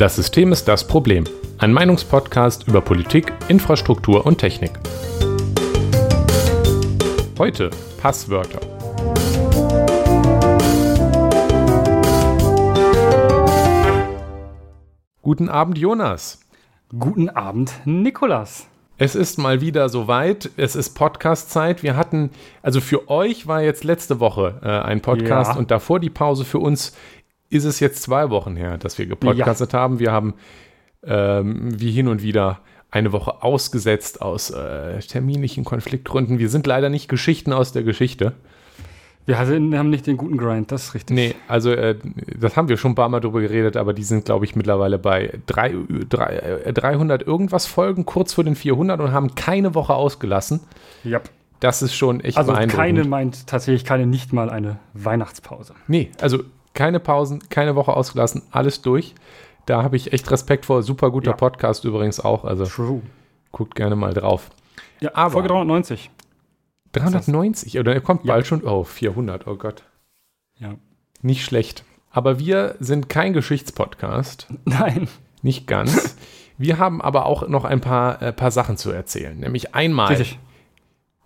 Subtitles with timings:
[0.00, 1.24] Das System ist das Problem.
[1.58, 4.70] Ein Meinungspodcast über Politik, Infrastruktur und Technik.
[7.38, 7.68] Heute
[8.00, 8.60] Passwörter.
[15.20, 16.40] Guten Abend, Jonas.
[16.98, 18.68] Guten Abend, Nikolas.
[18.96, 20.50] Es ist mal wieder soweit.
[20.56, 21.82] Es ist Podcast-Zeit.
[21.82, 22.30] Wir hatten,
[22.62, 25.58] also für euch war jetzt letzte Woche äh, ein Podcast Ja.
[25.58, 26.46] und davor die Pause.
[26.46, 26.94] Für uns
[27.50, 29.98] ist es jetzt zwei Wochen her, dass wir gepodcastet haben.
[29.98, 30.34] Wir haben
[31.04, 32.60] ähm, wie hin und wieder
[32.90, 36.38] eine Woche ausgesetzt aus äh, terminlichen Konfliktgründen.
[36.38, 38.32] Wir sind leider nicht Geschichten aus der Geschichte.
[39.26, 41.14] Wir haben nicht den guten Grind, das ist richtig.
[41.14, 41.96] Nee, also äh,
[42.38, 44.98] das haben wir schon ein paar Mal drüber geredet, aber die sind, glaube ich, mittlerweile
[44.98, 45.74] bei drei,
[46.08, 50.60] drei, äh, 300 irgendwas Folgen, kurz vor den 400 und haben keine Woche ausgelassen.
[51.04, 51.20] Ja.
[51.60, 52.76] Das ist schon echt Also beeindruckend.
[52.76, 55.74] keine meint tatsächlich keine, nicht mal eine Weihnachtspause.
[55.86, 56.42] Nee, also
[56.74, 59.14] keine Pausen, keine Woche ausgelassen, alles durch.
[59.66, 60.82] Da habe ich echt Respekt vor.
[60.82, 61.36] Super guter Ja.
[61.36, 62.44] Podcast übrigens auch.
[62.44, 63.02] Also True.
[63.52, 64.50] guckt gerne mal drauf.
[65.00, 66.10] Ja, Aber- Folge 390.
[66.92, 68.34] 390 oder er kommt Ja.
[68.34, 68.64] bald schon.
[68.64, 69.84] Oh, 400, oh Gott.
[70.58, 70.74] Ja.
[71.22, 71.84] Nicht schlecht.
[72.10, 74.48] Aber wir sind kein Geschichtspodcast.
[74.64, 75.08] Nein.
[75.42, 76.16] Nicht ganz.
[76.58, 79.38] Wir haben aber auch noch ein paar, äh, paar Sachen zu erzählen.
[79.38, 80.38] Nämlich einmal, Richtig.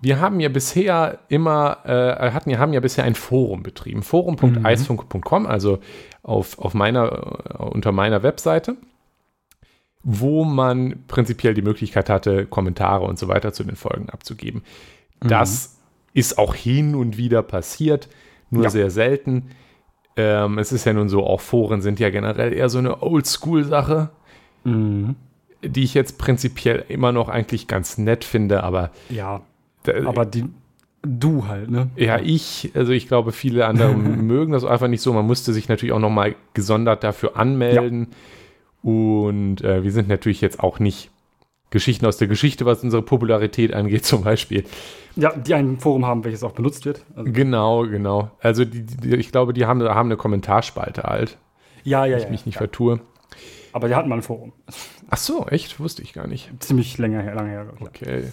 [0.00, 4.02] Wir haben ja bisher immer, äh, hatten ja, haben ja bisher ein Forum betrieben.
[4.02, 5.78] Forum.eisfunk.com, also
[6.22, 7.12] auf, auf meiner,
[7.60, 8.76] äh, unter meiner Webseite,
[10.02, 14.62] wo man prinzipiell die Möglichkeit hatte, Kommentare und so weiter zu den Folgen abzugeben.
[15.20, 15.78] Das
[16.12, 18.08] ist auch hin und wieder passiert,
[18.50, 18.70] nur Ja.
[18.70, 19.50] sehr selten.
[20.16, 24.10] Ähm, es ist ja nun so, auch Foren sind ja generell eher so eine Oldschool-Sache
[24.64, 25.16] Mhm.
[25.62, 29.40] die ich jetzt prinzipiell immer noch eigentlich ganz nett finde, aber Ja,
[29.84, 30.44] da, aber die,
[31.02, 31.90] du halt, ne?
[31.96, 35.12] ja, ich, also ich glaube, viele andere mögen das einfach nicht so.
[35.12, 38.08] Man musste sich natürlich auch nochmal gesondert dafür anmelden.
[38.82, 41.10] Und äh, wir sind natürlich jetzt auch nicht
[41.70, 44.64] Geschichten aus der Geschichte, was unsere Popularität angeht, zum Beispiel.
[45.16, 47.04] Ja, die ein Forum haben, welches auch benutzt wird.
[47.14, 48.30] Also, Genau, genau.
[48.40, 51.38] Also die, die, ich glaube, die haben, haben eine Kommentarspalte halt,
[51.82, 52.24] ja, ja, wenn ja.
[52.24, 52.60] ich mich nicht ja.
[52.60, 53.00] vertue.
[53.72, 54.52] Aber die hatten mal ein Forum.
[55.10, 55.80] Ach so, echt?
[55.80, 56.50] Wusste ich gar nicht.
[56.60, 57.66] Ziemlich länger her, lange her.
[57.76, 58.32] glaub ich.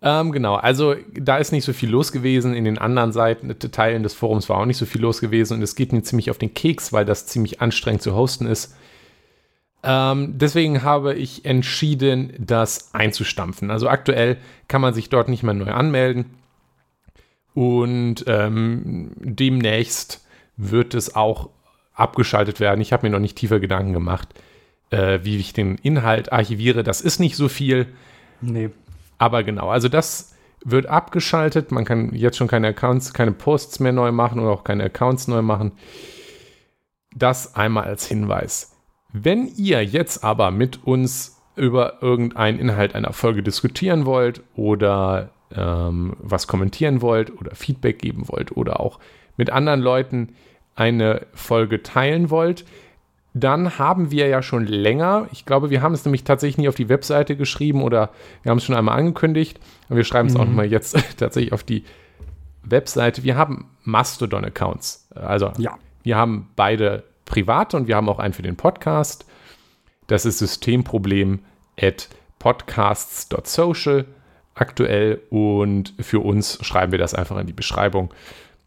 [0.00, 2.54] Ähm, genau, also da ist nicht so viel los gewesen.
[2.54, 5.62] In den anderen Seiten, Teilen des Forums war auch nicht so viel los gewesen und
[5.62, 8.76] es geht mir ziemlich auf den Keks, weil das ziemlich anstrengend zu hosten ist.
[9.82, 13.70] Ähm, deswegen habe ich entschieden, das einzustampfen.
[13.70, 14.36] Also aktuell
[14.68, 16.26] kann man sich dort nicht mehr neu anmelden
[17.54, 20.24] und ähm, demnächst
[20.56, 21.50] wird es auch
[21.92, 22.80] abgeschaltet werden.
[22.80, 24.28] Ich habe mir noch nicht tiefer Gedanken gemacht,
[24.90, 26.84] äh, wie ich den Inhalt archiviere.
[26.84, 27.86] Das ist nicht so viel.
[28.40, 28.70] Nee.
[29.18, 30.34] Aber genau, also das
[30.64, 31.70] wird abgeschaltet.
[31.72, 35.28] Man kann jetzt schon keine Accounts, keine Posts mehr neu machen oder auch keine Accounts
[35.28, 35.72] neu machen.
[37.14, 38.76] Das einmal als Hinweis.
[39.12, 46.16] Wenn ihr jetzt aber mit uns über irgendeinen Inhalt einer Folge diskutieren wollt oder ähm,
[46.20, 49.00] was kommentieren wollt oder Feedback geben wollt oder auch
[49.36, 50.34] mit anderen Leuten
[50.76, 52.64] eine Folge teilen wollt,
[53.40, 56.74] dann haben wir ja schon länger, ich glaube, wir haben es nämlich tatsächlich nie auf
[56.74, 58.10] die Webseite geschrieben oder
[58.42, 61.62] wir haben es schon einmal angekündigt, und wir schreiben es auch mal jetzt tatsächlich auf
[61.64, 61.84] die
[62.62, 63.22] Webseite.
[63.24, 65.08] Wir haben Mastodon-Accounts.
[65.14, 65.78] Also Ja.
[66.02, 69.26] wir haben beide private und wir haben auch einen für den Podcast.
[70.06, 71.40] Das ist Systemproblem
[71.80, 74.06] at podcasts.social
[74.54, 78.12] aktuell und für uns schreiben wir das einfach in die Beschreibung.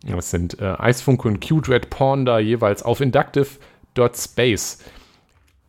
[0.03, 1.39] Das sind äh, Eisfunke und
[1.69, 3.01] Red Ponder jeweils auf
[3.95, 4.79] inductive.space.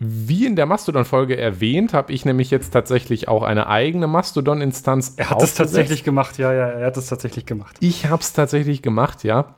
[0.05, 5.15] Wie in der Mastodon-Folge erwähnt, habe ich nämlich jetzt tatsächlich auch eine eigene Mastodon-Instanz.
[5.17, 5.59] Er hat aufgesetzt.
[5.59, 7.77] tatsächlich gemacht, ja, ja, er hat das tatsächlich gemacht.
[7.79, 9.55] Ich habe es tatsächlich gemacht, ja.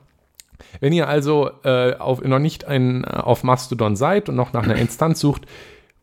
[0.79, 4.75] Wenn ihr also äh, auf, noch nicht ein, auf Mastodon seid und noch nach einer
[4.75, 5.47] Instanz sucht,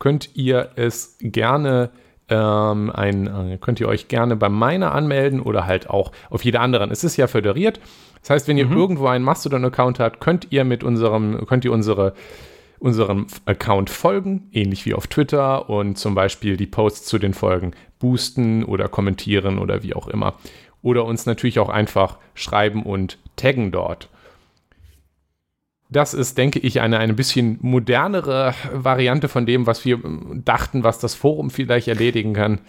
[0.00, 1.90] könnt ihr es gerne
[2.28, 6.60] ähm, ein, äh, könnt ihr euch gerne bei meiner anmelden oder halt auch auf jeder
[6.60, 6.90] anderen.
[6.90, 7.78] Es ist ja föderiert.
[8.22, 12.14] Das heißt, wenn ihr irgendwo einen Mastodon-Account habt, könnt ihr mit unserem, könnt ihr unsere
[12.82, 17.74] unserem Account folgen, ähnlich wie auf Twitter und zum Beispiel die Posts zu den Folgen
[18.00, 20.34] boosten oder kommentieren oder wie auch immer.
[20.82, 24.08] Oder uns natürlich auch einfach schreiben und taggen dort.
[25.90, 30.82] Das ist, denke ich, eine ein bisschen modernere Variante von dem, was wir ähm, dachten,
[30.82, 32.60] was das Forum vielleicht erledigen kann.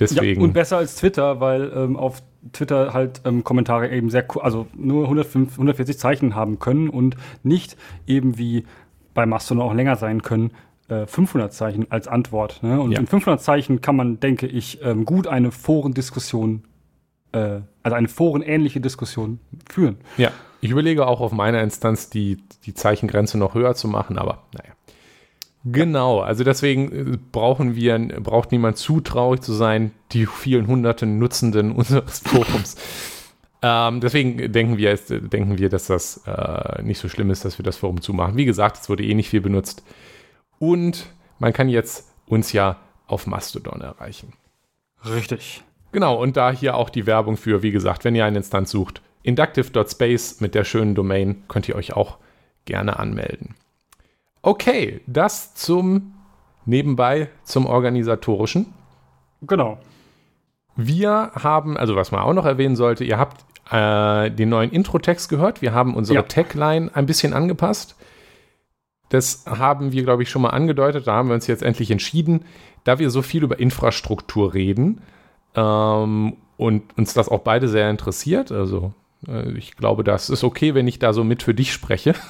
[0.00, 0.40] Deswegen.
[0.40, 2.22] Ja, und besser als Twitter, weil ähm, auf
[2.52, 7.76] Twitter halt ähm, Kommentare eben sehr, also nur 105, 140 Zeichen haben können und nicht
[8.06, 8.64] eben wie
[9.14, 10.52] bei Mastodon auch länger sein können,
[10.88, 12.62] äh, 500 Zeichen als Antwort.
[12.62, 12.80] Ne?
[12.80, 13.00] Und Ja.
[13.00, 16.64] in 500 Zeichen kann man, denke ich, ähm, gut eine Forendiskussion,
[17.32, 19.38] äh, also eine forenähnliche Diskussion
[19.70, 19.98] führen.
[20.16, 24.44] Ja, ich überlege auch auf meiner Instanz die, die Zeichengrenze noch höher zu machen, aber
[24.54, 24.72] naja.
[25.64, 31.18] Genau, also deswegen äh, brauchen wir, braucht niemand zu traurig zu sein, die vielen hunderten
[31.18, 32.76] Nutzenden unseres Forums.
[33.62, 37.62] ähm, deswegen denken wir, denken wir, dass das äh, nicht so schlimm ist, dass wir
[37.62, 38.36] das Forum zumachen.
[38.36, 39.84] Wie gesagt, es wurde eh nicht viel benutzt.
[40.58, 41.06] Und
[41.38, 42.76] man kann jetzt uns ja
[43.06, 44.32] auf Mastodon erreichen.
[45.04, 45.62] Richtig.
[45.92, 49.02] Genau, und da hier auch die Werbung für, wie gesagt, wenn ihr eine Instanz sucht,
[49.22, 52.18] inductive.space mit der schönen Domain könnt ihr euch auch
[52.64, 53.56] gerne anmelden.
[54.42, 56.14] Okay, das zum
[56.64, 58.72] nebenbei zum organisatorischen.
[59.42, 59.78] Genau.
[60.76, 65.28] Wir haben, also was man auch noch erwähnen sollte, ihr habt äh, den neuen Intro-Text
[65.28, 65.62] gehört.
[65.62, 66.22] Wir haben unsere ja.
[66.22, 67.96] Tagline ein bisschen angepasst.
[69.10, 71.06] Das haben wir, glaube ich, schon mal angedeutet.
[71.06, 72.44] Da haben wir uns jetzt endlich entschieden,
[72.84, 75.02] da wir so viel über Infrastruktur reden
[75.54, 78.52] ähm, und uns das auch beide sehr interessiert.
[78.52, 78.94] Also
[79.26, 82.14] äh, ich glaube, das ist okay, wenn ich da so mit für dich spreche.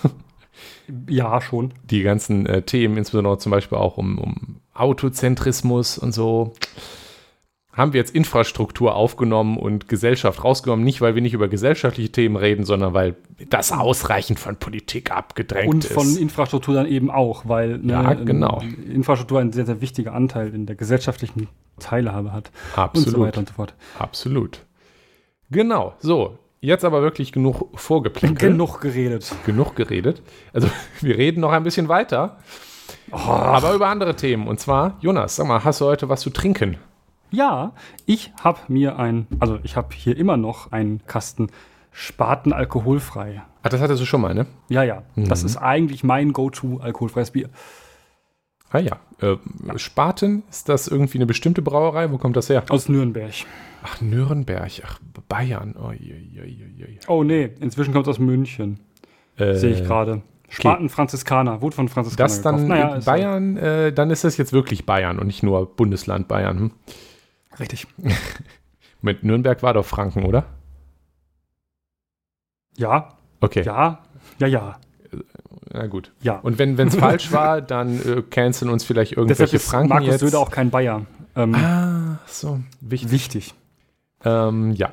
[1.08, 1.72] Ja, schon.
[1.84, 6.54] Die ganzen äh, Themen, insbesondere zum Beispiel auch um, um Autozentrismus und so,
[7.72, 10.84] haben wir jetzt Infrastruktur aufgenommen und Gesellschaft rausgenommen.
[10.84, 13.16] Nicht, weil wir nicht über gesellschaftliche Themen reden, sondern weil
[13.48, 15.96] das ausreichend von Politik abgedrängt ist.
[15.96, 18.60] Und von Infrastruktur dann eben auch, weil ne, ja, genau.
[18.92, 21.48] Infrastruktur ein sehr, sehr wichtiger Anteil in der gesellschaftlichen
[21.78, 22.50] Teilhabe hat.
[22.74, 23.06] Absolut.
[23.06, 23.74] Und so weiter und so fort.
[23.98, 24.66] Absolut.
[25.50, 26.38] Genau, so.
[26.60, 28.52] Jetzt aber wirklich genug vorgeplänkelt.
[28.52, 29.34] Genug geredet.
[29.46, 30.22] Genug geredet.
[30.52, 30.68] Also
[31.00, 32.38] wir reden noch ein bisschen weiter.
[33.12, 33.16] Oh.
[33.16, 34.46] Aber über andere Themen.
[34.46, 36.76] Und zwar, Jonas, sag mal, hast du heute was zu trinken?
[37.30, 37.72] Ja,
[38.06, 41.48] ich habe mir ein, also ich habe hier immer noch einen Kasten
[41.92, 43.42] Spaten alkoholfrei.
[43.62, 44.46] Ach, das hattest du schon mal, ne?
[44.68, 45.02] Ja, ja.
[45.14, 45.28] Mhm.
[45.28, 47.48] Das ist eigentlich mein Go-To alkoholfreies Bier.
[48.70, 48.98] Ah ja.
[49.20, 49.36] Äh,
[49.76, 52.10] Spaten, ist das irgendwie eine bestimmte Brauerei?
[52.10, 52.64] Wo kommt das her?
[52.68, 53.32] Aus Nürnberg.
[53.82, 54.70] Ach, Nürnberg.
[54.84, 55.74] Ach, Bayern.
[55.80, 56.86] Oh, je, je, je.
[57.06, 58.80] oh nee, inzwischen kommt es aus München.
[59.36, 60.22] Äh, Sehe ich gerade.
[60.48, 60.94] Spaten okay.
[60.94, 65.18] Franziskaner, wurde von Franziskaner Das dann naja, Bayern, äh, dann ist das jetzt wirklich Bayern
[65.18, 66.58] und nicht nur Bundesland Bayern.
[66.58, 66.70] Hm?
[67.58, 67.86] Richtig.
[69.00, 70.46] Mit Nürnberg war doch Franken, oder?
[72.76, 73.10] Ja.
[73.40, 73.62] Okay.
[73.62, 74.02] Ja,
[74.40, 74.78] ja, ja.
[75.72, 76.12] Na gut.
[76.22, 76.38] Ja.
[76.40, 80.08] Und wenn es falsch war, dann äh, canceln uns vielleicht irgendwelche Deshalb ist Franken Markus
[80.08, 80.20] jetzt.
[80.20, 81.06] Söder auch kein Bayer.
[81.36, 82.60] Ähm, ah, so.
[82.80, 83.12] Wichtig.
[83.12, 83.54] wichtig.
[84.24, 84.90] Ähm, ja.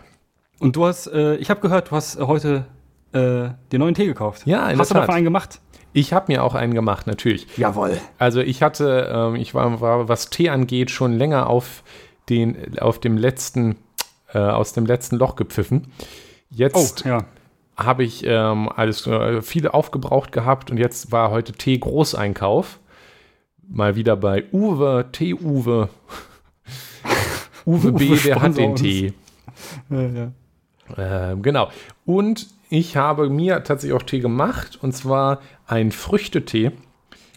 [0.60, 2.66] Und du hast, äh, ich habe gehört, du hast äh, heute
[3.14, 4.44] äh, den neuen Tee gekauft.
[4.46, 5.60] Ja, in Hast du davon einen gemacht?
[5.94, 7.48] Ich habe mir auch einen gemacht, natürlich.
[7.58, 7.98] Jawohl.
[8.20, 11.84] Also ich hatte, ähm, ich war, war, was Tee angeht, schon länger auf
[12.30, 13.78] den, auf dem letzten,
[14.34, 15.92] äh, aus dem letzten Loch gepfiffen.
[16.50, 17.26] Jetzt oh, ja.
[17.78, 22.80] Habe ich ähm, alles äh, viele aufgebraucht gehabt und jetzt war heute Tee Großeinkauf.
[23.70, 25.90] Mal wieder bei Uwe, Tee Uwe.
[27.66, 28.82] Uwe B, Uwe der hat den uns.
[28.82, 29.14] Tee.
[29.90, 30.32] Ja, ja.
[30.98, 31.70] Ähm, genau.
[32.06, 36.72] Und ich habe mir tatsächlich auch Tee gemacht und zwar ein Früchtetee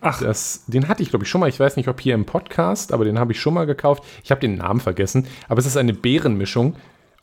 [0.00, 0.20] Ach.
[0.20, 1.48] Das, den hatte ich, glaube ich, schon mal.
[1.48, 4.02] Ich weiß nicht, ob hier im Podcast, aber den habe ich schon mal gekauft.
[4.24, 6.76] Ich habe den Namen vergessen, aber es ist eine Beerenmischung.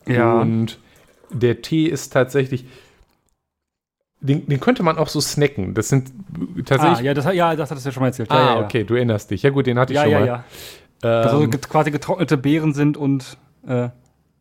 [0.05, 0.39] Ja.
[0.39, 0.77] Und
[1.31, 2.65] der Tee ist tatsächlich.
[4.19, 5.73] Den, den, könnte man auch so snacken.
[5.75, 6.11] Das sind
[6.65, 6.99] tatsächlich.
[6.99, 8.29] Ah, ja, das, ja, das hattest du ja schon mal erzählt.
[8.29, 9.43] Ja, ah, ja, okay, du erinnerst dich.
[9.43, 10.25] Ja, gut, den hatte ich ja, schon ja, mal.
[10.25, 10.43] Ja,
[11.03, 11.21] ja.
[11.21, 13.37] Ähm, also quasi getrocknete Beeren sind und
[13.67, 13.89] äh,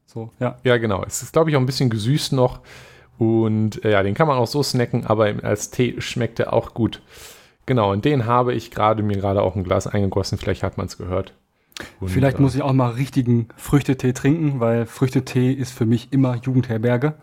[0.06, 0.56] so, ja.
[0.64, 1.04] Ja, genau.
[1.06, 2.60] Es ist, glaube ich, auch ein bisschen gesüßt noch.
[3.18, 6.74] Und äh, ja, den kann man auch so snacken, aber als Tee schmeckt er auch
[6.74, 7.02] gut.
[7.66, 10.38] Genau, und den habe ich gerade mir gerade auch ein Glas eingegossen.
[10.38, 11.34] Vielleicht hat man es gehört.
[12.00, 16.12] Und, Vielleicht äh, muss ich auch mal richtigen Früchtetee trinken, weil Früchtetee ist für mich
[16.12, 17.14] immer Jugendherberge.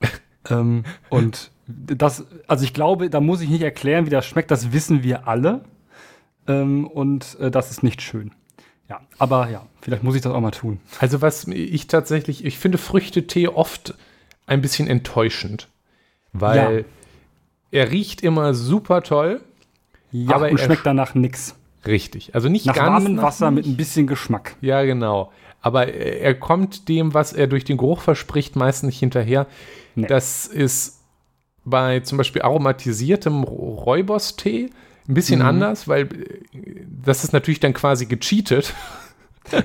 [0.48, 4.50] ähm, und das, also ich glaube, da muss ich nicht erklären, wie das schmeckt.
[4.50, 5.60] Das wissen wir alle.
[6.46, 8.32] Ähm, und äh, das ist nicht schön.
[8.88, 10.80] Ja, aber ja, vielleicht muss ich das auch mal tun.
[10.98, 13.94] Also was ich tatsächlich, ich finde Früchtetee oft
[14.46, 15.68] ein bisschen enttäuschend,
[16.32, 16.86] weil
[17.70, 17.78] ja.
[17.82, 19.42] er riecht immer super toll
[20.10, 21.54] ja, aber und schmeckt danach nix.
[21.86, 22.34] Richtig.
[22.34, 24.56] Also nicht nach ganz warmem nach Wasser mit ein bisschen Geschmack.
[24.62, 25.32] Ja, genau.
[25.60, 29.46] Aber er kommt dem, was er durch den Geruch verspricht, meist nicht hinterher.
[29.96, 30.06] Nee.
[30.06, 30.97] Das ist
[31.70, 34.70] bei zum Beispiel aromatisiertem Räubers-Tee
[35.08, 35.46] ein bisschen mhm.
[35.46, 36.08] anders, weil
[37.02, 38.74] das ist natürlich dann quasi gecheatet.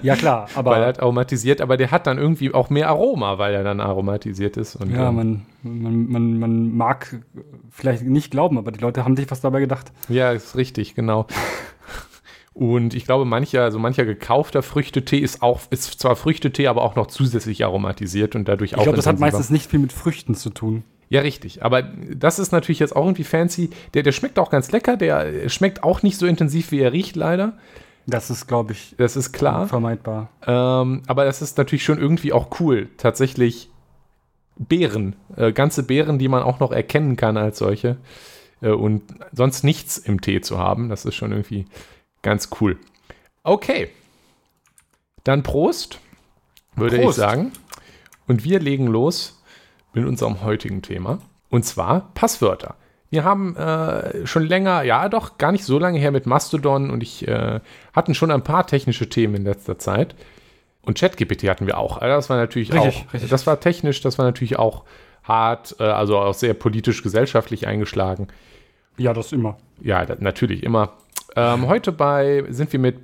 [0.02, 0.72] Ja, klar, aber.
[0.72, 3.82] weil er hat aromatisiert, aber der hat dann irgendwie auch mehr Aroma, weil er dann
[3.82, 4.78] aromatisiert ist.
[4.78, 7.20] Und, ja, man, man, man, man mag
[7.70, 9.92] vielleicht nicht glauben, aber die Leute haben sich was dabei gedacht.
[10.08, 11.28] Ja, ist richtig, genau.
[12.54, 16.96] Und ich glaube, mancher, also mancher gekaufter Früchtetee ist auch, ist zwar Früchtetee, aber auch
[16.96, 18.82] noch zusätzlich aromatisiert und dadurch ich auch.
[18.82, 20.84] Ich glaube, das hat meistens nicht viel mit Früchten zu tun.
[21.14, 21.64] Ja, richtig.
[21.64, 23.70] Aber das ist natürlich jetzt auch irgendwie fancy.
[23.94, 24.98] Der, der schmeckt auch ganz lecker.
[24.98, 27.54] Der schmeckt auch nicht so intensiv, wie er riecht, leider.
[28.08, 29.68] Das ist, glaube ich, das ist klar.
[29.68, 30.30] Vermeidbar.
[30.48, 32.90] Ähm, aber das ist natürlich schon irgendwie auch cool.
[32.98, 33.70] Tatsächlich
[34.58, 37.98] Beeren, äh, ganze Beeren, die man auch noch erkennen kann als solche.
[38.62, 39.04] äh, und
[39.34, 40.90] sonst nichts im Tee zu haben.
[40.90, 41.68] Das ist schon irgendwie
[42.24, 42.80] ganz cool.
[43.44, 43.92] Okay.
[45.24, 46.00] Dann Prost,
[46.76, 47.20] würde Prost.
[47.20, 47.52] ich sagen.
[48.26, 49.43] Und wir legen los
[49.94, 51.20] mit unserem heutigen Thema.
[51.50, 52.76] Und zwar Passwörter.
[53.10, 57.04] Wir haben äh, schon länger, ja doch, gar nicht so lange her mit Mastodon und
[57.04, 57.60] ich äh,
[57.94, 60.16] hatten schon ein paar technische Themen in letzter Zeit.
[60.82, 62.00] Und ChatGPT hatten wir auch.
[62.00, 63.30] Also das war natürlich richtig, auch, richtig.
[63.30, 64.84] das war technisch, das war natürlich auch
[65.24, 68.28] hart, äh, also auch sehr politisch-gesellschaftlich eingeschlagen.
[68.98, 69.58] Ja, das immer.
[69.82, 70.94] Ja, das, natürlich immer.
[71.36, 72.98] Ähm, heute bei sind wir mit,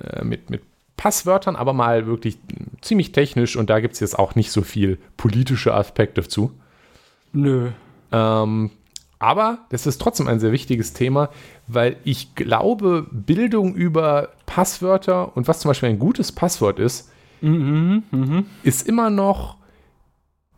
[0.00, 0.62] äh, mit, mit
[1.02, 2.38] Passwörtern, aber mal wirklich
[2.80, 6.52] ziemlich technisch und da gibt es jetzt auch nicht so viel politische Aspekte zu.
[7.32, 7.70] Nö.
[8.12, 8.70] Ähm,
[9.18, 11.30] aber das ist trotzdem ein sehr wichtiges Thema,
[11.66, 18.04] weil ich glaube, Bildung über Passwörter und was zum Beispiel ein gutes Passwort ist, mhm,
[18.12, 18.44] mh.
[18.62, 19.56] ist immer noch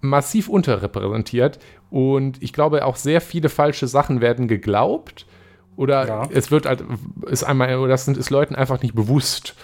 [0.02, 1.58] massiv unterrepräsentiert.
[1.88, 5.24] Und ich glaube, auch sehr viele falsche Sachen werden geglaubt.
[5.76, 6.28] Oder ja.
[6.30, 6.84] es wird halt,
[7.30, 9.54] ist einmal, oder das ist Leuten einfach nicht bewusst.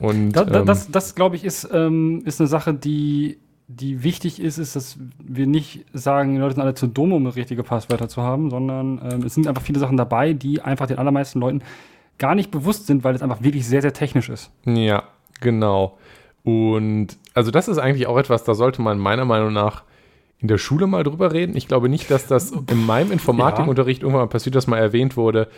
[0.00, 3.38] Und, da, da, ähm, das, das glaube ich, ist, ähm, ist eine Sache, die
[3.68, 7.26] die wichtig ist, ist, dass wir nicht sagen, die Leute sind alle zu dumm, um
[7.26, 10.98] richtige Passwörter zu haben, sondern ähm, es sind einfach viele Sachen dabei, die einfach den
[10.98, 11.62] allermeisten Leuten
[12.16, 14.50] gar nicht bewusst sind, weil es einfach wirklich sehr, sehr technisch ist.
[14.64, 15.04] Ja,
[15.40, 15.98] genau.
[16.44, 19.84] Und also das ist eigentlich auch etwas, da sollte man meiner Meinung nach
[20.38, 21.54] in der Schule mal drüber reden.
[21.54, 24.06] Ich glaube nicht, dass das in meinem Informatikunterricht ja.
[24.06, 25.48] irgendwann mal passiert, dass mal erwähnt wurde,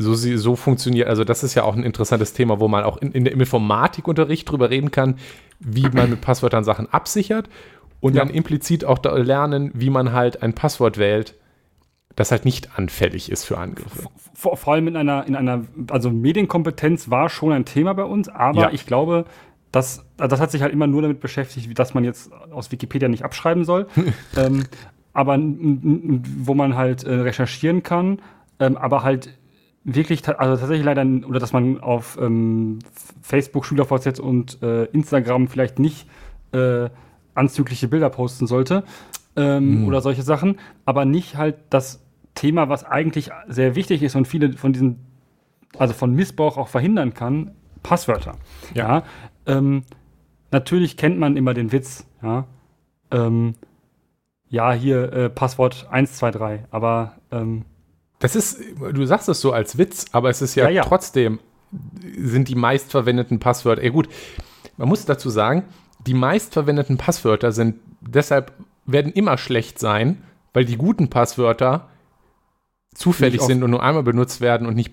[0.00, 3.12] so, so funktioniert, also das ist ja auch ein interessantes Thema, wo man auch in,
[3.12, 5.16] in, im Informatikunterricht drüber reden kann,
[5.58, 7.50] wie man mit Passwörtern Sachen absichert
[8.00, 8.24] und ja.
[8.24, 11.34] dann implizit auch da lernen, wie man halt ein Passwort wählt,
[12.16, 14.08] das halt nicht anfällig ist für Angriffe.
[14.32, 18.28] Vor, vor allem in einer, in einer, also Medienkompetenz war schon ein Thema bei uns,
[18.30, 18.70] aber ja.
[18.72, 19.26] ich glaube,
[19.70, 23.22] das, das hat sich halt immer nur damit beschäftigt, dass man jetzt aus Wikipedia nicht
[23.22, 23.86] abschreiben soll.
[24.36, 24.64] ähm,
[25.12, 28.22] aber wo man halt äh, recherchieren kann,
[28.58, 29.39] ähm, aber halt
[29.84, 32.80] wirklich, also tatsächlich leider, oder dass man auf ähm,
[33.22, 36.06] Facebook, SchülerVZ und äh, Instagram vielleicht nicht
[36.52, 36.90] äh,
[37.34, 38.84] anzügliche Bilder posten sollte
[39.36, 39.88] ähm, mhm.
[39.88, 44.52] oder solche Sachen, aber nicht halt das Thema, was eigentlich sehr wichtig ist und viele
[44.52, 45.00] von diesen,
[45.78, 48.34] also von Missbrauch auch verhindern kann, Passwörter.
[48.74, 48.88] Ja.
[48.98, 49.02] ja
[49.46, 49.84] ähm,
[50.50, 52.46] natürlich kennt man immer den Witz, ja.
[53.10, 53.54] Ähm,
[54.48, 57.64] ja, hier äh, Passwort 123, aber ähm,
[58.20, 60.84] das ist, du sagst es so als Witz, aber es ist ja, ja, ja.
[60.84, 61.40] trotzdem,
[62.16, 63.82] sind die meistverwendeten Passwörter.
[63.82, 64.08] Ja, gut,
[64.76, 65.64] man muss dazu sagen,
[66.06, 68.52] die meistverwendeten Passwörter sind deshalb,
[68.86, 70.22] werden immer schlecht sein,
[70.52, 71.88] weil die guten Passwörter
[72.94, 74.92] zufällig sind und nur einmal benutzt werden und nicht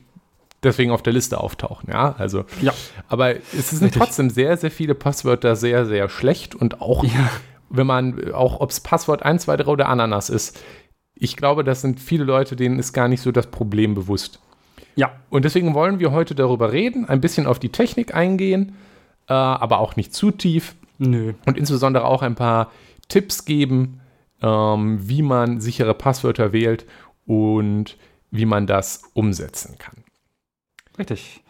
[0.64, 1.90] deswegen auf der Liste auftauchen.
[1.92, 2.46] Ja, also.
[2.62, 2.74] Ja.
[3.08, 4.02] Aber es sind Richtig.
[4.02, 7.30] trotzdem sehr, sehr viele Passwörter sehr, sehr schlecht und auch, ja.
[7.70, 10.60] wenn man, auch ob es Passwort 1, 2, 3 oder Ananas ist,
[11.20, 14.40] ich glaube, das sind viele Leute, denen ist gar nicht so das Problem bewusst.
[14.96, 15.12] Ja.
[15.30, 18.76] Und deswegen wollen wir heute darüber reden, ein bisschen auf die Technik eingehen,
[19.28, 20.76] äh, aber auch nicht zu tief.
[20.98, 21.34] Nö.
[21.46, 22.72] Und insbesondere auch ein paar
[23.08, 24.02] Tipps geben,
[24.42, 26.86] ähm, wie man sichere Passwörter wählt
[27.26, 27.98] und
[28.32, 30.04] wie man das umsetzen kann.
[30.98, 31.42] Richtig.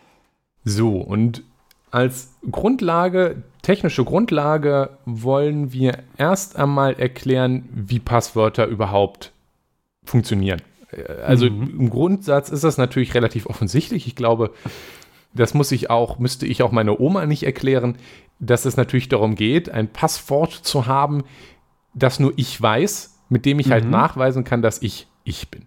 [0.64, 1.44] So, und
[1.90, 9.32] als Grundlage, technische Grundlage, wollen wir erst einmal erklären, wie Passwörter überhaupt
[10.10, 10.62] funktionieren.
[11.26, 11.80] Also mhm.
[11.80, 14.08] im Grundsatz ist das natürlich relativ offensichtlich.
[14.08, 14.52] Ich glaube,
[15.34, 17.98] das muss ich auch, müsste ich auch meiner Oma nicht erklären,
[18.40, 21.24] dass es natürlich darum geht, ein Passwort zu haben,
[21.94, 23.96] das nur ich weiß, mit dem ich halt mhm.
[23.96, 25.66] halt nachweisen kann, dass ich ich bin.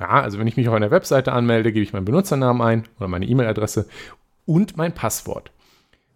[0.00, 3.08] Ja, also wenn ich mich auf einer Webseite anmelde, gebe ich meinen Benutzernamen ein oder
[3.08, 3.86] meine E-Mail-Adresse
[4.46, 5.52] und mein Passwort.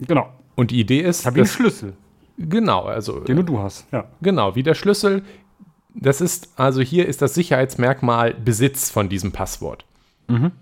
[0.00, 0.28] Genau.
[0.56, 1.20] Und die Idee ist.
[1.20, 1.92] Ich habe einen Schlüssel.
[2.38, 3.20] Genau, also.
[3.20, 4.08] Den nur du hast, ja.
[4.20, 5.22] Genau, wie der Schlüssel
[5.98, 9.84] das ist, also hier ist das Sicherheitsmerkmal Besitz von diesem Passwort.
[10.28, 10.52] Mhm.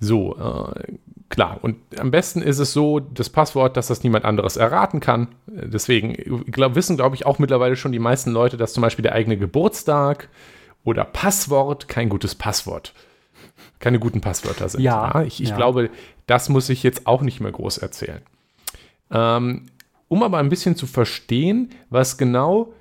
[0.00, 0.92] So, äh,
[1.28, 1.58] klar.
[1.62, 5.28] Und am besten ist es so, das Passwort, dass das niemand anderes erraten kann.
[5.46, 9.12] Deswegen glaub, wissen, glaube ich, auch mittlerweile schon die meisten Leute, dass zum Beispiel der
[9.12, 10.28] eigene Geburtstag
[10.84, 12.94] oder Passwort kein gutes Passwort,
[13.80, 14.82] keine guten Passwörter sind.
[14.82, 15.12] Ja.
[15.14, 15.56] ja ich, ich ja.
[15.56, 15.90] glaube,
[16.26, 18.22] das muss ich jetzt auch nicht mehr groß erzählen.
[19.10, 19.66] Ähm,
[20.08, 22.72] um aber ein bisschen zu verstehen, was genau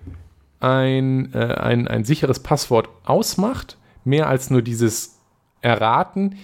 [0.59, 5.19] ein, äh, ein, ein sicheres Passwort ausmacht, mehr als nur dieses
[5.61, 6.37] Erraten,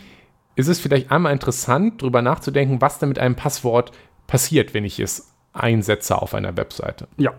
[0.55, 3.91] ist es vielleicht einmal interessant, darüber nachzudenken, was da mit einem Passwort
[4.27, 7.07] passiert, wenn ich es einsetze auf einer Webseite.
[7.17, 7.33] Ja.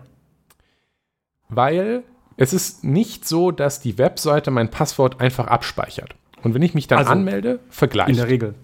[1.47, 2.03] Weil
[2.37, 6.15] es ist nicht so, dass die Webseite mein Passwort einfach abspeichert.
[6.43, 8.09] Und wenn ich mich dann also, anmelde, vergleicht.
[8.09, 8.55] In der Regel.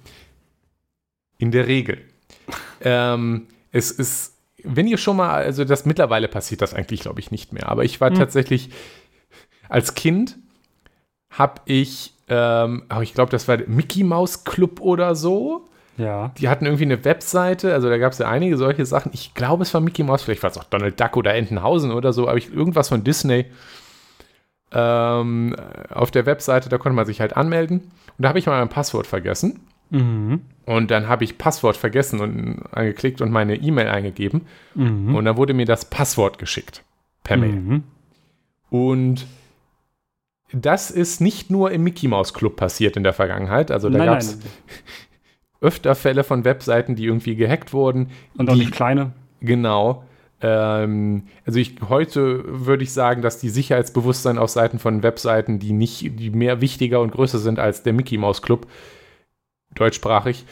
[1.37, 2.01] In der Regel.
[2.81, 7.31] ähm, es ist wenn ihr schon mal, also das mittlerweile passiert das eigentlich, glaube ich,
[7.31, 7.69] nicht mehr.
[7.69, 8.17] Aber ich war hm.
[8.17, 8.69] tatsächlich
[9.69, 10.37] als Kind
[11.29, 15.67] habe ich, ähm, ich glaube, das war der Mickey Mouse Club oder so.
[15.97, 16.31] Ja.
[16.37, 19.11] Die hatten irgendwie eine Webseite, also da gab es ja einige solche Sachen.
[19.13, 22.11] Ich glaube, es war Mickey Mouse, vielleicht war es auch Donald Duck oder Entenhausen oder
[22.11, 23.45] so, aber ich, irgendwas von Disney.
[24.73, 25.55] Ähm,
[25.89, 27.79] auf der Webseite, da konnte man sich halt anmelden.
[27.79, 29.59] Und da habe ich mal mein Passwort vergessen.
[29.91, 30.41] Mhm.
[30.65, 34.41] Und dann habe ich Passwort vergessen und angeklickt und meine E-Mail eingegeben.
[34.73, 35.13] Mhm.
[35.15, 36.83] Und dann wurde mir das Passwort geschickt.
[37.23, 37.51] Per Mail.
[37.51, 37.83] Mhm.
[38.69, 39.27] Und
[40.53, 43.69] das ist nicht nur im Mickey Mouse Club passiert in der Vergangenheit.
[43.71, 44.39] Also da gab es
[45.61, 48.09] öfter Fälle von Webseiten, die irgendwie gehackt wurden.
[48.37, 49.11] Und auch die, nicht kleine.
[49.41, 50.03] Genau.
[50.41, 55.73] Ähm, also ich heute würde ich sagen, dass die Sicherheitsbewusstsein auf Seiten von Webseiten, die
[55.73, 58.67] nicht, die mehr wichtiger und größer sind als der Mickey Mouse Club,
[59.75, 60.45] deutschsprachig,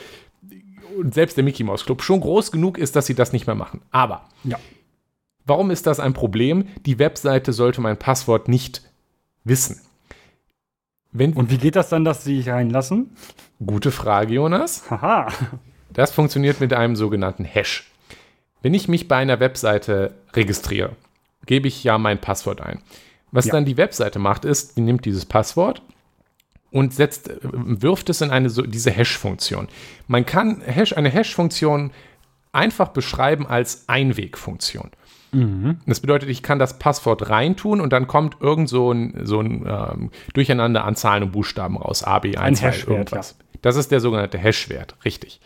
[0.97, 3.55] und selbst der Mickey Mouse Club schon groß genug ist, dass sie das nicht mehr
[3.55, 3.81] machen.
[3.91, 4.57] Aber Ja.
[5.45, 6.67] warum ist das ein Problem?
[6.85, 8.81] Die Webseite sollte mein Passwort nicht
[9.43, 9.79] wissen.
[11.11, 13.11] Wenn, Und wie geht das dann, dass sie sich reinlassen?
[13.65, 14.89] gute Frage, Jonas.
[14.89, 15.27] Haha.
[15.91, 17.91] Das funktioniert mit einem sogenannten Hash.
[18.61, 20.95] Wenn ich mich bei einer Webseite registriere,
[21.45, 22.81] gebe ich ja mein Passwort ein.
[23.31, 23.53] Was Ja.
[23.53, 25.81] dann die Webseite macht, ist, die nimmt dieses Passwort
[26.71, 29.67] und setzt, äh, wirft es in eine so, diese Hash-Funktion.
[30.07, 31.91] Man kann Hash, eine Hash-Funktion
[32.51, 34.91] einfach beschreiben als Einwegfunktion.
[35.31, 35.79] Mhm.
[35.85, 39.65] Das bedeutet, ich kann das Passwort reintun und dann kommt irgend so ein, so ein
[39.67, 42.03] ähm, Durcheinander an Zahlen und Buchstaben raus.
[42.03, 43.37] A, B, 1, Ein 2, Hashwert, irgendwas.
[43.61, 45.39] Das ist der sogenannte Hashwert, richtig.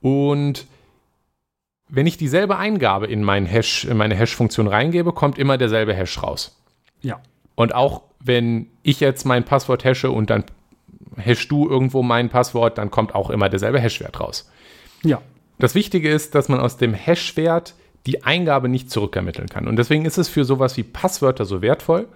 [0.00, 0.66] Und
[1.88, 6.22] wenn ich dieselbe Eingabe in, mein Hash, in meine Hash-Funktion reingebe, kommt immer derselbe Hash
[6.22, 6.60] raus.
[7.00, 7.20] Ja.
[7.54, 10.44] Und auch wenn ich jetzt mein Passwort hashe und dann
[11.16, 14.50] hash du irgendwo mein Passwort, dann kommt auch immer derselbe Hashwert raus.
[15.04, 15.20] Ja.
[15.58, 17.74] Das Wichtige ist, dass man aus dem Hashwert
[18.06, 19.68] die Eingabe nicht zurückermitteln kann.
[19.68, 22.08] Und deswegen ist es für sowas wie Passwörter so wertvoll,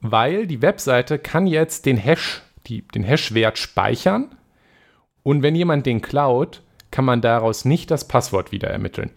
[0.00, 4.28] weil die Webseite kann jetzt den Hash, die, den Hashwert speichern
[5.22, 9.10] und wenn jemand den klaut, kann man daraus nicht das Passwort wieder ermitteln.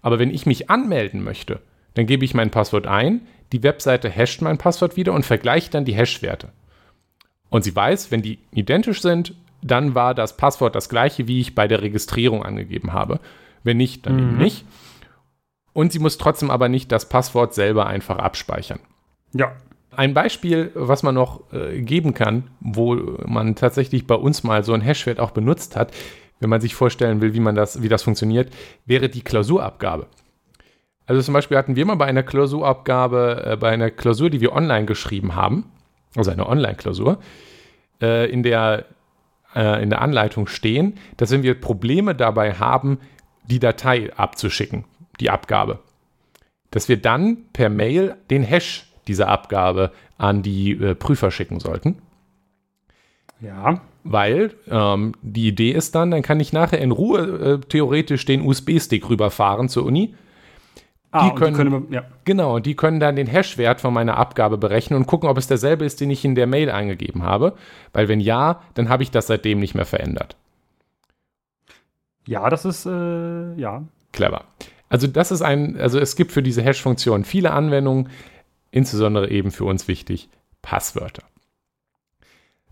[0.00, 1.60] Aber wenn ich mich anmelden möchte,
[1.98, 5.84] dann gebe ich mein Passwort ein, die Webseite hasht mein Passwort wieder und vergleicht dann
[5.84, 6.52] die Hashwerte.
[7.50, 11.56] Und sie weiß, wenn die identisch sind, dann war das Passwort das gleiche, wie ich
[11.56, 13.18] bei der Registrierung angegeben habe.
[13.64, 14.64] Wenn nicht, dann eben nicht.
[15.72, 18.78] Und sie muss trotzdem aber nicht das Passwort selber einfach abspeichern.
[19.32, 19.56] Ja.
[19.90, 22.94] Ein Beispiel, was man noch äh, geben kann, wo
[23.26, 25.92] man tatsächlich bei uns mal so ein Hashwert auch benutzt hat,
[26.38, 28.52] wenn man sich vorstellen will, wie man das, wie das funktioniert,
[28.86, 30.06] wäre die Klausurabgabe.
[31.08, 34.52] Also zum Beispiel hatten wir mal bei einer Klausurabgabe, äh, bei einer Klausur, die wir
[34.52, 35.64] online geschrieben haben,
[36.14, 37.18] also eine Online-Klausur,
[38.00, 38.84] äh, in der
[39.56, 42.98] äh, in der Anleitung stehen, dass wenn wir Probleme dabei haben,
[43.46, 44.84] die Datei abzuschicken,
[45.18, 45.78] die Abgabe,
[46.70, 51.96] dass wir dann per Mail den Hash dieser Abgabe an die äh, Prüfer schicken sollten.
[53.40, 53.80] Ja.
[54.04, 57.20] Weil ähm, die Idee ist dann, dann kann ich nachher in Ruhe
[57.62, 60.14] äh, theoretisch den USB-Stick rüberfahren zur Uni.
[61.10, 62.04] Ah, Die und können- ja.
[62.24, 65.46] Genau, und die können dann den Hashwert von meiner Abgabe berechnen und gucken, ob es
[65.46, 67.54] derselbe ist, den ich in der Mail eingegeben habe.
[67.94, 70.36] Weil wenn ja, dann habe ich das seitdem nicht mehr verändert.
[72.26, 73.84] Ja, das ist, äh, ja.
[74.12, 74.44] Clever.
[74.90, 78.10] Also das ist ein, also es gibt für diese Hash-Funktion viele Anwendungen,
[78.70, 80.28] insbesondere eben für uns wichtig,
[80.60, 81.22] Passwörter.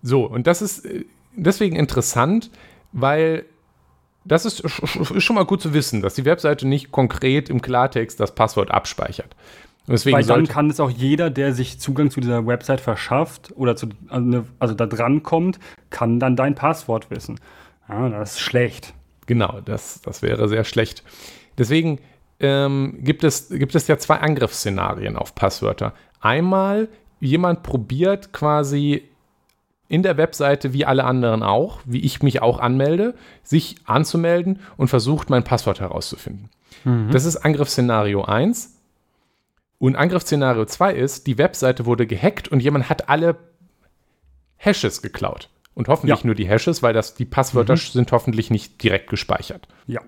[0.02, 2.50] So, und das ist äh, deswegen interessant,
[2.92, 3.44] weil
[4.26, 8.18] das ist, ist schon mal gut zu wissen, dass die Webseite nicht konkret im Klartext
[8.20, 9.34] das Passwort abspeichert.
[9.88, 13.76] Deswegen Weil dann kann es auch jeder, der sich Zugang zu dieser Website verschafft oder
[13.76, 13.88] zu,
[14.58, 15.60] also da dran kommt,
[15.90, 17.38] kann dann dein Passwort wissen.
[17.88, 18.94] Ja, das ist schlecht.
[19.26, 21.04] Genau, das, das wäre sehr schlecht.
[21.56, 22.00] Deswegen
[22.40, 25.94] ähm, gibt, es, gibt es ja zwei Angriffsszenarien auf Passwörter.
[26.20, 26.88] Einmal,
[27.20, 29.04] jemand probiert quasi
[29.88, 34.88] in der Webseite, wie alle anderen auch, wie ich mich auch anmelde, sich anzumelden und
[34.88, 36.50] versucht, mein Passwort herauszufinden.
[37.10, 38.72] Das ist Angriffsszenario 1.
[39.78, 43.36] Und Angriffsszenario 2 ist, die Webseite wurde gehackt und jemand hat alle
[44.56, 45.48] Hashes geklaut.
[45.74, 46.26] Und hoffentlich Ja.
[46.26, 49.68] nur die Hashes, weil das, die Passwörter sind hoffentlich nicht direkt gespeichert.
[49.86, 50.00] Ja.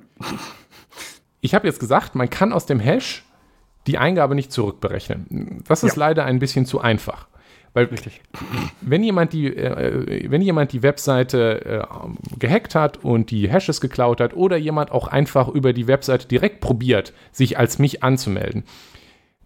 [1.40, 3.24] Ich habe jetzt gesagt, man kann aus dem Hash
[3.86, 5.62] die Eingabe nicht zurückberechnen.
[5.68, 6.00] Das ist Ja.
[6.00, 7.28] leider ein bisschen zu einfach.
[7.74, 8.22] Weil Richtig.
[8.80, 14.20] wenn jemand die, äh, wenn jemand die Webseite äh, gehackt hat und die Hashes geklaut
[14.20, 18.64] hat oder jemand auch einfach über die Webseite direkt probiert, sich als mich anzumelden,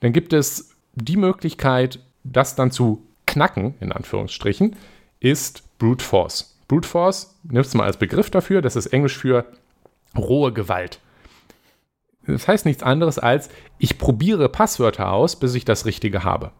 [0.01, 4.77] dann gibt es die Möglichkeit, das dann zu knacken, in Anführungsstrichen,
[5.21, 6.57] ist Brute Force.
[6.69, 9.45] Brute Force, nimmst du mal als Begriff dafür, das ist Englisch für
[10.17, 11.01] rohe Gewalt.
[12.27, 16.53] Das heißt nichts anderes als, ich probiere Passwörter aus, bis ich das Richtige habe.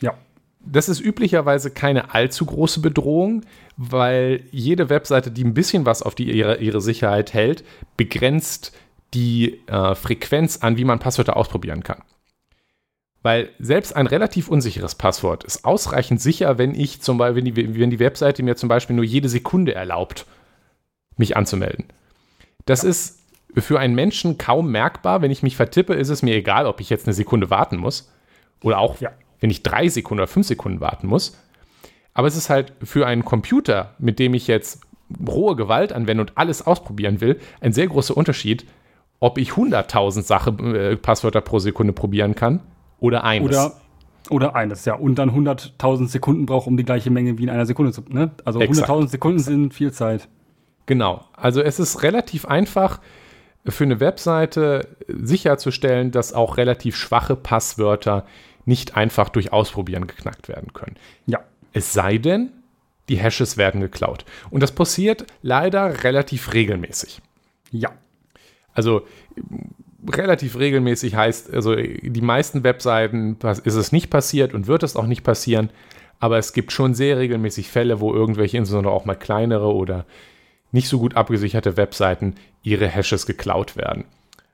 [0.00, 0.14] Ja.
[0.70, 3.42] Das ist üblicherweise keine allzu große Bedrohung,
[3.76, 7.64] weil jede Webseite, die ein bisschen was auf die, ihre, ihre Sicherheit hält,
[7.96, 8.76] begrenzt
[9.14, 12.02] die äh, Frequenz an, wie man Passwörter ausprobieren kann.
[13.22, 17.80] Weil selbst ein relativ unsicheres Passwort ist ausreichend sicher, wenn ich zum Beispiel, wenn die,
[17.80, 20.26] wenn die Webseite mir zum Beispiel nur jede Sekunde erlaubt,
[21.16, 21.86] mich anzumelden.
[22.64, 22.90] Das ja.
[22.90, 23.18] ist
[23.56, 25.22] für einen Menschen kaum merkbar.
[25.22, 28.12] Wenn ich mich vertippe, ist es mir egal, ob ich jetzt eine Sekunde warten muss.
[28.62, 29.10] Oder auch, ja.
[29.40, 31.38] Wenn ich drei Sekunden oder fünf Sekunden warten muss.
[32.14, 34.80] Aber es ist halt für einen Computer, mit dem ich jetzt
[35.26, 38.66] rohe Gewalt anwende und alles ausprobieren will, ein sehr großer Unterschied,
[39.20, 42.60] ob ich 100.000 Sache, äh, Passwörter pro Sekunde probieren kann
[43.00, 43.48] oder eines.
[43.48, 43.72] Oder,
[44.30, 44.94] oder eines, ja.
[44.94, 48.02] Und dann 100.000 Sekunden braucht, um die gleiche Menge wie in einer Sekunde zu.
[48.08, 48.32] Ne?
[48.44, 50.28] Also 100.000 Sekunden sind viel Zeit.
[50.86, 51.24] Genau.
[51.34, 53.00] Also es ist relativ einfach
[53.66, 58.24] für eine Webseite sicherzustellen, dass auch relativ schwache Passwörter
[58.68, 60.96] nicht einfach durch Ausprobieren geknackt werden können.
[61.26, 61.40] Ja.
[61.72, 62.50] Es sei denn,
[63.08, 64.24] die Hashes werden geklaut.
[64.50, 67.20] Und das passiert leider relativ regelmäßig.
[67.70, 67.90] Ja.
[68.74, 69.06] Also
[70.06, 75.06] relativ regelmäßig heißt, also die meisten Webseiten ist es nicht passiert und wird es auch
[75.06, 75.70] nicht passieren,
[76.20, 80.04] aber es gibt schon sehr regelmäßig Fälle, wo irgendwelche, insbesondere auch mal kleinere oder
[80.72, 84.04] nicht so gut abgesicherte Webseiten ihre Hashes geklaut werden.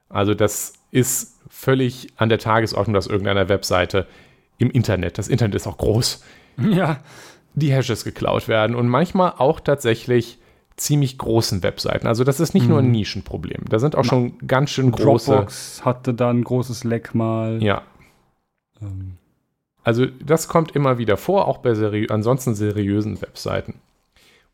[0.09, 4.07] Also das ist völlig an der Tagesordnung, dass irgendeiner Webseite
[4.59, 6.23] im Internet, das Internet ist auch groß,
[6.71, 7.01] ja.
[7.55, 10.39] die Hashes geklaut werden und manchmal auch tatsächlich
[10.77, 12.07] ziemlich großen Webseiten.
[12.07, 12.71] Also das ist nicht mhm.
[12.71, 12.93] nur ein mhm.
[12.93, 13.65] Nischenproblem.
[13.69, 15.33] Da sind auch schon ganz schön große.
[15.33, 17.63] Dropbox hatte da ein großes Leck mal.
[17.63, 17.83] Ja.
[18.81, 19.19] Ähm.
[19.83, 23.75] Also das kommt immer wieder vor, auch bei seri ansonsten seriösen Webseiten.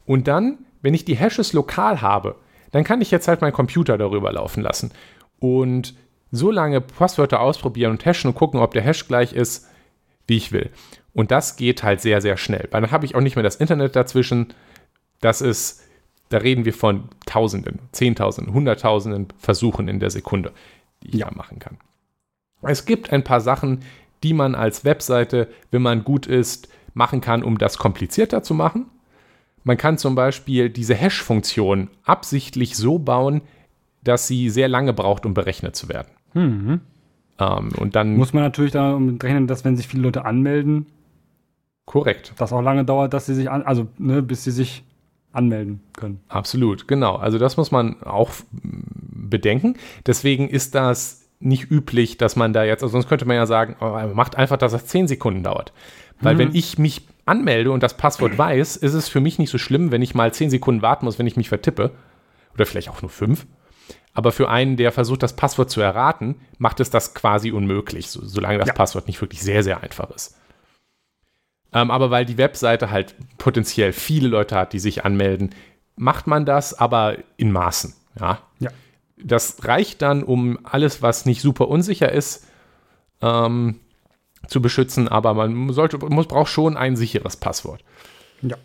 [0.07, 2.35] Und dann, wenn ich die Hashes lokal habe,
[2.73, 4.91] dann kann ich jetzt halt meinen Computer darüber laufen lassen
[5.39, 5.95] und
[6.31, 9.69] so lange Passwörter ausprobieren und hashen und gucken, ob der Hash gleich ist,
[10.27, 10.71] wie ich will.
[11.13, 12.69] Und das geht halt sehr, sehr schnell.
[12.71, 14.55] Weil dann habe ich auch nicht mehr das Internet dazwischen.
[15.21, 15.83] Das ist
[16.31, 20.53] da reden wir von Tausenden, Zehntausenden, Hunderttausenden Versuchen in der Sekunde,
[21.03, 21.79] die ich ja machen kann.
[22.63, 23.81] Es gibt ein paar Sachen,
[24.23, 28.87] die man als Webseite, wenn man gut ist, machen kann, um das komplizierter zu machen.
[29.65, 33.43] Man kann zum Beispiel diese Hash-Funktion absichtlich so bauen,
[34.03, 36.09] dass sie sehr lange braucht, um berechnet zu werden.
[36.35, 36.81] Mhm.
[37.39, 40.87] Ähm, und dann muss man natürlich damit rechnen, dass wenn sich viele Leute anmelden,
[41.87, 44.85] korrekt, das auch lange dauert, dass sie sich an, also ne, bis sie sich
[45.33, 46.21] anmelden können.
[46.29, 47.17] Absolut, genau.
[47.17, 49.77] Also das muss man auch bedenken.
[50.07, 53.77] Deswegen ist das nicht üblich, dass man da jetzt, also sonst könnte man ja sagen,
[53.81, 55.73] oh, macht einfach, dass das zehn Sekunden dauert.
[56.21, 56.39] Weil mhm.
[56.39, 59.91] wenn ich mich anmelde und das Passwort weiß, ist es für mich nicht so schlimm,
[59.91, 61.93] wenn ich mal zehn Sekunden warten muss, wenn ich mich vertippe.
[62.55, 63.47] Oder vielleicht auch nur fünf.
[64.13, 68.25] Aber für einen, der versucht, das Passwort zu erraten, macht es das quasi unmöglich, so,
[68.25, 68.75] solange das ja.
[68.75, 70.37] Passwort nicht wirklich sehr, sehr einfach ist.
[71.73, 75.55] Ähm, aber weil die Webseite halt potenziell viele Leute hat, die sich anmelden,
[75.97, 77.95] macht man das aber in Maßen.
[78.19, 78.41] Ja.
[78.59, 78.71] ja.
[79.17, 82.47] Das reicht dann, um alles, was nicht super unsicher ist,
[83.21, 83.79] ähm,
[84.49, 87.85] zu beschützen, aber man sollte, muss, braucht schon ein sicheres Passwort.
[88.43, 88.57] Ja.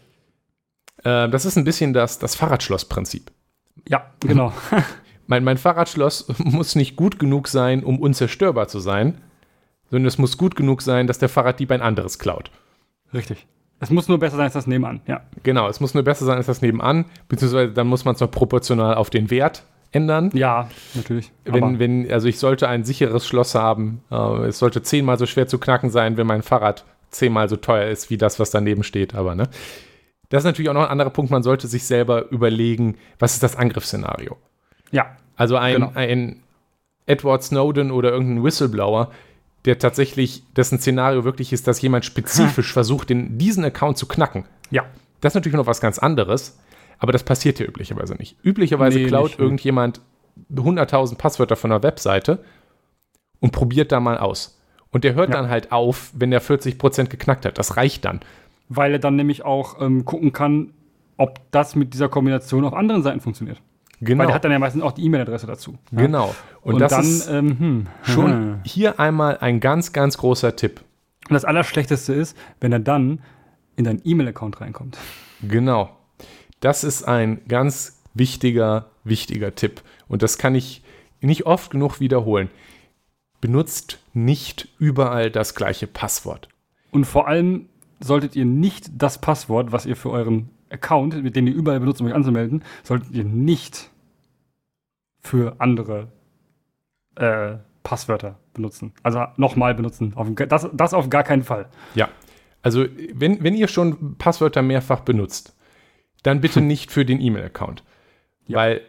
[1.03, 3.31] Äh, das ist ein bisschen das, das Fahrradschloss-Prinzip.
[3.87, 4.53] Ja, genau.
[5.27, 9.21] mein, mein Fahrradschloss muss nicht gut genug sein, um unzerstörbar zu sein,
[9.89, 12.51] sondern es muss gut genug sein, dass der Fahrraddieb ein anderes klaut.
[13.13, 13.47] Richtig.
[13.79, 15.21] Es muss nur besser sein als das Nebenan, ja.
[15.43, 18.31] Genau, es muss nur besser sein als das Nebenan, beziehungsweise dann muss man es noch
[18.31, 20.29] proportional auf den Wert ändern.
[20.33, 21.31] Ja, natürlich.
[21.43, 24.01] Wenn, wenn, also ich sollte ein sicheres Schloss haben.
[24.11, 27.89] Äh, es sollte zehnmal so schwer zu knacken sein, wenn mein Fahrrad zehnmal so teuer
[27.89, 29.15] ist wie das, was daneben steht.
[29.15, 29.49] Aber ne,
[30.29, 31.31] das ist natürlich auch noch ein anderer Punkt.
[31.31, 34.37] Man sollte sich selber überlegen, was ist das Angriffsszenario?
[34.95, 35.17] Ja.
[35.35, 35.91] Also ein, genau.
[35.93, 36.43] ein
[37.05, 39.11] Edward Snowden oder irgendein Whistleblower
[39.65, 44.45] der tatsächlich, dessen Szenario wirklich ist, dass jemand spezifisch versucht, den, diesen Account zu knacken.
[44.69, 44.85] Ja.
[45.21, 46.59] Das ist natürlich noch was ganz anderes,
[46.99, 48.37] aber das passiert hier üblicherweise nicht.
[48.43, 50.01] Üblicherweise nee, klaut nicht, irgendjemand
[50.53, 52.43] 100.000 Passwörter von einer Webseite
[53.39, 54.61] und probiert da mal aus.
[54.91, 55.37] Und der hört ja.
[55.37, 57.57] dann halt auf, wenn er 40% geknackt hat.
[57.57, 58.21] Das reicht dann.
[58.69, 60.73] Weil er dann nämlich auch ähm, gucken kann,
[61.17, 63.61] ob das mit dieser Kombination auf anderen Seiten funktioniert.
[64.01, 64.19] Genau.
[64.19, 65.77] Weil der hat dann ja meistens auch die E-Mail-Adresse dazu.
[65.91, 66.35] Genau.
[66.61, 68.59] Und, und das dann, ist ähm, hm, schon hm.
[68.63, 70.81] hier einmal ein ganz, ganz großer Tipp.
[71.29, 73.21] Und das Allerschlechteste ist, wenn er dann
[73.75, 74.97] in deinen E-Mail-Account reinkommt.
[75.41, 75.89] Genau.
[76.59, 79.81] Das ist ein ganz wichtiger, wichtiger Tipp.
[80.07, 80.83] Und das kann ich
[81.21, 82.49] nicht oft genug wiederholen.
[83.41, 86.47] Benutzt nicht überall das gleiche Passwort.
[86.91, 87.67] Und vor allem
[87.99, 92.01] solltet ihr nicht das Passwort, was ihr für euren Account, mit dem ihr überall benutzt,
[92.01, 93.89] um euch anzumelden, solltet ihr nicht
[95.21, 96.07] für andere
[97.15, 98.93] äh, Passwörter benutzen.
[99.03, 100.13] Also nochmal benutzen.
[100.15, 101.67] Auf, das, das auf gar keinen Fall.
[101.93, 102.09] Ja.
[102.61, 105.55] Also, wenn, wenn ihr schon Passwörter mehrfach benutzt,
[106.23, 107.83] dann bitte nicht für den E-Mail-Account.
[108.47, 108.57] Ja.
[108.57, 108.81] Weil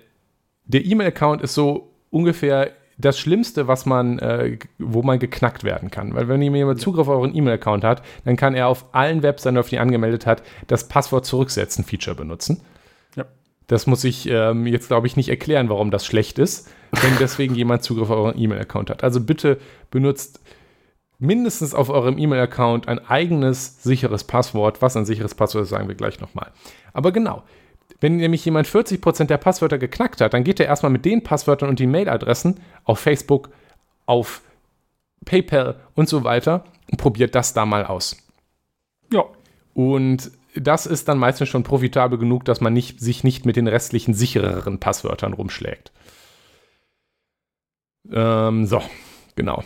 [0.64, 6.14] der E-Mail-Account ist so ungefähr das Schlimmste, was man, äh, wo man geknackt werden kann.
[6.14, 9.68] Weil wenn jemand Zugriff auf euren E-Mail-Account hat, dann kann er auf allen Webseiten, auf
[9.68, 12.62] die er angemeldet hat, das Passwort zurücksetzen Feature benutzen.
[13.14, 13.26] Ja.
[13.66, 17.54] Das muss ich ähm, jetzt, glaube ich, nicht erklären, warum das schlecht ist, wenn deswegen
[17.56, 19.04] jemand Zugriff auf euren E-Mail-Account hat.
[19.04, 19.58] Also bitte
[19.90, 20.40] benutzt
[21.18, 24.80] mindestens auf eurem E-Mail-Account ein eigenes sicheres Passwort.
[24.80, 26.50] Was ein sicheres Passwort ist, sagen wir gleich nochmal.
[26.94, 27.42] Aber genau,
[28.00, 31.68] wenn nämlich jemand 40% der Passwörter geknackt hat, dann geht er erstmal mit den Passwörtern
[31.68, 33.50] und den Mailadressen auf Facebook,
[34.04, 34.42] auf
[35.24, 38.16] PayPal und so weiter und probiert das da mal aus.
[39.12, 39.24] Ja.
[39.74, 43.68] Und das ist dann meistens schon profitabel genug, dass man nicht, sich nicht mit den
[43.68, 45.92] restlichen sichereren Passwörtern rumschlägt.
[48.10, 48.82] Ähm, so,
[49.34, 49.62] genau.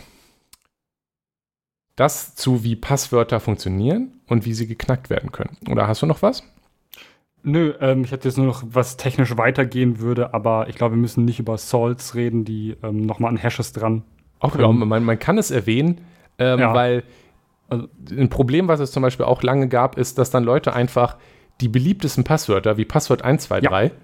[1.95, 5.57] Das zu, wie Passwörter funktionieren und wie sie geknackt werden können.
[5.69, 6.43] Oder hast du noch was?
[7.43, 11.01] Nö, ähm, ich hätte jetzt nur noch, was technisch weitergehen würde, aber ich glaube, wir
[11.01, 14.03] müssen nicht über Salts reden, die ähm, nochmal an Hashes dran.
[14.39, 16.01] Auch ja, man, man kann es erwähnen,
[16.37, 16.73] ähm, Ja.
[16.73, 17.03] weil
[17.67, 21.17] also, ein Problem, was es zum Beispiel auch lange gab, ist, dass dann Leute einfach
[21.61, 23.97] die beliebtesten Passwörter wie Passwort 123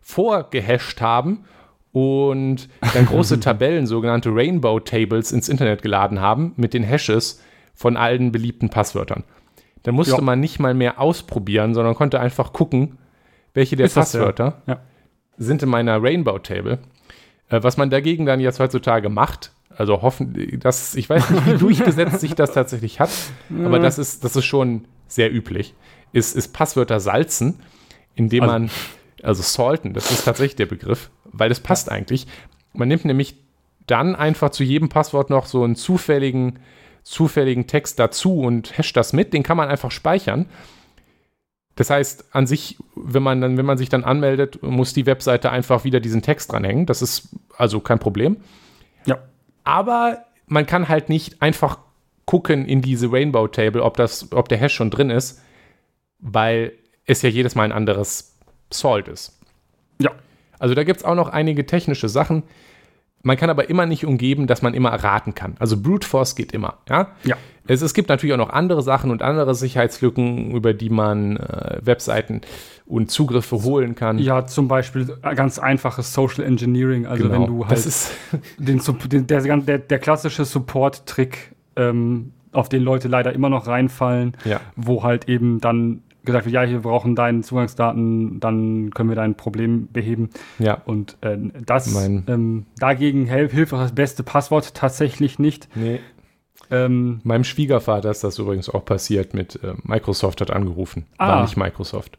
[0.00, 1.44] vorgehasht haben
[1.92, 7.96] und dann große Tabellen, sogenannte Rainbow Tables, ins Internet geladen haben mit den Hashes von
[7.96, 9.24] allen beliebten Passwörtern.
[9.84, 10.20] Dann musste Ja.
[10.20, 12.98] man nicht mal mehr ausprobieren, sondern konnte einfach gucken,
[13.54, 14.18] welche der Ist das der?
[14.20, 14.80] Passwörter Ja.
[15.38, 16.78] sind in meiner Rainbow Table.
[17.48, 21.58] Äh, was man dagegen dann jetzt heutzutage macht, also hoffen, das, ich weiß nicht, wie
[21.58, 23.10] durchgesetzt sich das tatsächlich hat,
[23.64, 25.74] aber das ist, das ist schon sehr üblich,
[26.12, 27.60] ist, ist Passwörter salzen,
[28.14, 28.70] indem Also- man,
[29.22, 32.26] also salten, das ist tatsächlich der Begriff, weil das passt eigentlich.
[32.72, 33.36] Man nimmt nämlich
[33.86, 36.58] dann einfach zu jedem Passwort noch so einen zufälligen,
[37.04, 40.46] zufälligen Text dazu und hasht das mit, den kann man einfach speichern.
[41.76, 45.50] Das heißt, an sich, wenn man dann, wenn man sich dann anmeldet, muss die Webseite
[45.50, 46.86] einfach wieder diesen Text dranhängen.
[46.86, 48.38] Das ist also kein Problem.
[49.06, 49.18] Ja.
[49.64, 51.78] Aber man kann halt nicht einfach
[52.26, 55.42] gucken in diese Rainbow Table, ob das, ob der Hash schon drin ist,
[56.20, 56.72] weil
[57.06, 58.36] es ja jedes Mal ein anderes
[58.70, 59.38] Salt ist.
[59.98, 60.12] Ja.
[60.58, 62.44] Also da gibt es auch noch einige technische Sachen.
[63.24, 65.56] Man kann aber immer nicht umgeben, dass man immer raten kann.
[65.58, 66.78] Also Brute Force geht immer.
[66.88, 67.08] Ja.
[67.24, 67.36] Ja.
[67.66, 71.78] Es, es gibt natürlich auch noch andere Sachen und andere Sicherheitslücken, über die man äh,
[71.82, 72.42] Webseiten
[72.86, 74.18] und Zugriffe holen kann.
[74.18, 77.06] Ja, zum Beispiel ganz einfaches Social Engineering.
[77.06, 78.12] Also wenn du halt das ist
[78.58, 84.36] den, den, der, der, der klassische Support-Trick, ähm, auf den Leute leider immer noch reinfallen,
[84.44, 84.60] ja.
[84.76, 89.34] wo halt eben dann gesagt wird, ja, wir brauchen deine Zugangsdaten, dann können wir dein
[89.36, 90.30] Problem beheben.
[90.58, 90.80] Ja.
[90.84, 95.68] Und äh, das ähm, dagegen hilft auch das beste Passwort tatsächlich nicht.
[95.74, 96.00] Nee.
[96.70, 101.06] Ähm, Meinem Schwiegervater ist das übrigens auch passiert mit äh, Microsoft hat angerufen.
[101.18, 101.28] Ah.
[101.28, 102.18] War nicht Microsoft.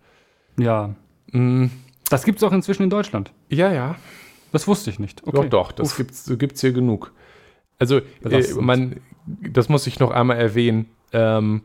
[0.57, 0.95] ja,
[1.31, 1.65] Mm,
[2.09, 3.31] das gibt es auch inzwischen in Deutschland.
[3.49, 3.95] ja, ja.
[4.51, 5.21] Das wusste ich nicht.
[5.25, 5.97] Doch, doch, das Uff.
[5.97, 7.11] gibt's, gibt's hier genug.
[7.77, 10.85] Also, äh, man, das muss ich noch einmal erwähnen.
[11.11, 11.63] Ähm,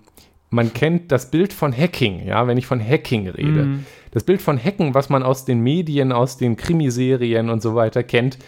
[0.51, 3.65] man kennt das Bild von Hacking, ja, wenn ich von Hacking rede.
[3.65, 3.87] Mhm.
[4.11, 8.03] Das Bild von Hacken, was man aus den Medien, aus den Krimiserien und so weiter
[8.03, 8.39] kennt,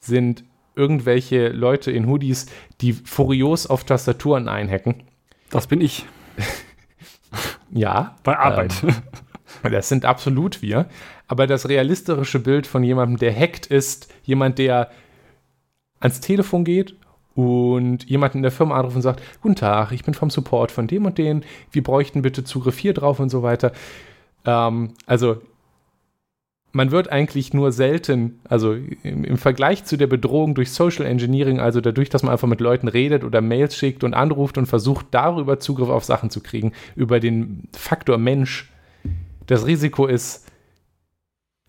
[0.00, 0.44] sind
[0.74, 2.46] irgendwelche Leute in Hoodies,
[2.80, 5.04] die furios auf Tastaturen einhacken.
[5.50, 6.04] Das bin ich
[7.70, 8.74] Ja, bei Arbeit.
[9.62, 10.86] Das sind absolut wir.
[11.28, 14.90] Aber das realistische Bild von jemandem, der hackt, ist jemand, der
[16.00, 16.96] ans Telefon geht
[17.34, 20.86] und jemanden in der Firma anruft und sagt, guten Tag, ich bin vom Support von
[20.86, 23.72] dem und den, wir bräuchten bitte Zugriff hier drauf und so weiter.
[24.44, 25.38] Ähm, also
[26.72, 31.60] man wird eigentlich nur selten, also im, im Vergleich zu der Bedrohung durch Social Engineering,
[31.60, 35.06] also dadurch, dass man einfach mit Leuten redet oder Mails schickt und anruft und versucht,
[35.10, 38.70] darüber Zugriff auf Sachen zu kriegen, über den Faktor Mensch,
[39.46, 40.46] das Risiko ist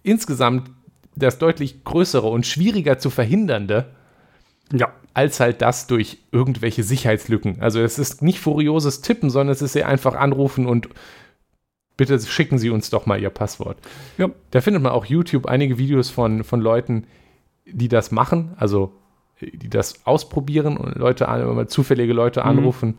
[0.03, 0.69] insgesamt
[1.15, 3.93] das deutlich größere und schwieriger zu verhindernde,
[4.73, 4.91] ja.
[5.13, 7.61] als halt das durch irgendwelche Sicherheitslücken.
[7.61, 10.89] Also es ist nicht furioses Tippen, sondern es ist sehr einfach anrufen und
[11.95, 13.77] bitte schicken Sie uns doch mal Ihr Passwort.
[14.17, 14.29] Ja.
[14.51, 17.05] Da findet man auch YouTube einige Videos von, von Leuten,
[17.65, 18.93] die das machen, also
[19.41, 22.45] die das ausprobieren und Leute, an- zufällige Leute Mhm.
[22.47, 22.97] anrufen.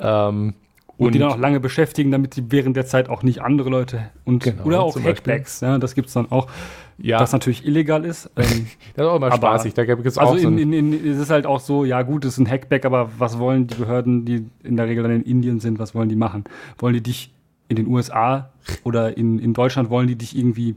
[0.00, 0.54] Ähm,
[0.96, 4.10] Und, die dann auch lange beschäftigen, damit die während der Zeit auch nicht andere Leute
[4.24, 4.96] und Genau, oder auch.
[4.98, 6.48] Hackbacks, ja, das gibt es dann auch,
[6.98, 8.30] ja, das natürlich illegal ist.
[8.36, 9.74] Ähm, das ist auch immer aber- spaßig.
[9.74, 11.84] Da gibt es also auch so in, ein, in, in, es ist halt auch so,
[11.84, 15.02] ja gut, es ist ein Hackback, aber was wollen die Behörden, die in der Regel
[15.02, 16.44] dann in Indien sind, was wollen die machen?
[16.78, 17.32] Wollen die dich
[17.68, 18.50] in den USA
[18.84, 20.76] oder in, in Deutschland, wollen die dich irgendwie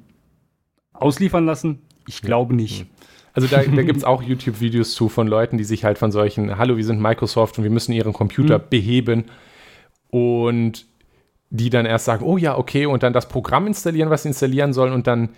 [0.94, 1.80] ausliefern lassen?
[2.08, 2.86] Ich glaube nicht.
[3.34, 6.58] Also da, da gibt es auch YouTube-Videos zu von Leuten, die sich halt von solchen,
[6.58, 8.64] hallo, wir sind Microsoft und wir müssen ihren Computer Mhm.
[8.70, 9.24] beheben.
[10.10, 10.86] und
[11.50, 14.74] die dann erst sagen, oh ja, okay, und dann das Programm installieren, was sie installieren
[14.74, 15.30] sollen und dann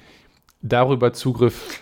[0.61, 1.81] darüber Zugriff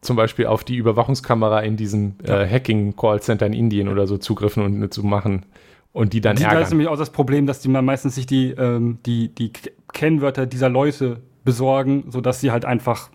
[0.00, 4.92] zum Beispiel auf die Überwachungskamera in diesem äh, Hacking-Callcenter in Indien oder so zugriffen und
[4.92, 5.46] zu machen
[5.92, 6.70] und die dann Die, da ist ärgern.
[6.70, 9.50] nämlich auch das Problem, dass die man meistens sich die, ähm, die, die
[9.92, 13.08] Kennwörter dieser Leute besorgen, sodass sie halt einfach,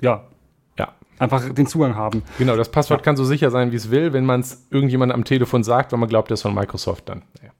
[0.00, 0.24] ja,
[0.78, 2.22] Ja, einfach den Zugang haben.
[2.38, 3.04] genau, das Passwort Ja.
[3.04, 5.98] kann so sicher sein, wie es will, wenn man es irgendjemand am Telefon sagt, weil
[6.00, 7.22] man glaubt, das ist von Microsoft dann.
[7.40, 7.52] Naja.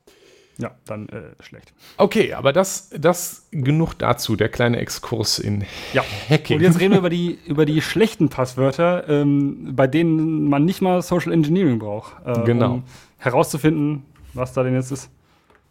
[0.60, 1.72] Ja, dann äh, schlecht.
[1.98, 6.02] Okay, aber das, das genug dazu, der kleine Exkurs in Ja.
[6.28, 6.56] Hacking.
[6.56, 10.80] Und jetzt reden wir über die, über die schlechten Passwörter, ähm, bei denen man nicht
[10.82, 12.14] mal Social Engineering braucht.
[12.26, 12.74] äh, Genau.
[12.74, 12.84] Um
[13.18, 15.10] herauszufinden, was da denn jetzt ist.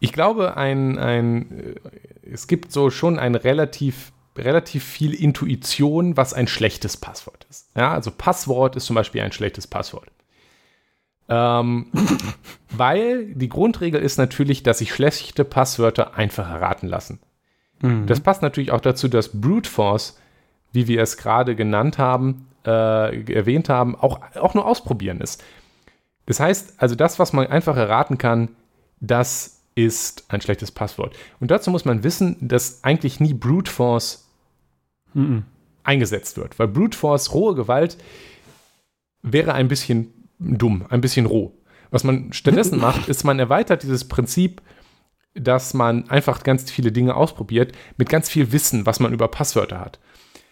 [0.00, 1.74] Ich glaube, ein, ein, äh,
[2.30, 7.68] es gibt so schon ein relativ, relativ viel Intuition, was ein schlechtes Passwort ist.
[7.76, 10.08] Ja, also Passwort ist zum Beispiel ein schlechtes Passwort.
[11.28, 11.86] Ähm,
[12.70, 17.20] weil die Grundregel ist natürlich, dass sich schlechte Passwörter einfach erraten lassen.
[18.06, 20.18] Das passt natürlich auch dazu, dass Brute Force,
[20.72, 25.44] wie wir es gerade genannt haben, äh, erwähnt haben, auch, auch nur ausprobieren ist.
[26.26, 28.48] Das heißt, also das, was man einfach erraten kann,
[29.00, 31.16] das ist ein schlechtes Passwort.
[31.38, 34.28] Und dazu muss man wissen, dass eigentlich nie Brute Force
[35.84, 37.96] eingesetzt wird, weil Brute Force, rohe Gewalt,
[39.22, 41.52] wäre ein bisschen dumm, ein bisschen roh.
[41.90, 44.62] Was man stattdessen macht, ist, man erweitert dieses Prinzip,
[45.34, 49.80] dass man einfach ganz viele Dinge ausprobiert, mit ganz viel Wissen, was man über Passwörter
[49.80, 49.98] hat.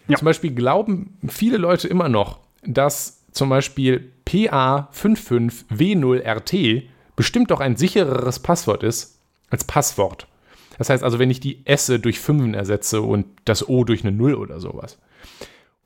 [0.07, 0.17] Ja.
[0.17, 6.83] Zum Beispiel glauben viele Leute immer noch, dass zum Beispiel PA55W0RT
[7.15, 9.19] bestimmt doch ein sichereres Passwort ist
[9.49, 10.27] als Passwort.
[10.77, 14.15] Das heißt also, wenn ich die S durch 5 ersetze und das O durch eine
[14.15, 14.99] 0 oder sowas.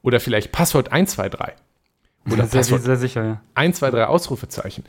[0.01, 1.55] Oder vielleicht Passwort 123.
[2.29, 3.41] Oder sehr, Passwort sehr sicher, ja.
[3.55, 4.83] 1, 2, 3 Ausrufezeichen.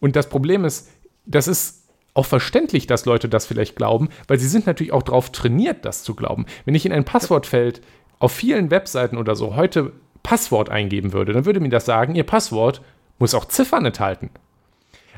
[0.00, 0.90] Und das Problem ist,
[1.24, 1.84] das ist
[2.14, 6.02] auch verständlich, dass Leute das vielleicht glauben, weil sie sind natürlich auch darauf trainiert, das
[6.02, 6.46] zu glauben.
[6.64, 7.80] Wenn ich in ein Passwortfeld
[8.18, 12.24] auf vielen Webseiten oder so heute Passwort eingeben würde, dann würde mir das sagen, ihr
[12.24, 12.80] Passwort
[13.18, 14.30] muss auch Ziffern enthalten.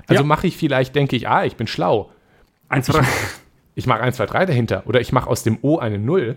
[0.06, 0.26] Also Ja.
[0.26, 2.10] mache ich vielleicht, denke ich, ah, ich bin schlau.
[2.68, 3.06] Eins, zwei, drei.
[3.74, 4.82] Ich mache 1, 2, 3 dahinter.
[4.86, 6.36] Oder ich mache aus dem O eine 0.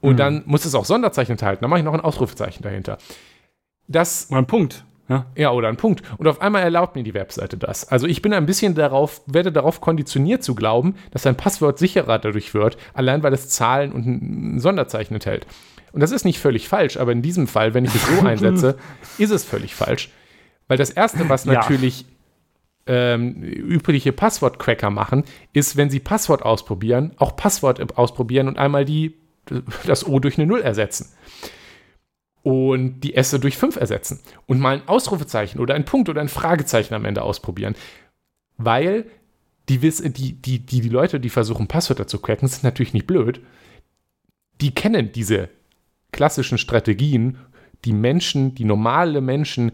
[0.00, 0.16] Und Mhm.
[0.16, 1.62] dann muss es auch Sonderzeichen enthalten.
[1.62, 2.98] Dann mache ich noch ein Ausrufezeichen dahinter.
[3.90, 4.84] Das Oder ein Punkt.
[5.08, 5.26] Ja.
[5.34, 6.02] ja, oder ein Punkt.
[6.18, 7.88] Und auf einmal erlaubt mir die Webseite das.
[7.88, 12.20] Also ich bin ein bisschen darauf, werde darauf konditioniert zu glauben, dass ein Passwort sicherer
[12.20, 15.48] dadurch wird, allein weil es Zahlen und ein Sonderzeichen enthält.
[15.90, 18.78] Und das ist nicht völlig falsch, aber in diesem Fall, wenn ich es so einsetze,
[19.18, 20.10] ist es völlig falsch.
[20.68, 21.54] Weil das Erste, was Ja.
[21.54, 22.04] natürlich
[22.86, 29.16] ähm, übliche Passwort-Cracker machen, ist, wenn sie Passwort ausprobieren, auch Passwort ausprobieren und einmal die,
[29.86, 31.08] das O durch eine Null ersetzen
[32.42, 36.28] und die Esse durch 5 ersetzen und mal ein Ausrufezeichen oder ein Punkt oder ein
[36.28, 37.74] Fragezeichen am Ende ausprobieren.
[38.56, 39.06] Weil
[39.68, 43.40] die, die, die, die, die Leute, die versuchen, Passwörter zu cracken, sind natürlich nicht blöd.
[44.60, 45.48] Die kennen diese
[46.12, 47.38] klassischen Strategien,
[47.84, 49.72] die Menschen, die normale Menschen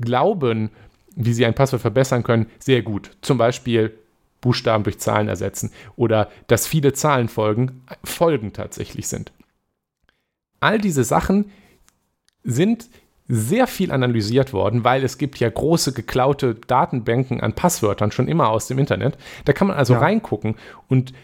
[0.00, 0.70] glauben,
[1.16, 3.16] wie sie ein Passwort verbessern können, sehr gut.
[3.20, 3.98] Zum Beispiel
[4.40, 9.32] Buchstaben durch Zahlen ersetzen oder dass viele Zahlenfolgen Folgen tatsächlich sind.
[10.60, 11.50] All diese Sachen
[12.44, 12.88] sind
[13.26, 18.50] sehr viel analysiert worden, weil es gibt ja große geklaute Datenbanken an Passwörtern schon immer
[18.50, 19.16] aus dem Internet.
[19.46, 20.00] Da kann man also Ja.
[20.00, 20.56] reingucken
[20.88, 21.14] und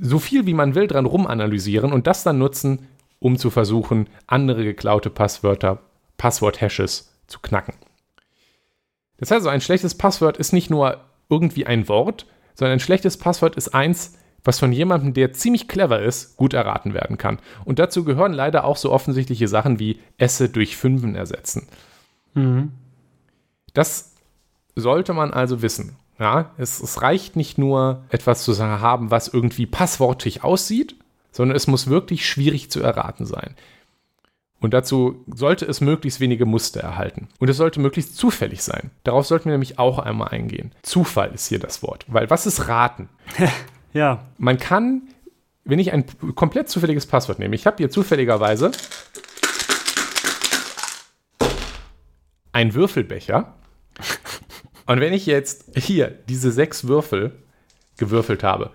[0.00, 2.88] so viel wie man will dran rumanalysieren und das dann nutzen,
[3.20, 5.78] um zu versuchen, andere geklaute Passwörter,
[6.16, 7.74] Passwort-Hashes zu knacken.
[9.18, 13.16] Das heißt, also ein schlechtes Passwort ist nicht nur irgendwie ein Wort, sondern ein schlechtes
[13.16, 17.38] Passwort ist eins, was von jemandem, der ziemlich clever ist, gut erraten werden kann.
[17.64, 21.68] Und dazu gehören leider auch so offensichtliche Sachen wie Esse durch Fünfen ersetzen.
[23.74, 24.12] Das
[24.74, 25.96] sollte man also wissen.
[26.18, 30.96] Ja, es, es reicht nicht nur, etwas zu haben, was irgendwie passwortig aussieht,
[31.32, 33.54] sondern es muss wirklich schwierig zu erraten sein.
[34.60, 37.28] Und dazu sollte es möglichst wenige Muster erhalten.
[37.40, 38.92] Und es sollte möglichst zufällig sein.
[39.02, 40.70] Darauf sollten wir nämlich auch einmal eingehen.
[40.82, 42.04] Zufall ist hier das Wort.
[42.06, 43.08] Weil was ist raten?
[43.92, 44.24] Ja.
[44.38, 45.02] Man kann,
[45.64, 48.72] wenn ich ein komplett zufälliges Passwort nehme, ich habe hier zufälligerweise
[52.52, 53.54] einen Würfelbecher.
[54.86, 57.32] Und wenn ich jetzt hier diese sechs Würfel
[57.96, 58.70] gewürfelt habe,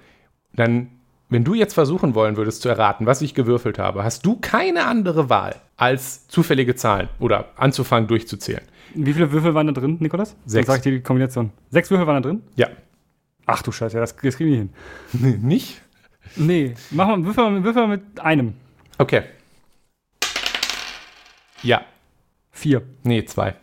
[0.54, 0.90] dann,
[1.30, 4.86] wenn du jetzt versuchen wollen würdest zu erraten, was ich gewürfelt habe, hast du keine
[4.86, 8.64] andere Wahl, als zufällige Zahlen oder anzufangen durchzuzählen.
[8.96, 10.36] Wie viele Würfel waren da drin, Nikolas?
[10.46, 10.66] Sechs.
[10.66, 11.52] Dann sag ich dir die Kombination.
[11.70, 12.42] Sechs Würfel waren da drin?
[12.56, 12.70] Ja.
[13.48, 15.42] Ach du Scheiße, das, das kriegen wir hin.
[15.48, 15.82] Nicht?
[16.36, 18.54] Nee, mach mal, würfel mal, würfel mal mit einem.
[19.00, 19.24] Okay.
[21.64, 21.82] Ja.
[22.52, 22.82] Vier.
[23.04, 23.56] Nee, zwei.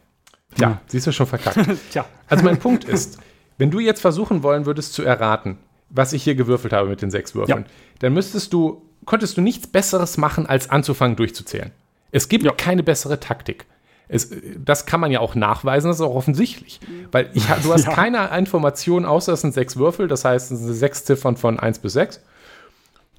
[0.58, 0.80] Ja.
[0.86, 1.58] siehst du schon verkackt.
[1.90, 2.06] Tja.
[2.28, 3.18] Also mein Punkt ist,
[3.58, 5.58] Wenn du jetzt versuchen wollen würdest zu erraten,
[5.90, 7.70] was ich hier gewürfelt habe mit den sechs Würfeln, Ja.
[8.00, 11.70] dann müsstest du, konntest du nichts Besseres machen, als anzufangen durchzuzählen.
[12.10, 12.52] Es gibt Ja.
[12.52, 13.66] keine bessere Taktik.
[14.08, 14.30] Es,
[14.62, 16.80] das kann man ja auch nachweisen, das ist auch offensichtlich.
[17.10, 17.92] Weil ich, du hast Ja.
[17.94, 21.78] keine Information, außer es sind sechs Würfel, das heißt, es sind sechs Ziffern von 1
[21.78, 22.20] bis 6.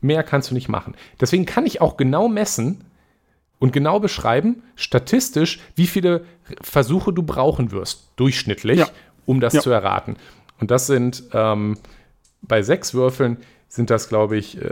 [0.02, 0.96] Mehr kannst du nicht machen.
[1.20, 2.84] Deswegen kann ich auch genau messen
[3.60, 6.26] und genau beschreiben, statistisch, wie viele
[6.62, 8.88] Versuche du brauchen wirst, durchschnittlich, Ja.
[9.26, 9.62] um das Ja.
[9.62, 10.18] zu erraten.
[10.60, 11.78] Und das sind ähm,
[12.44, 14.70] bei sechs Würfeln sind das, glaube ich, äh,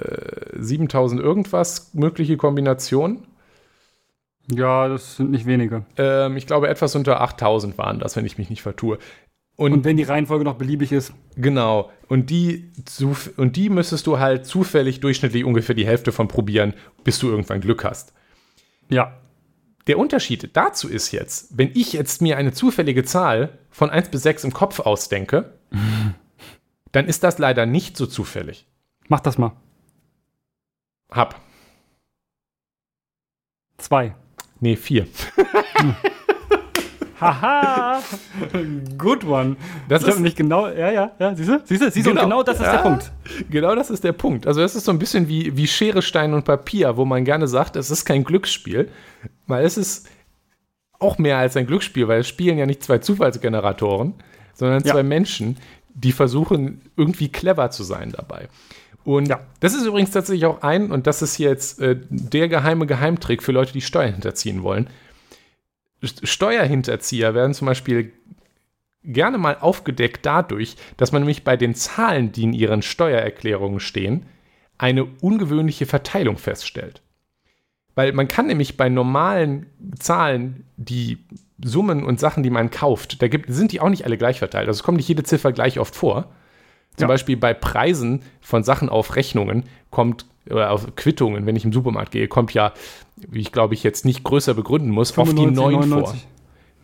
[0.60, 3.24] 7000 irgendwas mögliche Kombinationen.
[4.52, 5.86] Ja, das sind nicht wenige.
[5.98, 8.98] Ähm, ich glaube, etwas unter 8000 waren das, wenn ich mich nicht vertue.
[9.56, 12.72] Und, Und wenn die Reihenfolge noch beliebig ist, genau, und die,
[13.38, 16.74] und die müsstest du halt zufällig durchschnittlich ungefähr die Hälfte von probieren,
[17.04, 18.14] bis du irgendwann Glück hast.
[18.90, 19.20] ja.
[19.88, 24.24] Der Unterschied dazu ist jetzt, wenn ich jetzt mir eine zufällige Zahl von 1 bis
[24.24, 25.58] 6 im Kopf ausdenke,
[26.94, 28.66] dann ist das leider nicht so zufällig.
[29.10, 29.52] Mach das mal.
[31.12, 31.36] Hab.
[33.78, 34.16] Zwei.
[34.64, 35.06] Nee, 4.
[37.20, 38.02] Haha!
[38.98, 39.58] Good one.
[39.90, 40.70] Das ich ist- nicht genau.
[40.70, 41.36] Ja, ja, ja.
[41.36, 41.62] Siehst du?
[41.66, 41.92] Siehst du?
[41.92, 42.12] Siehst du?
[42.12, 42.24] Genau.
[42.24, 42.72] Genau das ist Ja.
[42.78, 43.12] der Punkt.
[43.50, 44.48] Genau das ist der Punkt.
[44.48, 47.50] Also es ist so ein bisschen wie, wie Schere, Stein und Papier, wo man gerne
[47.50, 48.90] sagt, es ist kein Glücksspiel,
[49.48, 50.08] weil es ist
[51.00, 54.14] auch mehr als ein Glücksspiel, weil es spielen ja nicht zwei Zufallsgeneratoren,
[54.54, 54.94] sondern Ja.
[54.94, 55.58] zwei Menschen,
[55.94, 58.48] die versuchen, irgendwie clever zu sein dabei.
[59.04, 59.42] Und Ja.
[59.60, 63.44] das ist übrigens tatsächlich auch ein, und das ist hier jetzt äh, der geheime Geheimtrick
[63.44, 64.90] für Leute, die Steuern hinterziehen wollen.
[66.02, 68.14] St- Steuerhinterzieher werden zum Beispiel
[69.04, 74.26] gerne mal aufgedeckt dadurch, dass man nämlich bei den Zahlen, die in ihren Steuererklärungen stehen,
[74.78, 77.02] eine ungewöhnliche Verteilung feststellt.
[77.96, 79.66] Weil man kann nämlich bei normalen
[80.00, 81.20] Zahlen die
[81.64, 84.68] Summen und Sachen, die man kauft, da gibt, sind die auch nicht alle gleich verteilt.
[84.68, 86.32] Also es kommt nicht jede Ziffer gleich oft vor.
[86.96, 87.08] Zum Ja.
[87.08, 92.12] Beispiel bei Preisen von Sachen auf Rechnungen kommt, oder auf Quittungen, wenn ich im Supermarkt
[92.12, 92.74] gehe, kommt ja,
[93.30, 96.16] wie ich glaube ich jetzt nicht größer begründen muss, oft die 9 vor.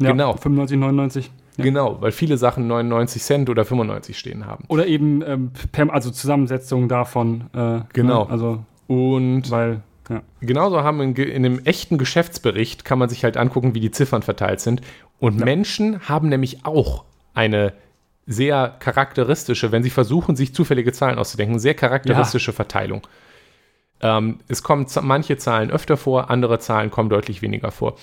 [0.02, 0.34] Ja, Genau.
[0.38, 1.32] 95, 99.
[1.58, 1.64] Ja.
[1.66, 4.64] Genau, weil viele Sachen 99 Cent oder 95 stehen haben.
[4.70, 7.50] Oder eben ähm, per, also Zusammensetzung davon.
[7.54, 8.24] Äh, Genau.
[8.24, 8.30] Ne?
[8.32, 10.22] Also, Und weil, ja.
[10.40, 14.22] genauso haben in, in einem echten Geschäftsbericht kann man sich halt angucken, wie die Ziffern
[14.22, 14.82] verteilt sind.
[15.20, 17.04] Und Menschen haben nämlich auch
[17.34, 17.74] eine
[18.32, 23.08] sehr charakteristische, wenn sie versuchen, sich zufällige Zahlen auszudenken, sehr charakteristische Verteilung.
[24.02, 27.98] Ähm, es kommen manche Zahlen öfter vor, andere Zahlen kommen deutlich weniger vor.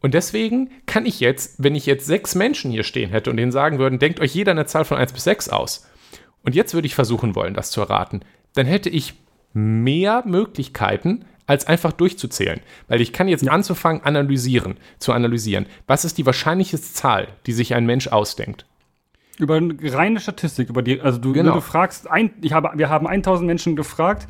[0.00, 3.52] Und deswegen kann ich jetzt, wenn ich jetzt sechs Menschen hier stehen hätte und denen
[3.52, 5.86] sagen würden, denkt euch jeder eine Zahl von 1 bis 6 aus.
[6.42, 8.20] Und jetzt würde ich versuchen wollen, das zu erraten.
[8.54, 9.12] Dann hätte ich
[9.52, 12.60] mehr Möglichkeiten, als einfach durchzuzählen.
[12.88, 15.66] Weil ich kann jetzt anzufangen, analysieren, zu analysieren.
[15.86, 18.64] Was ist die wahrscheinlichste Zahl, die sich ein Mensch ausdenkt?
[19.42, 21.54] Über eine reine Statistik, über die, also du, Genau.
[21.54, 24.28] du fragst, ein, ich habe, wir haben 1000 Menschen gefragt,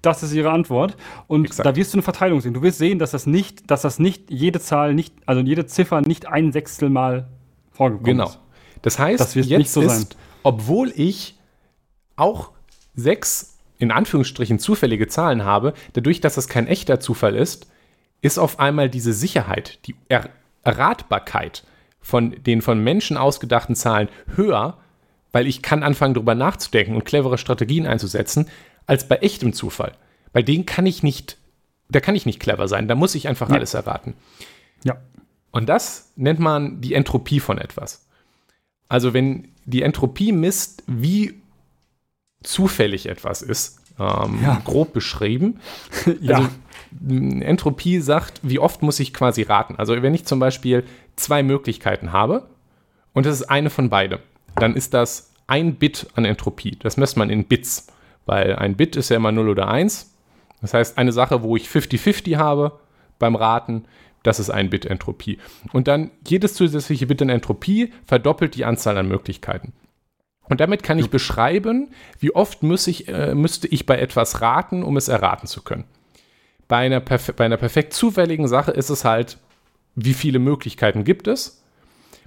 [0.00, 0.96] das ist ihre Antwort.
[1.26, 1.66] Und Exakt.
[1.66, 2.54] da wirst du eine Verteilung sehen.
[2.54, 6.00] Du wirst sehen, dass das nicht, dass das nicht jede Zahl nicht, also jede Ziffer
[6.00, 7.28] nicht ein Sechstel Mal
[7.72, 8.24] vorgekommen Genau.
[8.28, 8.38] ist.
[8.82, 10.20] Das heißt, Das wird jetzt nicht so ist, sein.
[10.42, 11.38] obwohl ich
[12.16, 12.52] auch
[12.94, 17.66] sechs in Anführungsstrichen zufällige Zahlen habe, dadurch, dass das kein echter Zufall ist,
[18.22, 20.30] ist auf einmal diese Sicherheit, die er
[20.62, 21.64] Erratbarkeit
[22.06, 24.76] von den von Menschen ausgedachten Zahlen höher,
[25.32, 28.48] weil ich kann anfangen, darüber nachzudenken und clevere Strategien einzusetzen,
[28.86, 29.90] als bei echtem Zufall.
[30.32, 31.36] Bei denen kann ich nicht,
[31.88, 33.56] da kann ich nicht clever sein, da muss ich einfach Ja.
[33.56, 34.14] alles erraten.
[34.84, 34.98] Ja.
[35.50, 38.06] Und das nennt man die Entropie von etwas.
[38.88, 41.40] Also wenn die Entropie misst, wie
[42.44, 44.62] zufällig etwas ist, ähm, Ja.
[44.64, 45.58] grob beschrieben.
[46.20, 46.36] ja.
[46.36, 46.48] Also,
[47.40, 49.74] Entropie sagt, wie oft muss ich quasi raten.
[49.76, 50.84] Also wenn ich zum Beispiel
[51.16, 52.48] zwei Möglichkeiten habe
[53.12, 54.20] und es ist eine von beide,
[54.56, 56.76] dann ist das ein Bit an Entropie.
[56.80, 57.86] Das misst man in Bits,
[58.26, 60.14] weil ein Bit ist ja immer 0 oder 1.
[60.60, 62.78] Das heißt, eine Sache, wo ich 50-50 habe
[63.18, 63.84] beim Raten,
[64.22, 65.38] das ist ein Bit Entropie.
[65.72, 69.72] Und dann jedes zusätzliche Bit an Entropie verdoppelt die Anzahl an Möglichkeiten.
[70.48, 74.96] Und damit kann ich beschreiben, wie oft ich, äh, müsste ich bei etwas raten, um
[74.96, 75.84] es erraten zu können.
[76.68, 79.38] Bei einer, bei einer perfekt zufälligen Sache ist es halt,
[79.96, 81.62] wie viele Möglichkeiten gibt es.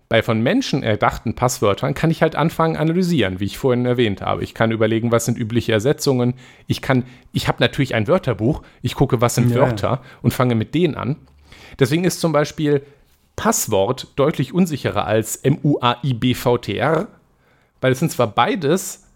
[0.09, 4.43] Bei von Menschen erdachten Passwörtern kann ich halt anfangen analysieren, wie ich vorhin erwähnt habe.
[4.43, 6.33] Ich kann überlegen, was sind übliche Ersetzungen.
[6.65, 8.63] Ich kann, ich habe natürlich ein Wörterbuch.
[8.81, 9.57] Ich gucke, was sind Ja.
[9.57, 11.15] Wörter und fange mit denen an.
[11.77, 12.81] Deswegen ist zum Beispiel
[13.35, 15.35] Passwort deutlich unsicherer als
[16.09, 17.07] M-U-A-I-B-V-T-R,
[17.79, 19.07] weil es sind zwar beides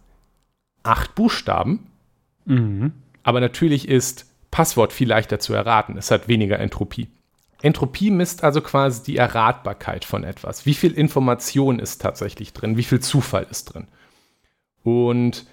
[0.83, 1.87] acht Buchstaben,
[2.45, 2.91] Mhm.
[3.23, 5.97] aber natürlich ist Passwort viel leichter zu erraten.
[5.97, 7.07] Es hat weniger Entropie.
[7.63, 10.65] Entropie misst also quasi die Erratbarkeit von etwas.
[10.65, 12.75] Wie viel Information ist tatsächlich drin?
[12.75, 13.87] Wie viel Zufall ist drin?
[14.83, 15.47] Und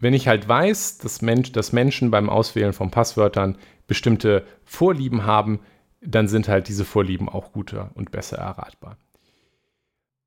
[0.00, 3.56] wenn ich halt weiß, dass, Mensch, dass Menschen beim Auswählen von Passwörtern
[3.86, 5.60] bestimmte Vorlieben haben,
[6.00, 8.96] dann sind halt diese Vorlieben auch guter und besser erratbar.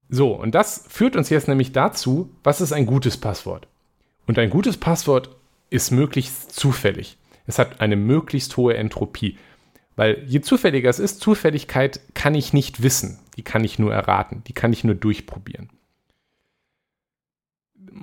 [0.07, 3.67] So, und das führt uns jetzt nämlich dazu, was ist ein gutes Passwort?
[4.25, 5.35] Und ein gutes Passwort
[5.69, 7.17] ist möglichst zufällig.
[7.45, 9.37] Es hat eine möglichst hohe Entropie.
[9.95, 13.19] Weil je zufälliger es ist, Zufälligkeit kann ich nicht wissen.
[13.37, 14.43] Die kann ich nur erraten.
[14.47, 15.69] Die kann ich nur durchprobieren.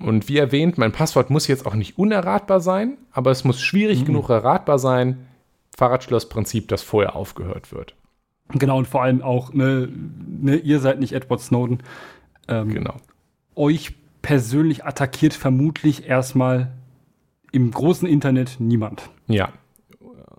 [0.01, 4.01] Und wie erwähnt, mein Passwort muss jetzt auch nicht unerratbar sein, aber es muss schwierig
[4.01, 4.07] mhm.
[4.07, 5.26] genug erratbar sein.
[5.76, 7.95] Fahrradschlossprinzip, dass vorher aufgehört wird.
[8.49, 9.88] Genau, und vor allem auch, ne,
[10.26, 11.82] ne, ihr seid nicht Edward Snowden.
[12.49, 12.97] Ähm, genau.
[13.55, 16.72] Euch persönlich attackiert vermutlich erstmal
[17.53, 19.11] im großen Internet niemand.
[19.26, 19.53] Ja,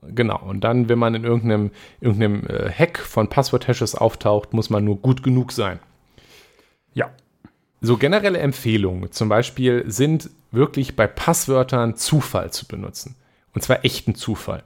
[0.10, 0.40] genau.
[0.40, 4.98] Und dann, wenn man in irgendeinem, irgendeinem äh, Hack von Passwort-Hashes auftaucht, muss man nur
[4.98, 5.80] gut genug sein.
[6.94, 7.10] Ja.
[7.82, 13.16] So generelle Empfehlungen zum Beispiel sind wirklich bei Passwörtern Zufall zu benutzen.
[13.54, 14.64] Und zwar echten Zufall.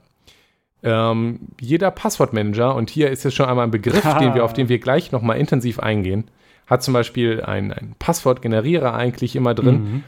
[0.82, 4.68] Ähm, jeder Passwortmanager, und hier ist jetzt schon einmal ein Begriff, den wir, auf den
[4.68, 6.30] wir gleich nochmal intensiv eingehen,
[6.66, 9.74] hat zum Beispiel einen Passwortgenerierer eigentlich immer drin.
[9.74, 10.04] Mhm.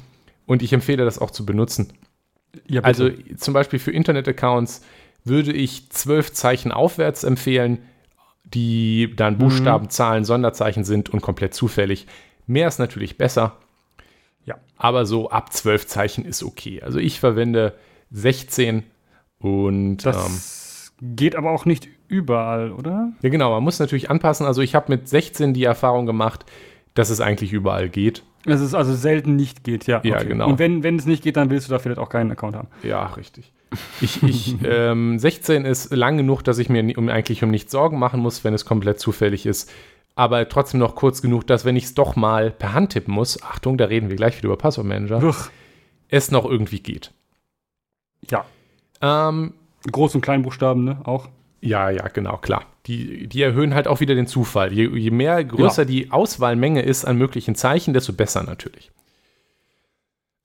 [0.46, 1.92] Und ich empfehle das auch zu benutzen.
[2.66, 4.84] Ja, also zum Beispiel für Internet-Accounts
[5.24, 7.78] würde ich zwölf Zeichen aufwärts empfehlen,
[8.44, 9.90] die dann Buchstaben, mhm.
[9.90, 12.06] Zahlen, Sonderzeichen sind und komplett zufällig.
[12.46, 13.56] Mehr ist natürlich besser.
[14.44, 14.56] Ja.
[14.76, 16.82] Aber so ab zwölf Zeichen ist okay.
[16.82, 17.74] Also ich verwende
[18.10, 18.82] 16
[19.38, 23.12] und das ähm, geht aber auch nicht überall, oder?
[23.22, 23.50] Ja, genau.
[23.52, 24.46] Man muss natürlich anpassen.
[24.46, 26.44] Also ich habe mit 16 die Erfahrung gemacht,
[26.94, 28.24] dass es eigentlich überall geht.
[28.44, 30.00] Dass es also selten nicht geht, ja.
[30.02, 30.28] Ja, okay.
[30.28, 30.48] genau.
[30.48, 32.68] Und wenn, wenn es nicht geht, dann willst du da vielleicht auch keinen Account haben.
[32.82, 33.52] Ja, richtig.
[34.00, 37.98] Ich, ich ähm, 16 ist lang genug, dass ich mir um, eigentlich um nichts Sorgen
[37.98, 39.70] machen muss, wenn es komplett zufällig ist.
[40.14, 43.42] Aber trotzdem noch kurz genug, dass wenn ich es doch mal per Hand tippen muss,
[43.42, 45.50] Achtung, da reden wir gleich wieder über Passwortmanager, Uch.
[46.08, 47.12] es noch irgendwie geht.
[48.28, 48.44] Ja.
[49.00, 49.54] Ähm,
[49.86, 51.00] Groß- und Kleinbuchstaben, ne?
[51.04, 51.28] Auch.
[51.60, 52.66] Ja, ja, genau, klar.
[52.86, 54.72] Die, die erhöhen halt auch wieder den Zufall.
[54.72, 55.86] Je, je mehr größer ja.
[55.86, 58.90] die Auswahlmenge ist an möglichen Zeichen, desto besser natürlich.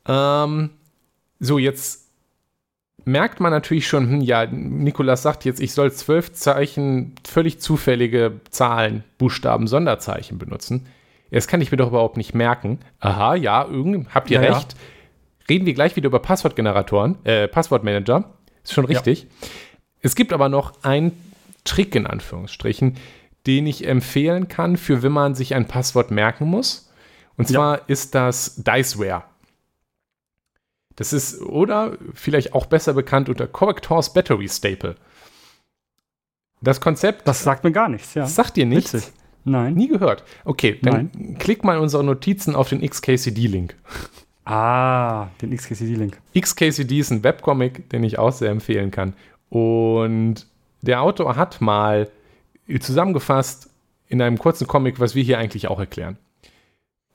[0.08, 0.72] Ähm,
[1.40, 2.05] so, jetzt
[3.06, 8.42] merkt man natürlich schon, hm, ja, Nikolas sagt jetzt, ich soll zwölf Zeichen, völlig zufällige
[8.50, 10.88] Zahlen, Buchstaben, Sonderzeichen benutzen.
[11.32, 12.80] Das kann ich mir doch überhaupt nicht merken.
[13.00, 14.74] Aha, ja, irgend, habt ihr ja, recht.
[14.74, 14.80] Ja.
[15.50, 18.32] Reden wir gleich wieder über Passwortgeneratoren, äh, Passwortmanager.
[18.64, 19.24] Ist schon richtig.
[19.24, 19.48] Ja.
[20.02, 21.12] Es gibt aber noch einen
[21.64, 22.96] Trick in Anführungsstrichen,
[23.46, 26.92] den ich empfehlen kann, für wenn man sich ein Passwort merken muss.
[27.38, 29.24] Und zwar ist das Diceware.
[30.96, 34.96] Das ist, oder vielleicht auch besser bekannt unter Correctors Battery Staple.
[36.62, 37.28] Das Konzept.
[37.28, 38.26] Das sagt mir gar nichts, ja.
[38.26, 38.94] Sagt dir nichts?
[38.94, 39.12] Witzig.
[39.44, 39.76] Nein.
[39.76, 40.24] Nie gehört.
[40.44, 41.38] Okay, dann Nein.
[41.38, 43.76] klick mal in unsere Notizen auf den XKCD-Link.
[44.44, 46.20] Ah, den XKCD-Link.
[46.38, 49.14] XKCD ist ein Webcomic, den ich auch sehr empfehlen kann.
[49.50, 50.48] Und
[50.82, 52.10] der Autor hat mal
[52.80, 53.70] zusammengefasst
[54.08, 56.18] in einem kurzen Comic, was wir hier eigentlich auch erklären.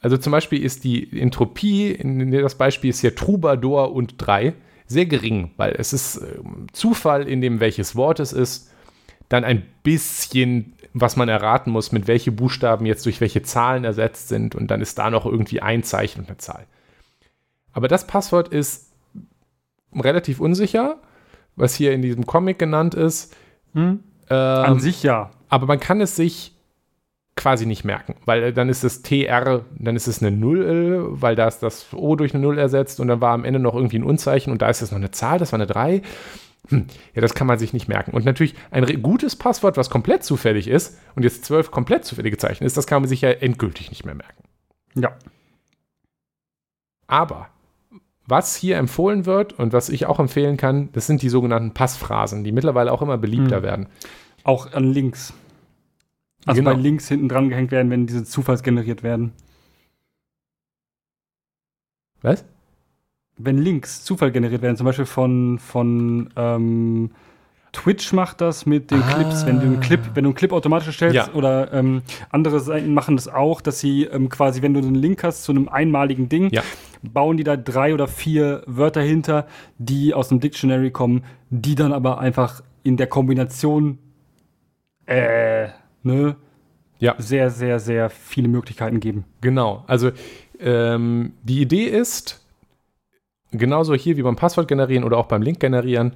[0.00, 4.54] Also zum Beispiel ist die Entropie, in das Beispiel ist hier Troubadour und 3,
[4.86, 6.38] sehr gering, weil es ist äh,
[6.72, 8.70] Zufall in dem, welches Wort es ist.
[9.28, 14.28] Dann ein bisschen, was man erraten muss, mit welche Buchstaben jetzt durch welche Zahlen ersetzt
[14.28, 14.54] sind.
[14.54, 16.66] Und dann ist da noch irgendwie ein Zeichen und eine Zahl.
[17.72, 18.90] Aber das Passwort ist
[19.94, 20.96] relativ unsicher,
[21.56, 23.36] was hier in diesem Comic genannt ist.
[23.74, 24.00] Hm?
[24.28, 25.30] Ähm, An sich ja.
[25.48, 26.56] Aber man kann es sich
[27.40, 31.48] quasi nicht merken, weil dann ist es TR, dann ist es eine Null, weil da
[31.48, 34.04] ist das O durch eine Null ersetzt und dann war am Ende noch irgendwie ein
[34.04, 36.02] Unzeichen und da ist es noch eine Zahl, das war eine 3.
[36.68, 38.12] Hm, ja, das kann man sich nicht merken.
[38.12, 42.64] Und natürlich ein gutes Passwort, was komplett zufällig ist und jetzt zwölf komplett zufällige Zeichen
[42.64, 44.44] ist, das kann man sich ja endgültig nicht mehr merken.
[44.94, 45.16] Ja.
[47.06, 47.48] Aber
[48.26, 52.44] was hier empfohlen wird und was ich auch empfehlen kann, das sind die sogenannten Passphrasen,
[52.44, 53.62] die mittlerweile auch immer beliebter hm.
[53.62, 53.86] werden.
[54.44, 55.32] Auch an Links.
[56.46, 56.74] Also genau.
[56.74, 59.32] bei Links hinten dran gehängt werden, wenn diese zufallsgeneriert werden.
[62.22, 62.44] Was?
[63.36, 67.10] Wenn Links Zufall generiert werden, zum Beispiel von, von ähm,
[67.72, 69.14] Twitch macht das mit den ah.
[69.14, 71.32] Clips, wenn du einen Clip, wenn du einen Clip automatisch erstellst ja.
[71.32, 75.24] oder ähm, andere Seiten machen das auch, dass sie ähm, quasi, wenn du einen Link
[75.24, 76.62] hast zu einem einmaligen Ding, ja.
[77.02, 79.46] bauen die da drei oder vier Wörter hinter,
[79.78, 83.98] die aus dem Dictionary kommen, die dann aber einfach in der Kombination
[85.06, 85.68] äh,
[86.02, 86.36] ne,
[86.98, 87.14] ja.
[87.18, 89.24] sehr, sehr, sehr viele Möglichkeiten geben.
[89.40, 89.84] Genau.
[89.86, 90.10] Also
[90.58, 92.44] ähm, die Idee ist,
[93.50, 96.12] genauso hier wie beim Passwort generieren oder auch beim Link generieren,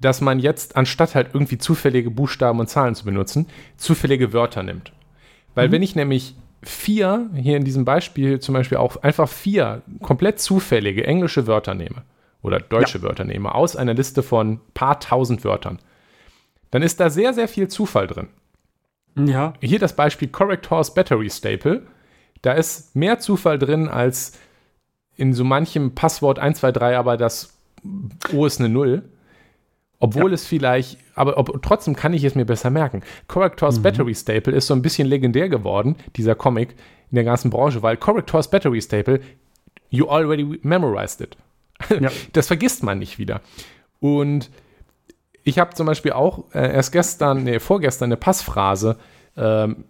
[0.00, 4.92] dass man jetzt, anstatt halt irgendwie zufällige Buchstaben und Zahlen zu benutzen, zufällige Wörter nimmt.
[5.54, 5.72] Weil mhm.
[5.72, 11.06] wenn ich nämlich vier, hier in diesem Beispiel zum Beispiel auch einfach vier komplett zufällige
[11.06, 12.02] englische Wörter nehme
[12.42, 13.04] oder deutsche ja.
[13.04, 15.78] Wörter nehme aus einer Liste von paar tausend Wörtern,
[16.70, 18.28] dann ist da sehr, sehr viel Zufall drin.
[19.16, 19.54] Ja.
[19.60, 21.86] Hier das Beispiel Correct Horse Battery Staple.
[22.42, 24.38] Da ist mehr Zufall drin als
[25.16, 27.58] in so manchem Passwort 123, aber das
[28.32, 29.02] O ist eine Null.
[29.98, 30.34] Obwohl ja.
[30.34, 33.02] es vielleicht, aber ob, trotzdem kann ich es mir besser merken.
[33.28, 33.82] Correctors mhm.
[33.82, 36.70] Battery Staple ist so ein bisschen legendär geworden, dieser Comic
[37.10, 39.20] in der ganzen Branche, weil Correctors Battery Staple,
[39.90, 41.36] you already memorized it.
[42.00, 42.10] Ja.
[42.32, 43.42] Das vergisst man nicht wieder.
[44.00, 44.50] Und
[45.44, 48.96] ich habe zum Beispiel auch äh, erst gestern, nee, vorgestern eine Passphrase
[49.36, 49.84] ähm,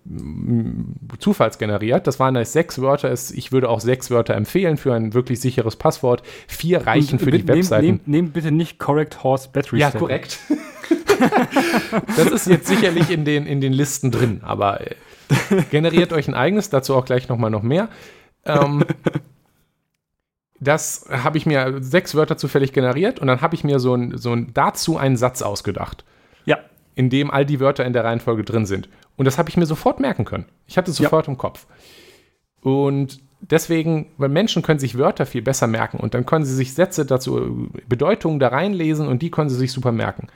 [1.18, 2.06] zufallsgeneriert.
[2.06, 3.12] Das waren jetzt sechs Wörter.
[3.12, 6.22] Ich würde auch sechs Wörter empfehlen für ein wirklich sicheres Passwort.
[6.46, 7.86] Vier reichen Und, für die Webseiten.
[7.86, 9.80] Nehmt nehm bitte nicht Correct Horse Battery.
[9.80, 10.38] Ja, korrekt.
[12.16, 14.94] das ist jetzt sicherlich in den, in den Listen drin, aber äh,
[15.70, 17.88] generiert euch ein eigenes, dazu auch gleich nochmal noch mehr.
[18.44, 18.84] Ähm,
[20.60, 24.18] das habe ich mir sechs Wörter zufällig generiert und dann habe ich mir so, ein,
[24.18, 26.04] so ein, dazu einen Satz ausgedacht.
[26.44, 26.58] Ja.
[26.94, 28.88] In dem all die Wörter in der Reihenfolge drin sind.
[29.16, 30.44] Und das habe ich mir sofort merken können.
[30.66, 31.32] Ich hatte es sofort ja.
[31.32, 31.66] im Kopf.
[32.62, 36.74] Und deswegen, weil Menschen können sich Wörter viel besser merken und dann können sie sich
[36.74, 40.28] Sätze dazu, Bedeutungen da reinlesen und die können sie sich super merken.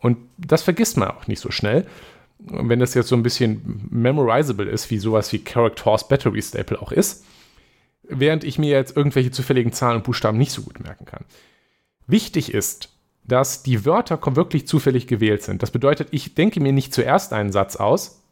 [0.00, 1.86] Und das vergisst man auch nicht so schnell.
[2.50, 6.42] Und wenn das jetzt so ein bisschen memorizable ist, wie sowas wie Character Horse Battery
[6.42, 7.24] Staple auch ist,
[8.08, 11.24] während ich mir jetzt irgendwelche zufälligen Zahlen und Buchstaben nicht so gut merken kann.
[12.06, 12.90] Wichtig ist,
[13.24, 15.62] dass die Wörter wirklich zufällig gewählt sind.
[15.62, 18.22] Das bedeutet, ich denke mir nicht zuerst einen Satz aus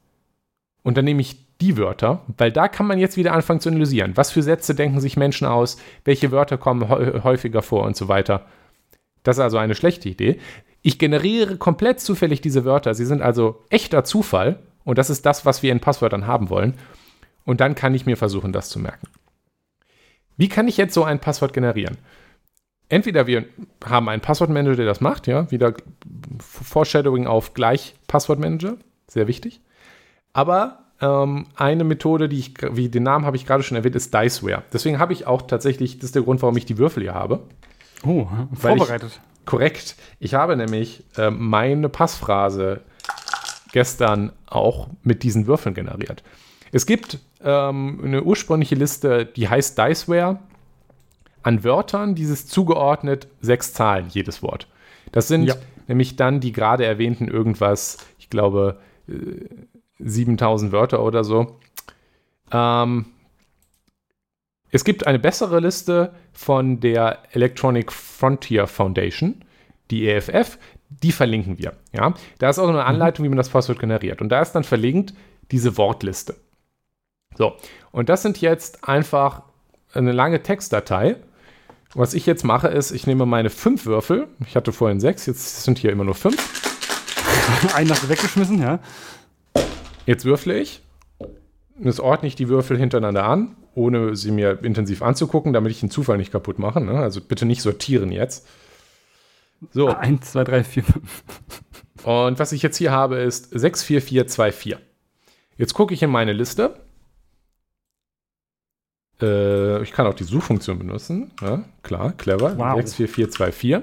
[0.83, 4.17] und dann nehme ich die Wörter, weil da kann man jetzt wieder anfangen zu analysieren.
[4.17, 5.79] Was für Sätze denken sich Menschen aus?
[6.05, 8.47] Welche Wörter kommen häufiger vor und so weiter?
[9.23, 10.39] Das ist also eine schlechte Idee.
[10.83, 12.95] Ich generiere komplett zufällig diese Wörter.
[12.95, 16.75] Sie sind also echter Zufall und das ist das, was wir in Passwörtern haben wollen.
[17.45, 19.09] Und dann kann ich mir versuchen, das zu merken.
[20.37, 21.97] Wie kann ich jetzt so ein Passwort generieren?
[22.89, 23.47] Entweder wir
[23.85, 25.75] haben einen Passwortmanager, der das macht, ja, wieder
[26.39, 28.77] Foreshadowing auf gleich Passwortmanager,
[29.09, 29.61] sehr wichtig.
[30.33, 34.15] Aber ähm, eine Methode, die ich, wie den Namen habe ich gerade schon erwähnt, ist
[34.15, 34.63] Diceware.
[34.73, 37.41] Deswegen habe ich auch tatsächlich, das ist der Grund, warum ich die Würfel hier habe.
[38.05, 39.21] Oh, vorbereitet.
[39.41, 39.97] Ich, korrekt.
[40.21, 42.83] Ich habe nämlich äh, meine Passphrase
[43.73, 46.23] gestern auch mit diesen Würfeln generiert.
[46.73, 50.39] Es gibt ähm, eine ursprüngliche Liste, die heißt Diceware.
[51.43, 54.67] An Wörtern dieses zugeordnet sechs Zahlen, jedes Wort.
[55.13, 55.55] Das sind ja.
[55.87, 59.13] nämlich dann die gerade erwähnten irgendwas, ich glaube, äh,
[60.01, 61.59] 7000 Wörter oder so.
[62.51, 63.07] Ähm,
[64.71, 69.45] es gibt eine bessere Liste von der Electronic Frontier Foundation,
[69.91, 70.59] die EFF,
[70.89, 71.75] die verlinken wir.
[71.93, 72.15] Ja?
[72.39, 72.87] Da ist auch eine mhm.
[72.87, 74.21] Anleitung, wie man das Passwort generiert.
[74.21, 75.15] Und da ist dann verlinkt
[75.51, 76.37] diese Wortliste.
[77.37, 77.55] So,
[77.93, 79.43] und das sind jetzt einfach
[79.93, 81.17] eine lange Textdatei.
[81.95, 84.29] Was ich jetzt mache, ist, ich nehme meine fünf Würfel.
[84.47, 86.37] Ich hatte vorhin sechs, jetzt sind hier immer nur fünf.
[87.75, 88.81] Einen hast du weggeschmissen, ja.
[90.05, 90.83] Jetzt würfle ich.
[91.79, 95.91] Jetzt ordne ich die Würfel hintereinander an, ohne sie mir intensiv anzugucken, damit ich den
[95.91, 96.81] Zufall nicht kaputt mache.
[96.81, 96.99] Ne?
[96.99, 98.47] Also bitte nicht sortieren jetzt.
[99.73, 99.89] So.
[99.89, 101.23] Eins, zwei, drei, vier, fünf.
[102.05, 104.79] Und was ich jetzt hier habe, ist 6, 4, 4, 2, 4.
[105.57, 106.79] Jetzt gucke ich in meine Liste
[109.21, 111.31] äh, ich kann auch die Suchfunktion benutzen.
[111.41, 112.57] Ja, klar, clever.
[112.57, 112.77] Wow.
[112.77, 113.79] 64424.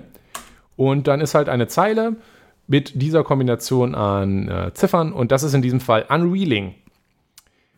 [0.76, 2.16] Und dann ist halt eine Zeile
[2.68, 6.76] mit dieser Kombination an äh, Ziffern und das ist in diesem Fall Unreeling.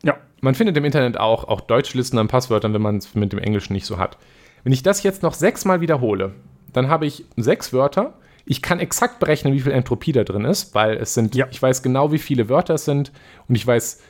[0.04, 0.18] Ja.
[0.42, 3.74] Man findet im Internet auch, auch Deutschlisten an Passwörtern, wenn man es mit dem Englischen
[3.74, 4.18] nicht so hat.
[4.64, 6.34] Wenn ich das jetzt noch sechsmal wiederhole,
[6.72, 8.14] dann habe ich sechs Wörter.
[8.46, 11.48] Ich kann exakt berechnen, wie viel Entropie da drin ist, weil es sind, ja.
[11.50, 13.12] ich weiß genau, wie viele Wörter es sind
[13.48, 14.02] und ich weiß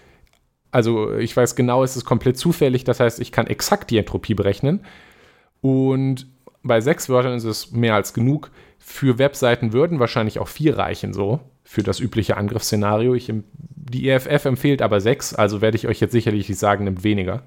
[0.76, 4.34] also ich weiß genau, es ist komplett zufällig, das heißt, ich kann exakt die Entropie
[4.34, 4.82] berechnen.
[5.62, 6.28] Und
[6.64, 8.52] bei sechs Wörtern ist es mehr als genug.
[8.78, 13.16] Für Webseiten würden wahrscheinlich auch vier reichen, so für das übliche Angriffsszenario.
[13.16, 17.06] Ich, die EFF empfiehlt aber sechs, also werde ich euch jetzt sicherlich nicht sagen, nimmt
[17.06, 17.44] weniger.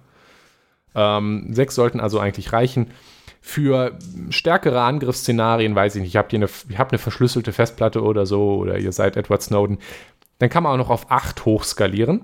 [0.94, 2.92] Ähm, sechs sollten also eigentlich reichen.
[3.42, 3.98] Für
[4.30, 8.54] stärkere Angriffsszenarien, weiß ich nicht, habt ihr eine, ihr habt eine verschlüsselte Festplatte oder so,
[8.54, 9.80] oder ihr seid Edward Snowden,
[10.38, 12.22] dann kann man auch noch auf acht hochskalieren.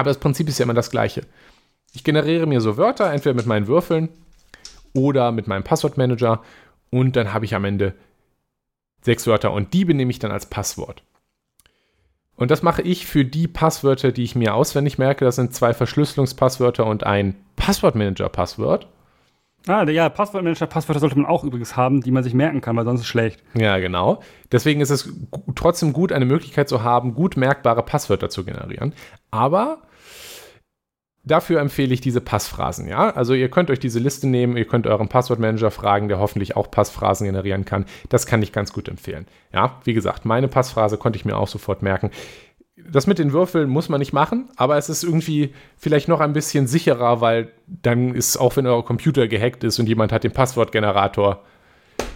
[0.00, 1.26] Aber das Prinzip ist ja immer das gleiche.
[1.92, 4.08] Ich generiere mir so Wörter, entweder mit meinen Würfeln
[4.94, 6.40] oder mit meinem Passwortmanager
[6.88, 7.94] und dann habe ich am Ende
[9.02, 11.02] sechs Wörter und die benehme ich dann als Passwort.
[12.34, 15.26] Und das mache ich für die Passwörter, die ich mir auswendig merke.
[15.26, 18.88] Das sind zwei Verschlüsselungspasswörter und ein Passwortmanager-Passwort.
[19.66, 22.86] Ah, ja, Passwortmanager, Passwörter sollte man auch übrigens haben, die man sich merken kann, weil
[22.86, 23.42] sonst ist es schlecht.
[23.52, 24.22] Ja, genau.
[24.50, 25.12] Deswegen ist es
[25.56, 28.94] trotzdem gut, eine Möglichkeit zu haben, gut merkbare Passwörter zu generieren.
[29.30, 29.82] Aber
[31.24, 33.10] dafür empfehle ich diese Passphrasen, ja.
[33.10, 36.70] Also ihr könnt euch diese Liste nehmen, ihr könnt euren Passwortmanager fragen, der hoffentlich auch
[36.70, 37.84] Passphrasen generieren kann.
[38.08, 39.26] Das kann ich ganz gut empfehlen.
[39.52, 42.10] Ja, wie gesagt, meine Passphrase konnte ich mir auch sofort merken
[42.88, 46.32] das mit den Würfeln muss man nicht machen, aber es ist irgendwie vielleicht noch ein
[46.32, 50.32] bisschen sicherer, weil dann ist, auch wenn euer Computer gehackt ist und jemand hat den
[50.32, 51.42] Passwortgenerator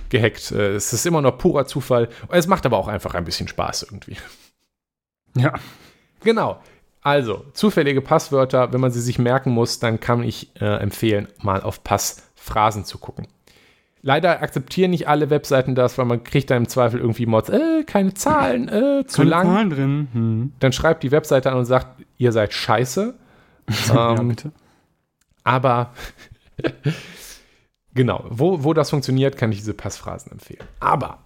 [0.08, 2.08] gehackt, äh, es ist immer noch purer Zufall.
[2.30, 4.16] Es macht aber auch einfach ein bisschen Spaß irgendwie.
[5.36, 5.54] Ja.
[6.22, 6.60] Genau.
[7.04, 11.60] Also, zufällige Passwörter, wenn man sie sich merken muss, dann kann ich äh, empfehlen, mal
[11.60, 13.28] auf Passphrasen zu gucken.
[14.00, 17.84] Leider akzeptieren nicht alle Webseiten das, weil man kriegt da im Zweifel irgendwie Mods, äh,
[17.84, 19.46] keine Zahlen, äh, zu keine lang.
[19.46, 20.08] Zahlen drin.
[20.12, 20.52] Hm.
[20.60, 23.14] Dann schreibt die Webseite an und sagt, ihr seid scheiße.
[23.88, 24.52] ja, ähm, bitte.
[25.42, 25.92] Aber
[27.94, 30.64] genau, wo, wo das funktioniert, kann ich diese Passphrasen empfehlen.
[30.80, 31.18] Aber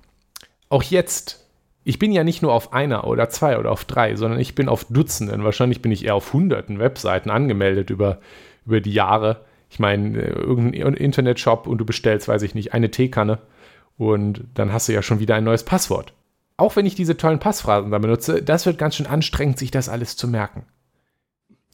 [0.70, 1.47] auch jetzt,
[1.89, 4.68] ich bin ja nicht nur auf einer oder zwei oder auf drei, sondern ich bin
[4.68, 8.18] auf Dutzenden, wahrscheinlich bin ich eher auf hunderten Webseiten angemeldet über,
[8.66, 9.47] über die Jahre.
[9.70, 13.39] Ich meine, äh, irgendein Internetshop und du bestellst, weiß ich nicht, eine Teekanne
[13.97, 16.12] und dann hast du ja schon wieder ein neues Passwort.
[16.59, 19.89] Auch wenn ich diese tollen Passphrasen da benutze, das wird ganz schön anstrengend, sich das
[19.89, 20.66] alles zu merken.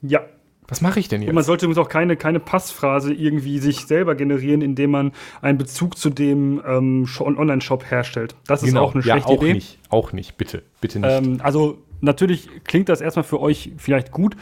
[0.00, 0.20] Ja.
[0.68, 1.28] Was mache ich denn jetzt?
[1.28, 5.12] Und man sollte übrigens auch keine, keine Passphrase irgendwie sich selber generieren, indem man
[5.42, 8.34] einen Bezug zu dem ähm, Online-Shop herstellt.
[8.46, 8.84] Das ist genau.
[8.84, 9.54] auch eine schlechte ja, auch Idee.
[9.54, 11.10] Nicht, auch nicht, bitte, bitte nicht.
[11.10, 14.36] Ähm, also natürlich klingt das erstmal für euch vielleicht gut,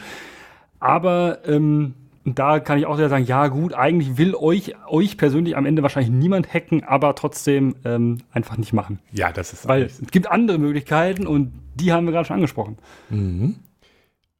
[0.79, 1.93] aber ähm,
[2.25, 5.81] da kann ich auch sehr sagen, ja gut, eigentlich will euch, euch persönlich am Ende
[5.81, 8.99] wahrscheinlich niemand hacken, aber trotzdem ähm, einfach nicht machen.
[9.11, 12.77] Ja, das ist Weil es gibt andere Möglichkeiten und die haben wir gerade schon angesprochen.
[13.09, 13.55] Mhm.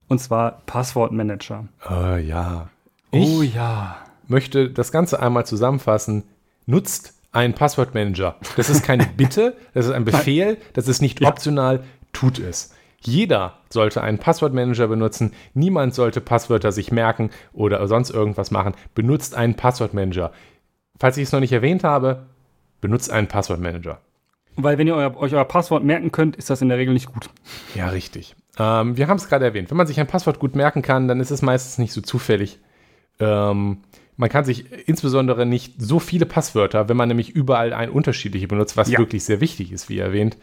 [0.07, 1.67] Und zwar Passwortmanager.
[1.89, 2.69] Äh, ja.
[3.11, 3.97] Ich oh ja.
[4.27, 6.23] möchte das Ganze einmal zusammenfassen.
[6.65, 8.35] Nutzt einen Passwortmanager.
[8.55, 12.73] Das ist keine Bitte, das ist ein Befehl, das ist nicht optional, tut es.
[13.01, 15.33] Jeder sollte einen Passwortmanager benutzen.
[15.53, 18.75] Niemand sollte Passwörter sich merken oder sonst irgendwas machen.
[18.95, 20.31] Benutzt einen Passwortmanager.
[20.97, 22.27] Falls ich es noch nicht erwähnt habe,
[22.79, 23.99] benutzt einen Passwortmanager.
[24.55, 27.11] Weil wenn ihr euer, euch euer Passwort merken könnt, ist das in der Regel nicht
[27.11, 27.29] gut.
[27.75, 28.35] Ja, richtig.
[28.59, 29.71] Ähm, wir haben es gerade erwähnt.
[29.71, 32.59] Wenn man sich ein Passwort gut merken kann, dann ist es meistens nicht so zufällig.
[33.19, 33.79] Ähm,
[34.15, 38.77] man kann sich insbesondere nicht so viele Passwörter, wenn man nämlich überall ein unterschiedliche benutzt,
[38.77, 38.99] was ja.
[38.99, 40.37] wirklich sehr wichtig ist, wie erwähnt,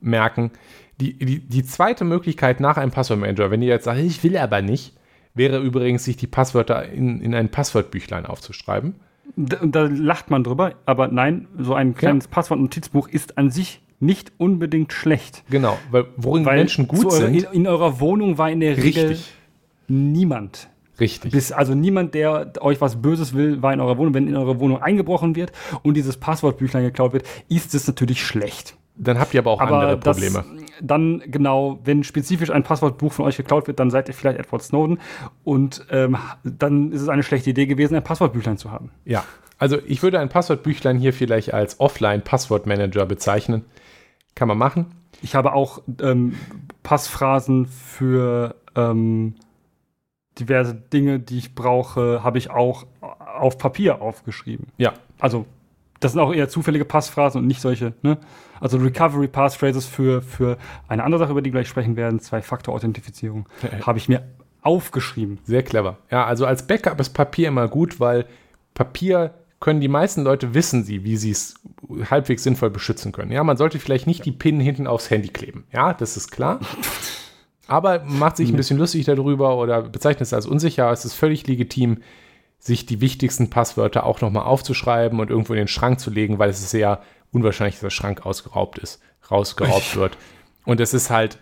[0.00, 0.50] merken.
[1.00, 4.60] Die, die, die zweite Möglichkeit nach einem Passwortmanager, wenn ihr jetzt sagt, ich will aber
[4.62, 4.94] nicht,
[5.32, 8.94] wäre übrigens, sich die Passwörter in, in ein Passwortbüchlein aufzuschreiben.
[9.36, 12.30] Da, da lacht man drüber, aber nein, so ein kleines ja.
[12.30, 15.44] Passwortnotizbuch ist an sich nicht unbedingt schlecht.
[15.50, 17.34] Genau, weil worin weil Menschen gut sind.
[17.34, 19.32] In, in, eurer Wohnung war in der Regel Richtig.
[19.88, 20.68] niemand.
[21.00, 21.32] Richtig.
[21.32, 24.14] Bis, also niemand, der euch was Böses will, war in eurer Wohnung.
[24.14, 25.52] Wenn in eurer Wohnung eingebrochen wird
[25.82, 28.76] und dieses Passwortbüchlein geklaut wird, ist es natürlich schlecht.
[28.96, 30.34] Dann habt ihr aber auch aber andere Probleme.
[30.34, 30.46] Das,
[30.80, 34.62] dann genau, wenn spezifisch ein Passwortbuch von euch geklaut wird, dann seid ihr vielleicht Edward
[34.62, 35.00] Snowden
[35.42, 38.90] und ähm, dann ist es eine schlechte Idee gewesen, ein Passwortbüchlein zu haben.
[39.04, 39.24] Ja,
[39.58, 43.64] also ich würde ein Passwortbüchlein hier vielleicht als Offline-Passwortmanager bezeichnen.
[44.34, 44.86] Kann man machen.
[45.22, 46.34] Ich habe auch ähm,
[46.82, 49.36] Passphrasen für ähm,
[50.38, 54.66] diverse Dinge, die ich brauche, habe ich auch auf Papier aufgeschrieben.
[54.76, 54.94] Ja.
[55.18, 55.46] Also
[56.00, 58.18] das sind auch eher zufällige Passphrasen und nicht solche, ne?
[58.60, 63.46] Also Recovery Passphrases für, für eine andere Sache, über die wir gleich sprechen werden, Zwei-Faktor-Authentifizierung,
[63.82, 64.22] habe ich mir
[64.62, 65.38] aufgeschrieben.
[65.44, 65.98] Sehr clever.
[66.10, 68.26] Ja, also als Backup ist Papier immer gut, weil
[68.72, 71.54] Papier können die meisten Leute wissen sie, wie sie es
[72.10, 73.32] halbwegs sinnvoll beschützen können.
[73.32, 75.64] Ja, man sollte vielleicht nicht die PIN hinten aufs Handy kleben.
[75.72, 76.60] Ja, das ist klar.
[77.66, 80.90] Aber macht sich ein bisschen lustig darüber oder bezeichnet es als unsicher.
[80.90, 81.98] Es ist völlig legitim,
[82.64, 86.48] sich die wichtigsten Passwörter auch nochmal aufzuschreiben und irgendwo in den Schrank zu legen, weil
[86.48, 90.16] es ist sehr unwahrscheinlich, dass der Schrank ausgeraubt ist, rausgeraubt wird.
[90.64, 91.38] Und es ist halt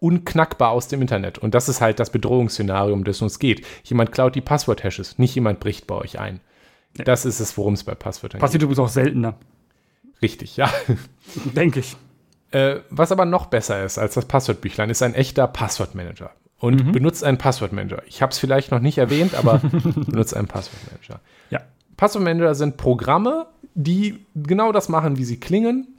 [0.00, 1.38] unknackbar aus dem Internet.
[1.38, 3.66] Und das ist halt das Bedrohungsszenario, um das es uns geht.
[3.84, 6.40] Jemand klaut die Passwort-Hashes, nicht jemand bricht bei euch ein.
[6.98, 7.04] Ja.
[7.04, 8.42] Das ist es, worum es bei Passwörtern geht.
[8.42, 9.36] Passiert übrigens auch seltener.
[10.20, 10.70] Richtig, ja.
[11.56, 11.96] Denke ich.
[12.50, 16.92] Äh, was aber noch besser ist als das Passwortbüchlein, ist ein echter Passwortmanager und mhm.
[16.92, 18.02] benutzt einen Passwortmanager.
[18.06, 19.58] Ich habe es vielleicht noch nicht erwähnt, aber
[20.06, 21.20] benutzt einen Passwortmanager.
[21.48, 21.62] Ja.
[21.96, 25.98] Passwortmanager sind Programme, die genau das machen, wie sie klingen.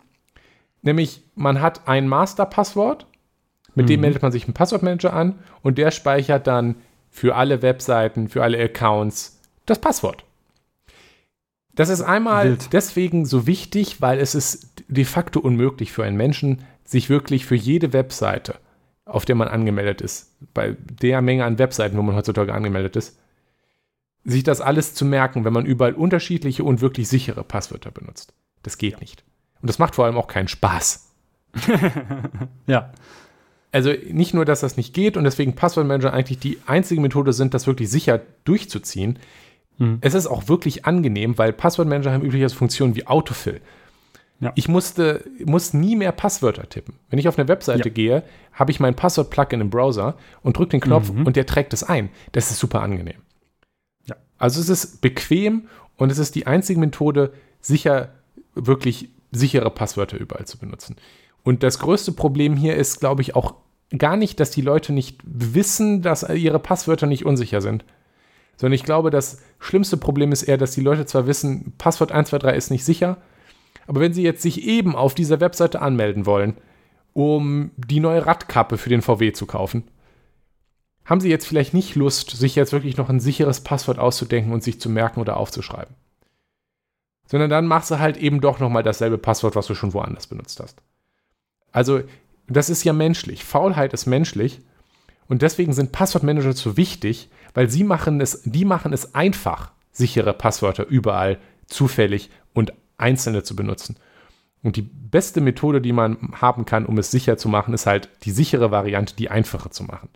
[0.83, 3.07] Nämlich, man hat ein Masterpasswort,
[3.75, 3.89] mit mhm.
[3.89, 6.75] dem meldet man sich einen Passwortmanager an und der speichert dann
[7.09, 10.23] für alle Webseiten, für alle Accounts das Passwort.
[11.73, 12.73] Das ist einmal Wild.
[12.73, 17.55] deswegen so wichtig, weil es ist de facto unmöglich für einen Menschen, sich wirklich für
[17.55, 18.55] jede Webseite
[19.11, 23.19] auf der man angemeldet ist, bei der Menge an Webseiten, wo man heutzutage angemeldet ist,
[24.23, 28.33] sich das alles zu merken, wenn man überall unterschiedliche und wirklich sichere Passwörter benutzt.
[28.63, 29.23] Das geht nicht.
[29.61, 31.11] Und das macht vor allem auch keinen Spaß.
[32.67, 32.91] ja.
[33.71, 37.53] Also nicht nur, dass das nicht geht und deswegen Passwortmanager eigentlich die einzige Methode sind,
[37.53, 39.19] das wirklich sicher durchzuziehen.
[39.77, 39.99] Mhm.
[40.01, 43.61] Es ist auch wirklich angenehm, weil Passwortmanager haben üblicherweise Funktionen wie Autofill.
[44.41, 44.51] Ja.
[44.55, 46.95] Ich musste, muss nie mehr Passwörter tippen.
[47.09, 47.93] Wenn ich auf eine Webseite ja.
[47.93, 48.23] gehe,
[48.53, 51.27] habe ich mein Passwort-Plugin im Browser und drücke den Knopf mhm.
[51.27, 52.09] und der trägt es ein.
[52.31, 53.21] Das ist super angenehm.
[54.05, 54.15] Ja.
[54.39, 58.09] Also es ist bequem und es ist die einzige Methode, sicher,
[58.55, 60.95] wirklich sichere Passwörter überall zu benutzen.
[61.43, 63.53] Und das größte Problem hier ist, glaube ich, auch
[63.95, 67.85] gar nicht, dass die Leute nicht wissen, dass ihre Passwörter nicht unsicher sind.
[68.57, 72.57] Sondern ich glaube, das schlimmste Problem ist eher, dass die Leute zwar wissen, Passwort 123
[72.57, 73.17] ist nicht sicher,
[73.87, 76.57] aber wenn sie jetzt sich eben auf dieser Webseite anmelden wollen,
[77.13, 79.83] um die neue Radkappe für den VW zu kaufen,
[81.05, 84.63] haben sie jetzt vielleicht nicht Lust, sich jetzt wirklich noch ein sicheres Passwort auszudenken und
[84.63, 85.95] sich zu merken oder aufzuschreiben.
[87.25, 90.59] Sondern dann machst du halt eben doch nochmal dasselbe Passwort, was du schon woanders benutzt
[90.59, 90.81] hast.
[91.71, 92.01] Also,
[92.47, 93.43] das ist ja menschlich.
[93.43, 94.61] Faulheit ist menschlich.
[95.27, 100.33] Und deswegen sind Passwortmanager so wichtig, weil sie machen es, die machen es einfach, sichere
[100.33, 103.97] Passwörter überall zufällig und einzelne zu benutzen.
[104.63, 108.09] Und die beste Methode, die man haben kann, um es sicher zu machen, ist halt
[108.23, 110.09] die sichere Variante, die einfache zu machen.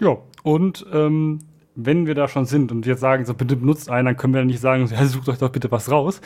[0.00, 1.40] Ja, und ähm,
[1.74, 4.44] wenn wir da schon sind und jetzt sagen, so bitte benutzt einen, dann können wir
[4.44, 6.20] nicht sagen, ja, sucht euch doch bitte was raus.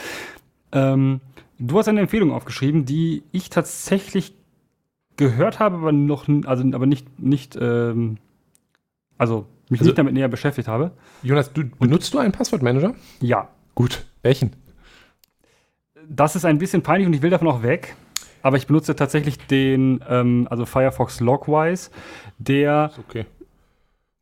[0.72, 1.20] Ähm,
[1.58, 4.34] Du hast eine Empfehlung aufgeschrieben, die ich tatsächlich
[5.16, 8.18] gehört habe, aber noch, also aber nicht, nicht, ähm,
[9.16, 10.92] also mich also, nicht damit näher beschäftigt habe.
[11.22, 12.94] Jonas, du, benutzt du einen Passwortmanager?
[13.20, 13.48] Ja.
[13.74, 14.04] Gut.
[14.22, 14.54] Welchen?
[16.08, 17.94] Das ist ein bisschen peinlich und ich will davon auch weg.
[18.42, 21.90] Aber ich benutze tatsächlich den, ähm, also Firefox Logwise,
[22.38, 23.24] der okay.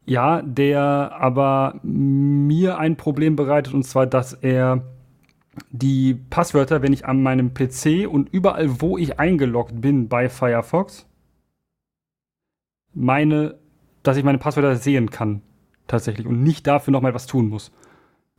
[0.05, 4.83] Ja, der aber mir ein Problem bereitet, und zwar, dass er
[5.71, 11.07] die Passwörter, wenn ich an meinem PC und überall, wo ich eingeloggt bin bei Firefox,
[12.95, 13.59] meine,
[14.03, 15.43] dass ich meine Passwörter sehen kann,
[15.87, 17.73] tatsächlich, und nicht dafür nochmal was tun muss.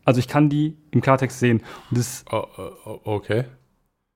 [0.05, 1.61] Also ich kann die im Klartext sehen.
[1.89, 2.43] Und das, oh,
[2.85, 3.45] oh, okay.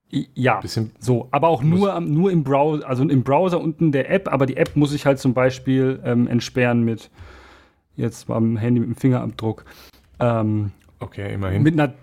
[0.10, 4.32] Ja, Bisschen so, aber auch nur, nur im Browser, also im Browser unten der App,
[4.32, 7.12] aber die App muss ich halt zum Beispiel ähm, entsperren mit
[7.98, 9.66] jetzt beim Handy mit dem Fingerabdruck.
[10.22, 11.62] Ähm, okay, immerhin.
[11.62, 11.94] Mit einer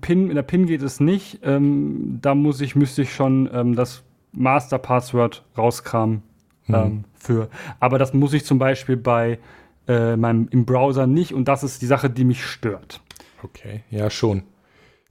[0.00, 1.40] PIN, in der PIN geht es nicht.
[1.42, 6.22] Ähm, da muss ich, müsste ich schon ähm, das Master-Passwort rauskramen
[6.68, 6.74] mhm.
[6.74, 7.48] ähm, für.
[7.80, 9.38] Aber das muss ich zum Beispiel bei
[9.86, 13.00] äh, meinem im Browser nicht und das ist die Sache, die mich stört.
[13.42, 14.42] Okay, ja, schon.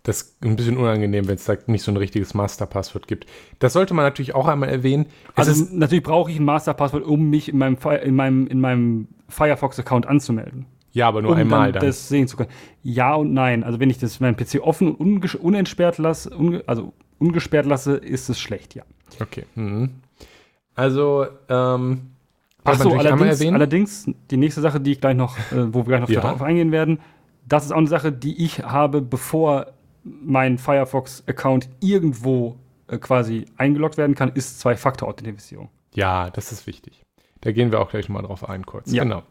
[0.03, 3.25] Das ist ein bisschen unangenehm, wenn es da nicht so ein richtiges Masterpasswort gibt.
[3.59, 5.07] Das sollte man natürlich auch einmal erwähnen.
[5.35, 9.07] Es also natürlich brauche ich ein Masterpasswort, um mich in meinem, in meinem, in meinem
[9.27, 10.65] Firefox-Account anzumelden.
[10.93, 12.49] Ja, aber nur um einmal dann, dann, das sehen zu können.
[12.83, 13.63] Ja und nein.
[13.63, 18.29] Also wenn ich das meinen PC offen und unentsperrt lasse, unge also ungesperrt lasse, ist
[18.29, 18.83] es schlecht, ja.
[19.19, 19.45] Okay.
[19.55, 19.89] Mhm.
[20.78, 22.11] Also, ähm,
[22.63, 26.01] Ach so, allerdings, allerdings, die nächste Sache, die ich gleich noch, äh, wo wir gleich
[26.01, 26.21] noch ja.
[26.21, 26.99] darauf eingehen werden,
[27.47, 29.67] das ist auch eine Sache, die ich habe, bevor
[30.03, 32.57] mein Firefox-Account irgendwo
[32.88, 35.69] äh, quasi eingeloggt werden kann, ist Zwei-Faktor-Authentifizierung.
[35.95, 37.03] Ja, das ist wichtig.
[37.41, 38.91] Da gehen wir auch gleich mal drauf ein, kurz.
[38.91, 39.03] Ja.
[39.03, 39.23] Genau.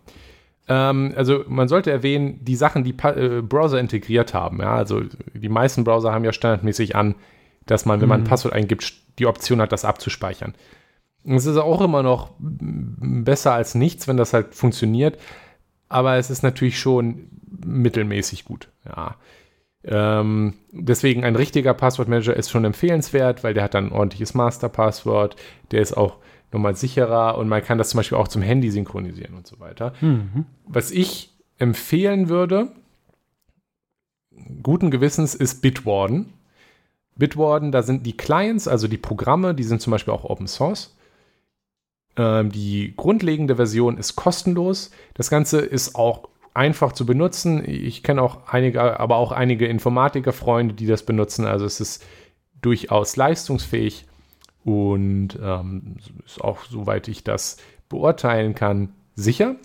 [0.68, 4.60] Ähm, also man sollte erwähnen, die Sachen, die pa äh, Browser integriert haben.
[4.60, 7.14] Ja, also die meisten Browser haben ja standardmäßig an,
[7.66, 8.28] dass man, wenn man ein mhm.
[8.28, 10.54] Passwort eingibt, die Option hat, das abzuspeichern.
[11.26, 15.18] Es ist auch immer noch besser als nichts, wenn das halt funktioniert.
[15.88, 17.28] Aber es ist natürlich schon
[17.64, 18.68] mittelmäßig gut.
[18.84, 19.16] Ja.
[19.84, 25.36] Ähm, deswegen ein richtiger Passwortmanager ist schon empfehlenswert, weil der hat dann ein ordentliches Masterpasswort.
[25.70, 26.18] Der ist auch
[26.52, 29.92] nochmal sicherer und man kann das zum Beispiel auch zum Handy synchronisieren und so weiter.
[30.00, 30.46] Mhm.
[30.66, 32.72] Was ich empfehlen würde,
[34.62, 36.32] guten Gewissens, ist Bitwarden.
[37.16, 40.95] Bitwarden, da sind die Clients, also die Programme, die sind zum Beispiel auch Open Source.
[42.16, 44.90] Ähm, die grundlegende Version ist kostenlos.
[45.14, 47.62] Das Ganze ist auch einfach zu benutzen.
[47.68, 51.44] Ich kenne auch einige, aber auch einige Informatiker-Freunde, die das benutzen.
[51.44, 52.04] Also es ist
[52.62, 54.06] durchaus leistungsfähig
[54.64, 57.58] und ähm, ist auch, soweit ich das
[57.88, 59.56] beurteilen kann, sicher.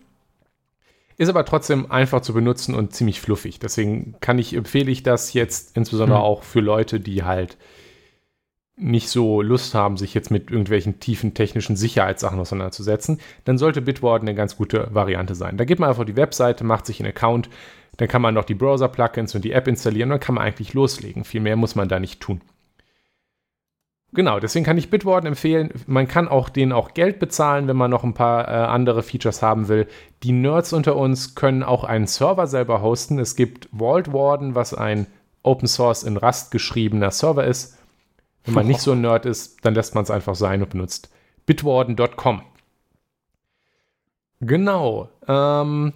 [1.18, 3.60] Ist aber trotzdem einfach zu benutzen und ziemlich fluffig.
[3.60, 6.26] Deswegen kann ich, empfehle ich das jetzt insbesondere mhm.
[6.26, 7.58] auch für Leute, die halt
[8.82, 14.28] nicht so Lust haben, sich jetzt mit irgendwelchen tiefen technischen Sicherheitssachen auseinanderzusetzen, dann sollte Bitwarden
[14.28, 15.58] eine ganz gute Variante sein.
[15.58, 17.50] Da geht man einfach auf die Webseite, macht sich einen Account,
[17.98, 20.74] dann kann man noch die Browser-Plugins und die App installieren und dann kann man eigentlich
[20.74, 21.24] loslegen.
[21.24, 22.42] Viel mehr muss man da nicht tun.
[24.14, 25.70] Genau, deswegen kann ich Bitwarden empfehlen.
[25.88, 29.42] Man kann auch denen auch Geld bezahlen, wenn man noch ein paar äh, andere Features
[29.42, 29.88] haben will.
[30.24, 33.20] Die Nerds unter uns können auch einen Server selber hosten.
[33.20, 35.08] Es gibt Vault Warden, was ein
[35.44, 37.78] Open Source in Rust geschriebener Server ist.
[38.44, 41.10] Wenn man nicht so ein Nerd ist, dann lässt man es einfach sein und benutzt
[41.46, 42.42] bitwarden.com.
[44.40, 45.10] Genau.
[45.28, 45.94] Ähm,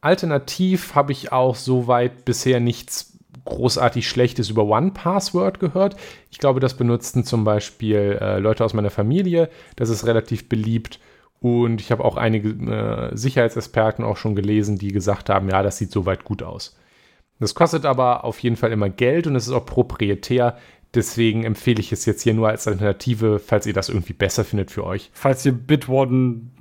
[0.00, 5.96] alternativ habe ich auch soweit bisher nichts großartig Schlechtes über One-Password gehört.
[6.30, 9.50] Ich glaube, das benutzten zum Beispiel äh, Leute aus meiner Familie.
[9.76, 10.98] Das ist relativ beliebt.
[11.40, 15.76] Und ich habe auch einige äh, Sicherheitsexperten auch schon gelesen, die gesagt haben, ja, das
[15.76, 16.76] sieht soweit gut aus.
[17.38, 20.56] Das kostet aber auf jeden Fall immer Geld und es ist auch proprietär.
[20.94, 24.70] Deswegen empfehle ich es jetzt hier nur als Alternative, falls ihr das irgendwie besser findet
[24.70, 25.10] für euch.
[25.12, 26.52] Falls ihr Bitwarden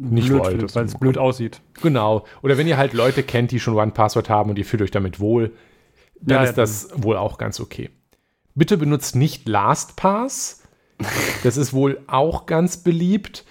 [0.00, 0.74] nicht blöd wollt.
[0.74, 1.60] weil es blöd aussieht.
[1.80, 2.26] Genau.
[2.42, 5.20] Oder wenn ihr halt Leute kennt, die schon One-Password haben und ihr fühlt euch damit
[5.20, 5.52] wohl,
[6.20, 7.90] dann Ja, ist das wohl auch ganz okay.
[8.54, 10.62] Bitte benutzt nicht LastPass.
[11.42, 13.44] Das ist wohl auch ganz beliebt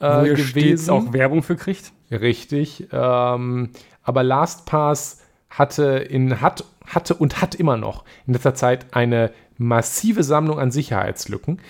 [0.00, 0.48] Wo äh, ihr gewesen.
[0.48, 1.92] stets auch Werbung für kriegt.
[2.10, 2.88] Richtig.
[2.92, 3.70] Ähm,
[4.02, 10.22] aber LastPass hatte, in, hat, hatte und hat immer noch in letzter Zeit eine massive
[10.22, 11.60] Sammlung an Sicherheitslücken,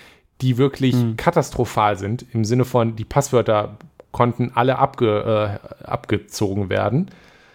[0.41, 3.77] die wirklich katastrophal sind, im Sinne von, die Passwörter
[4.13, 7.11] konnten alle abge, äh, abgezogen werden.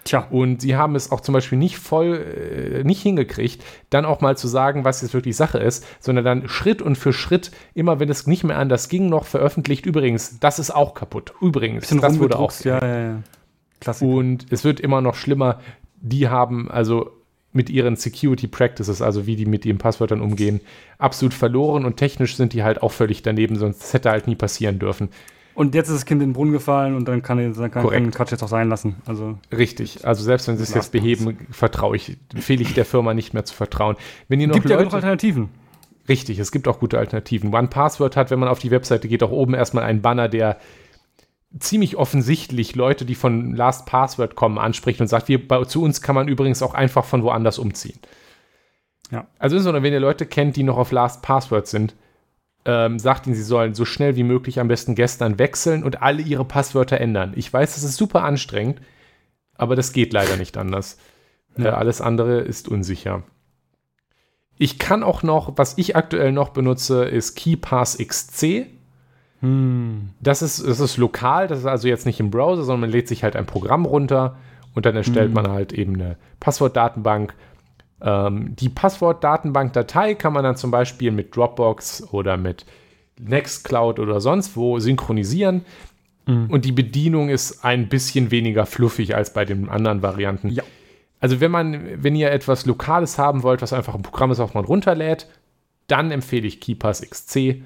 [0.06, 4.22] Tja, Und sie haben es auch zum Beispiel nicht voll, äh, nicht hingekriegt, dann auch
[4.22, 8.00] mal zu sagen, was jetzt wirklich Sache ist, sondern dann Schritt und für Schritt, immer
[8.00, 9.88] wenn es nicht mehr anders ging, noch veröffentlicht.
[9.88, 11.34] Übrigens, das ist auch kaputt.
[11.42, 13.94] Übrigens, das wurde auch ja, ja, ja.
[14.02, 15.60] Und es wird immer noch schlimmer.
[16.02, 17.12] Die haben also
[17.56, 20.62] mit ihren Security Practices, also wie die mit ihren Passwörtern umgehen,
[20.98, 24.78] absolut verloren und technisch sind die halt auch völlig daneben, sonst hätte halt nie passieren
[24.80, 25.10] dürfen.
[25.56, 28.04] Und jetzt ist das Kind in den Brunnen gefallen und dann kann, dann kann, Korrekt.
[28.04, 28.98] kann Quatsch jetzt auch sein lassen.
[29.06, 30.06] Also Richtig.
[30.06, 33.46] Also selbst wenn sie es jetzt beheben, vertraue ich, empfehle ich der Firma nicht mehr
[33.46, 33.96] zu vertrauen.
[34.28, 35.48] Wenn ihr noch gibt ja Leute, noch Alternativen.
[36.10, 37.54] Richtig, es gibt auch gute Alternativen.
[37.54, 40.58] One Password hat, wenn man auf die Webseite geht, auch oben erstmal einen Banner, der
[41.60, 46.02] ziemlich offensichtlich Leute, die von Last Password kommen, anspricht und sagt, wir, bei, zu uns
[46.02, 48.00] kann man übrigens auch einfach von woanders umziehen.
[49.12, 49.28] Ja.
[49.40, 51.96] Also insbesondere, wenn ihr Leute kennt, die noch auf Last Password sind,
[52.66, 56.22] ähm, sagt ihnen, sie sollen so schnell wie möglich am besten gestern wechseln und alle
[56.24, 57.34] ihre Passwörter ändern.
[57.36, 58.82] Ich weiß, das ist super anstrengend,
[59.54, 60.98] aber das geht leider nicht anders.
[61.58, 61.76] Äh, Ja.
[61.76, 63.24] alles andere ist unsicher.
[64.58, 68.68] Ich kann auch noch, was ich aktuell noch benutze, ist KeyPass XC.
[69.46, 70.10] Hm.
[70.20, 73.08] Das ist, das ist lokal, das ist also jetzt nicht im Browser, sondern man lädt
[73.08, 74.38] sich halt ein Programm runter
[74.74, 77.34] und dann erstellt man halt eben eine Passwortdatenbank.
[78.02, 82.66] Ähm, die Passwortdatenbank-Datei kann man dann zum Beispiel mit Dropbox oder mit
[83.20, 85.64] Nextcloud oder sonst wo synchronisieren.
[86.28, 90.50] Und die Bedienung ist ein bisschen weniger fluffig als bei den anderen Varianten.
[90.50, 90.64] Ja.
[91.20, 94.56] Also wenn man, wenn ihr etwas Lokales haben wollt, was einfach ein Programm ist, was
[94.56, 95.28] man runterlädt,
[95.86, 97.62] dann empfehle ich KeyPass XC.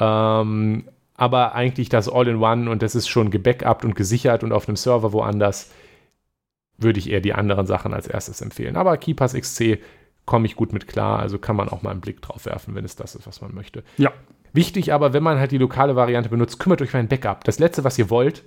[0.00, 4.76] Ähm, aber eigentlich das All-in-One und das ist schon gebackupt und gesichert und auf einem
[4.76, 5.70] Server woanders,
[6.78, 8.76] würde ich eher die anderen Sachen als erstes empfehlen.
[8.76, 9.78] Aber KeyPass XC
[10.24, 12.84] komme ich gut mit klar, also kann man auch mal einen Blick drauf werfen, wenn
[12.84, 13.82] es das ist, was man möchte.
[13.98, 14.12] Ja.
[14.52, 17.44] Wichtig aber, wenn man halt die lokale Variante benutzt, kümmert euch um ein Backup.
[17.44, 18.42] Das letzte, was ihr wollt,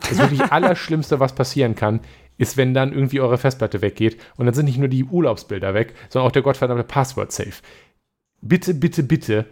[0.00, 2.00] das wirklich Allerschlimmste, was passieren kann,
[2.38, 5.94] ist, wenn dann irgendwie eure Festplatte weggeht und dann sind nicht nur die Urlaubsbilder weg,
[6.08, 7.62] sondern auch der gottverdammte Passwort-Safe.
[8.42, 9.46] Bitte, bitte, bitte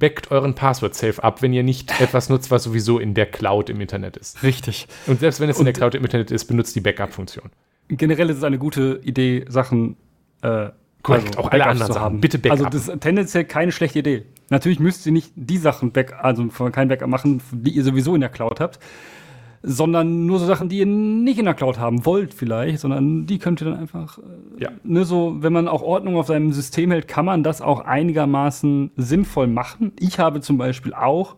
[0.00, 3.80] backt euren Passwort-Safe ab, wenn ihr nicht etwas nutzt, was sowieso in der Cloud im
[3.80, 4.42] Internet ist.
[4.42, 4.88] Richtig.
[5.06, 7.50] Und selbst wenn es in der Und- Cloud im Internet ist, benutzt die Backup-Funktion.
[7.88, 9.96] Generell ist es eine gute Idee, Sachen
[10.42, 10.70] äh,
[11.02, 12.04] Korrekt, auch alle anderen zu Sachen.
[12.04, 12.20] haben.
[12.20, 12.58] Bitte Backup.
[12.66, 14.24] Also das ist tendenziell keine schlechte Idee.
[14.48, 18.20] Natürlich müsst ihr nicht die Sachen back, also kein Backup machen, die ihr sowieso in
[18.20, 18.78] der Cloud habt,
[19.62, 23.38] sondern nur so Sachen, die ihr nicht in der Cloud haben wollt vielleicht, sondern die
[23.38, 24.70] könnt ihr dann einfach äh, Ja.
[24.84, 28.90] ne, so, wenn man auch Ordnung auf seinem System hält, kann man das auch einigermaßen
[28.96, 29.92] sinnvoll machen.
[30.00, 31.36] Ich habe zum Beispiel auch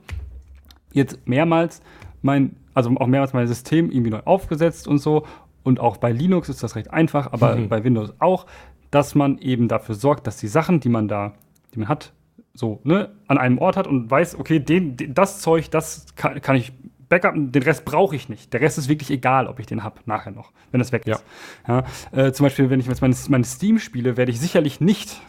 [0.93, 1.83] jetzt mehrmals
[2.23, 5.25] mein, also auch mehrmals mein System irgendwie neu aufgesetzt und so.
[5.65, 7.69] Und auch bei Linux ist das recht einfach, aber Mhm.
[7.69, 8.47] bei Windows auch,
[8.91, 11.33] dass man eben dafür sorgt, dass die Sachen, die man da,
[11.75, 12.13] die man hat,
[12.55, 16.41] so, ne, an einem Ort hat und weiß, okay, den, den, das Zeug, das kann,
[16.43, 16.73] kann ich
[17.13, 18.53] backupen, den Rest brauche ich nicht.
[18.55, 21.17] Der Rest ist wirklich egal, ob ich den habe, nachher noch, wenn das weg Ja.
[21.17, 21.25] ist.
[21.69, 25.21] Ja, äh, zum Beispiel, wenn ich jetzt meine, meine Steam spiele, werde ich sicherlich nicht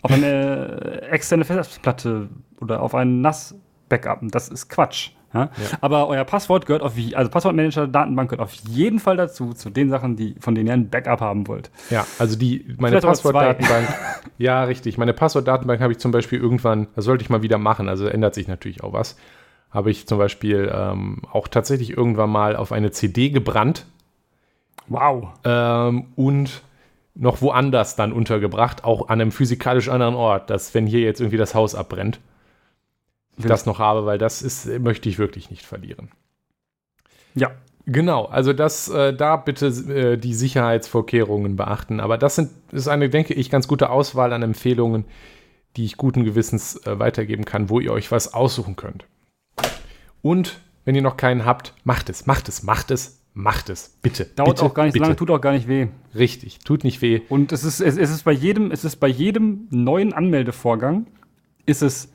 [0.00, 2.30] auf eine externe Festplatte
[2.62, 3.54] oder auf einen NAS
[3.90, 4.30] backupen.
[4.30, 5.10] Das ist Quatsch.
[5.34, 5.50] Ja?
[5.82, 9.90] Aber euer Passwort gehört auf, also Passwortmanager, Datenbank gehört auf jeden Fall dazu, zu den
[9.90, 11.70] Sachen, die, von denen ihr ein Backup haben wollt.
[11.90, 12.98] Ja, also die, meine.
[13.00, 13.88] Passwortdatenbank.
[14.38, 14.96] ja, richtig.
[14.96, 18.34] Meine Passwortdatenbank habe ich zum Beispiel irgendwann, das sollte ich mal wieder machen, also ändert
[18.34, 19.16] sich natürlich auch was.
[19.70, 23.86] Habe ich zum Beispiel ähm, auch tatsächlich irgendwann mal auf eine CD gebrannt
[24.88, 25.28] Wow.
[25.44, 26.62] ähm, und
[27.14, 31.36] noch woanders dann untergebracht, auch an einem physikalisch anderen Ort, dass wenn hier jetzt irgendwie
[31.36, 32.20] das Haus abbrennt,
[33.36, 36.10] ich das noch habe, weil das ist, möchte ich wirklich nicht verlieren.
[37.34, 37.50] Ja.
[37.90, 42.00] Genau, also das, äh, da bitte äh, die Sicherheitsvorkehrungen beachten.
[42.00, 45.06] Aber das sind, ist eine, denke ich, ganz gute Auswahl an Empfehlungen,
[45.76, 49.06] die ich guten Gewissens äh, weitergeben kann, wo ihr euch was aussuchen könnt.
[50.22, 54.24] Und wenn ihr noch keinen habt, macht es, macht es, macht es, macht es, bitte.
[54.24, 55.04] Dauert bitte, auch gar nicht so bitte.
[55.04, 55.88] lange, tut auch gar nicht weh.
[56.14, 57.20] Richtig, tut nicht weh.
[57.28, 61.06] Und es ist, es, es ist bei jedem, es ist bei jedem neuen Anmeldevorgang
[61.66, 62.12] ist es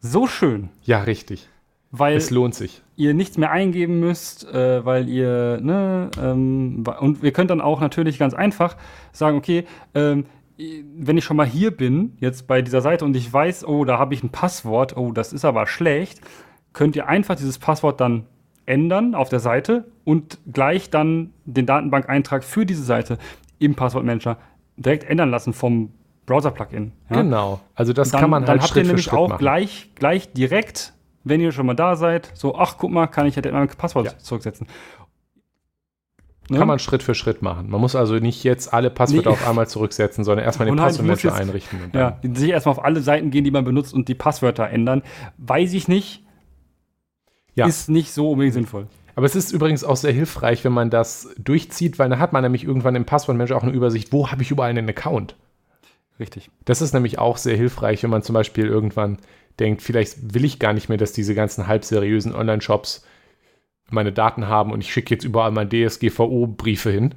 [0.00, 1.48] so schön, Ja, richtig.
[1.90, 2.82] weil Es lohnt sich.
[2.96, 7.80] ihr nichts mehr eingeben müsst, äh, weil ihr, ne, ähm, und ihr könnt dann auch
[7.80, 8.76] natürlich ganz einfach
[9.12, 9.64] sagen, okay,
[9.94, 10.26] ähm,
[10.58, 13.98] wenn ich schon mal hier bin, jetzt bei dieser Seite und ich weiß, oh, da
[13.98, 16.20] habe ich ein Passwort, oh, das ist aber schlecht,
[16.76, 18.26] könnt ihr einfach dieses Passwort dann
[18.66, 23.16] ändern auf der Seite und gleich dann den Datenbankeintrag für diese Seite
[23.58, 24.36] im Passwortmanager
[24.76, 25.94] direkt ändern lassen vom
[26.26, 26.92] Browser-Plugin.
[27.08, 27.22] ja?
[27.22, 27.60] Genau.
[27.74, 29.38] Also das dann, kann man halt dann habt ihr Schritt nämlich Schritt auch machen.
[29.38, 30.92] gleich, gleich direkt,
[31.24, 34.06] wenn ihr schon mal da seid, so, ach, guck mal, kann ich ja mein Passwort
[34.06, 34.18] Ja.
[34.18, 34.66] zurücksetzen.
[36.50, 36.58] Ne?
[36.58, 37.70] Kann man Schritt für Schritt machen.
[37.70, 39.34] Man muss also nicht jetzt alle Passwörter Nee.
[39.36, 41.78] auf einmal zurücksetzen, sondern erstmal den halt, Passwortmanager einrichten.
[41.94, 45.02] Ja, sich erstmal auf alle Seiten gehen, die man benutzt und die Passwörter ändern.
[45.38, 46.25] Weiß ich nicht.
[47.56, 47.66] Ja.
[47.66, 48.86] Ist nicht so unbedingt sinnvoll.
[49.16, 52.42] Aber es ist übrigens auch sehr hilfreich, wenn man das durchzieht, weil dann hat man
[52.42, 55.36] nämlich irgendwann im Passwortmanager auch eine Übersicht, wo habe ich überall einen Account.
[56.20, 56.50] Richtig.
[56.66, 59.18] Das ist nämlich auch sehr hilfreich, wenn man zum Beispiel irgendwann
[59.58, 63.04] denkt, vielleicht will ich gar nicht mehr, dass diese ganzen halbseriösen Online-Shops
[63.88, 67.14] meine Daten haben und ich schicke jetzt überall mal DSGVO-Briefe hin.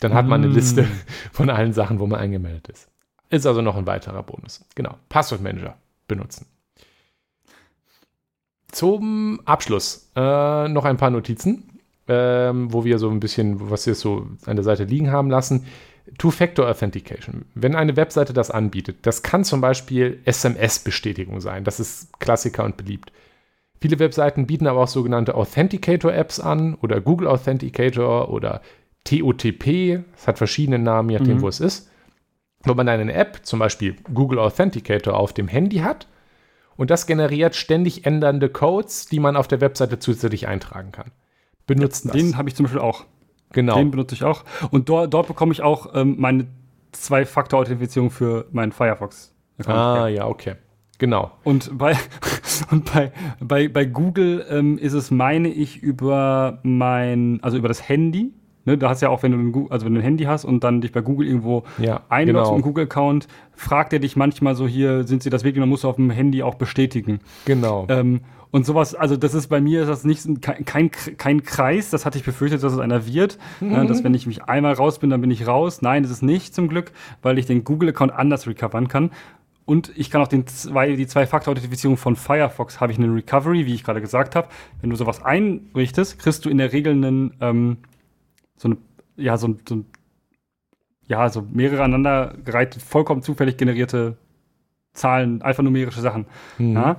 [0.00, 0.54] Dann hat man eine Mm.
[0.54, 0.86] Liste
[1.32, 2.88] von allen Sachen, wo man eingemeldet ist.
[3.30, 4.64] Ist also noch ein weiterer Bonus.
[4.74, 4.96] Genau.
[5.08, 5.76] Passwortmanager
[6.08, 6.46] benutzen.
[8.76, 13.94] Zum Abschluss äh, noch ein paar Notizen, ähm, wo wir so ein bisschen, was wir
[13.94, 15.64] so an der Seite liegen haben lassen.
[16.18, 17.46] Two-Factor Authentication.
[17.54, 21.64] Wenn eine Webseite das anbietet, das kann zum Beispiel SMS-Bestätigung sein.
[21.64, 23.12] Das ist Klassiker und beliebt.
[23.80, 28.60] Viele Webseiten bieten aber auch sogenannte Authenticator-Apps an oder Google Authenticator oder
[29.04, 30.00] TOTP.
[30.12, 31.40] Das hat verschiedene Namen, je nachdem, Mhm.
[31.40, 31.88] wo es ist.
[32.64, 36.06] Wo man eine App, zum Beispiel Google Authenticator, auf dem Handy hat
[36.76, 41.10] und das generiert ständig ändernde Codes, die man auf der Webseite zusätzlich eintragen kann.
[41.66, 42.12] Benutzt das.
[42.12, 43.04] Den habe ich zum Beispiel auch.
[43.52, 43.76] genau.
[43.76, 44.44] Den benutze ich auch.
[44.70, 46.46] Und dort, dort bekomme ich auch ähm, meine
[46.92, 49.34] Zwei-Faktor-Authentifizierung für meinen Firefox.
[49.66, 50.54] ah, ja, okay.
[50.98, 51.30] Genau.
[51.44, 51.96] Und bei,
[52.70, 57.86] und bei, bei, bei Google ähm, ist es, meine ich, über mein, also über das
[57.88, 58.32] Handy.
[58.66, 60.64] Ne, da hast ja auch, wenn du, ein, also wenn du ein Handy hast und
[60.64, 62.56] dann dich bei Google irgendwo Ja, einloggst genau.
[62.56, 65.88] im Google-Account, fragt er dich manchmal so, hier sind sie das wirklich, dann musst du
[65.88, 67.20] auf dem Handy auch bestätigen.
[67.44, 67.86] Genau.
[67.88, 72.06] Ähm, und sowas, also das ist bei mir ist das nicht kein, kein, Kreis, das
[72.06, 73.38] hatte ich befürchtet, dass es einer wird.
[73.60, 75.82] Äh, dass wenn ich mich einmal raus bin, dann bin ich raus.
[75.82, 76.92] Nein, das ist nicht zum Glück,
[77.22, 79.10] weil ich den Google-Account anders recovern kann.
[79.66, 83.74] Und ich kann auch den zwei, die Zwei-Faktor-Authentifizierung von Firefox habe ich eine Recovery, wie
[83.74, 84.48] ich gerade gesagt habe.
[84.80, 87.78] Wenn du sowas einrichtest, kriegst du in der Regel einen, ähm,
[88.56, 88.76] so eine,
[89.16, 89.84] ja, so, ein- so,
[91.06, 94.16] ja, so mehrere aneinandergereihte, vollkommen zufällig generierte
[94.92, 96.26] Zahlen, alphanumerische Sachen.
[96.58, 96.74] Mhm.
[96.74, 96.96] Ja?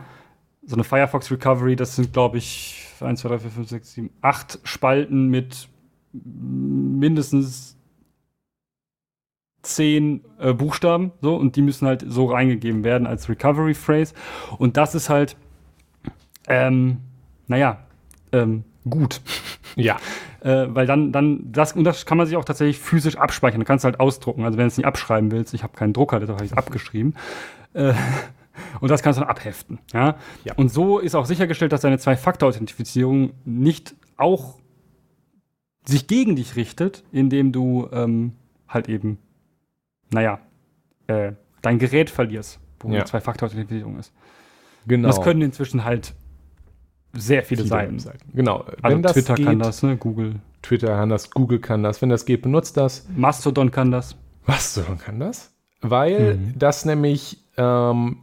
[0.64, 4.10] So eine Firefox Recovery, das sind, glaube ich, 1, 2, 3, 4, 5, 6, 7,
[4.22, 5.68] 8 Spalten mit
[6.14, 7.78] mindestens
[9.64, 14.14] 10 äh, Buchstaben, so, und die müssen halt so reingegeben werden als Recovery Phrase.
[14.58, 15.36] Und das ist halt,
[16.48, 17.00] ähm,
[17.48, 17.80] naja,
[18.32, 19.22] ähm, gut.
[19.76, 19.98] ja.
[20.42, 23.60] Äh, weil dann, dann, das, und das kann man sich auch tatsächlich physisch abspeichern.
[23.60, 24.44] Du kannst halt ausdrucken.
[24.44, 26.58] Also wenn du es nicht abschreiben willst, ich habe keinen Drucker, deshalb habe ich es
[26.58, 27.16] abgeschrieben.
[27.74, 27.94] Äh,
[28.80, 29.80] und das kannst du dann abheften.
[29.94, 30.18] Ja?
[30.44, 30.54] Ja.
[30.56, 34.60] Und so ist auch sichergestellt, dass deine Zwei-Faktor-Authentifizierung nicht auch
[35.86, 38.34] sich gegen dich richtet, indem du ähm,
[38.68, 39.20] halt eben,
[40.12, 40.40] naja,
[41.08, 42.96] äh, dein Gerät verlierst, wo Ja.
[42.96, 44.12] eine Zwei-Faktor-Authentifizierung ist.
[44.86, 45.08] Genau.
[45.08, 46.14] Und das können inzwischen halt
[47.18, 47.94] sehr viele, Viele Seiten.
[47.96, 48.32] Webseiten.
[48.34, 48.66] Genau.
[48.82, 49.98] Also Wenn das Twitter geht, kann das, ne?
[49.98, 50.36] Google.
[50.62, 52.02] Twitter kann das, Google kann das.
[52.02, 53.06] Wenn das geht, benutzt das.
[53.16, 54.16] Mastodon kann das.
[54.46, 56.54] Mastodon kann das, weil Mhm.
[56.58, 58.18] das nämlich ähm,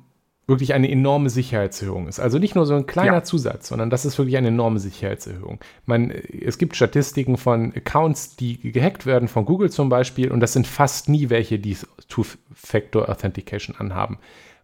[0.46, 2.20] wirklich eine enorme Sicherheitserhöhung ist.
[2.20, 3.22] Also nicht nur so ein kleiner Ja.
[3.24, 5.58] Zusatz, sondern das ist wirklich eine enorme Sicherheitserhöhung.
[5.86, 10.52] Man, es gibt Statistiken von Accounts, die gehackt werden, von Google zum Beispiel, und das
[10.52, 11.76] sind fast nie welche, die
[12.08, 14.18] Two-Factor Authentication anhaben.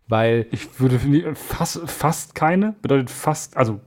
[0.07, 3.81] Weil Ich würde fast, fast keine, bedeutet fast, also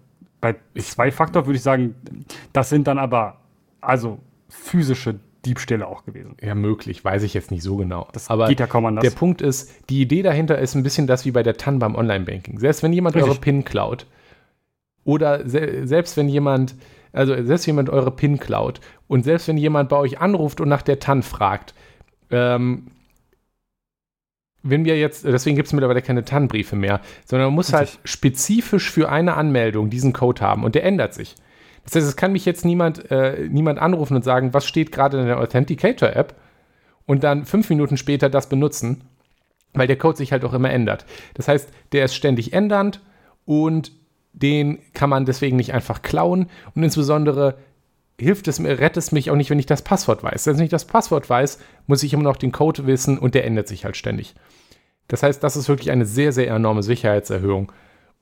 [0.44, 1.96] bei zwei Faktor würde ich sagen,
[2.52, 3.38] das sind dann aber
[3.80, 5.16] also physische
[5.46, 6.36] Diebstähle auch gewesen.
[6.42, 8.08] Ja, möglich, weiß ich jetzt nicht so genau.
[8.12, 9.04] Das Aber geht ja kaum anders.
[9.04, 11.96] der Punkt ist, die Idee dahinter ist ein bisschen das wie bei der TAN beim
[11.96, 12.60] Online-Banking.
[12.60, 13.32] Selbst wenn jemand Richtig.
[13.32, 14.06] eure PIN klaut
[15.06, 16.76] oder se selbst wenn jemand,
[17.14, 20.68] also selbst wenn jemand eure PIN klaut und selbst wenn jemand bei euch anruft und
[20.70, 21.74] nach der TAN fragt,
[22.32, 22.88] Ähm,
[24.64, 27.80] wenn wir jetzt, deswegen gibt es mittlerweile keine TAN-Briefe mehr, sondern man muss Richtig.
[27.80, 31.36] halt spezifisch für eine Anmeldung diesen Code haben und der ändert sich.
[31.84, 35.20] Das heißt, es kann mich jetzt niemand, äh, niemand anrufen und sagen, was steht gerade
[35.20, 36.36] in der Authenticator-App
[37.06, 39.04] und dann fünf Minuten später das benutzen,
[39.74, 41.06] weil der Code sich halt auch immer ändert.
[41.34, 43.02] Das heißt, der ist ständig ändernd
[43.44, 43.92] und
[44.32, 47.58] den kann man deswegen nicht einfach klauen und insbesondere
[48.20, 50.48] hilft es mir, rettet es mich auch nicht, wenn ich das Passwort weiß.
[50.48, 53.68] Wenn ich das Passwort weiß, muss ich immer noch den Code wissen und der ändert
[53.68, 54.36] sich halt ständig.
[55.08, 57.72] Das heißt, das ist wirklich eine sehr, sehr enorme Sicherheitserhöhung.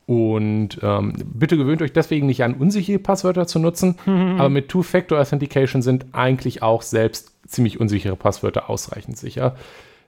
[0.07, 5.19] Und ähm, bitte gewöhnt euch deswegen nicht an, unsichere Passwörter zu nutzen, aber mit Two-Factor
[5.19, 9.55] Authentication sind eigentlich auch selbst ziemlich unsichere Passwörter ausreichend sicher.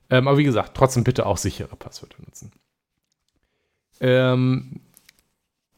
[0.10, 2.52] Ähm, aber wie gesagt, trotzdem bitte auch sichere Passwörter nutzen.
[4.02, 4.82] Ähm,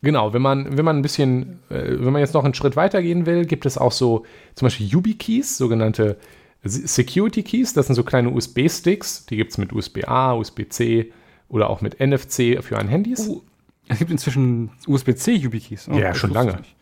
[0.02, 3.02] genau, wenn man, wenn man ein bisschen, äh, wenn man jetzt noch einen Schritt weiter
[3.02, 6.18] gehen will, gibt es auch so zum Beispiel YubiKeys, sogenannte
[6.66, 7.74] Security Keys.
[7.74, 9.26] Das sind so kleine USB-Sticks.
[9.28, 11.12] Die gibt es mit USB-A, USB-C
[11.48, 13.28] oder auch mit NFC für ein Handys.
[13.28, 13.42] Uh,
[13.88, 15.90] es gibt inzwischen USB-C YubiKeys.
[15.90, 16.58] Oh, Ja, schon lange.
[16.58, 16.76] nicht.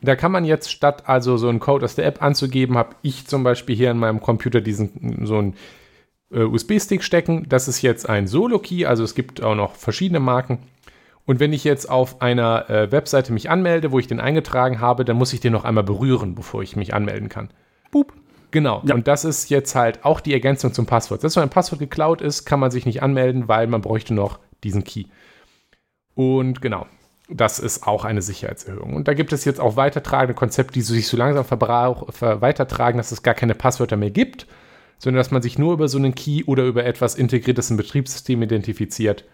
[0.00, 3.26] Da kann man jetzt statt also so einen Code aus der App anzugeben, habe ich
[3.26, 5.54] zum Beispiel hier in meinem Computer diesen so einen
[6.30, 7.46] äh, USB-Stick stecken.
[7.48, 10.58] Das ist jetzt ein Solo-Key, also es gibt auch noch verschiedene Marken.
[11.24, 15.04] Und wenn ich jetzt auf einer äh, Webseite mich anmelde, wo ich den eingetragen habe,
[15.04, 17.50] dann muss ich den noch einmal berühren, bevor ich mich anmelden kann.
[17.90, 18.12] Boop.
[18.52, 18.82] Genau.
[18.84, 18.94] Ja.
[18.94, 21.22] Und das ist jetzt halt auch die Ergänzung zum Passwort.
[21.22, 24.38] Selbst wenn ein Passwort geklaut ist, kann man sich nicht anmelden, weil man bräuchte noch
[24.62, 25.06] diesen Key.
[26.14, 26.86] Und genau,
[27.28, 28.94] das ist auch eine Sicherheitserhöhung.
[28.94, 32.98] Und da gibt es jetzt auch weitertragende Konzepte, die sich so langsam verbrauch, ver weitertragen,
[32.98, 34.46] dass es gar keine Passwörter mehr gibt,
[34.98, 38.42] sondern dass man sich nur über so einen Key oder über etwas Integriertes im Betriebssystem
[38.42, 39.24] identifiziert.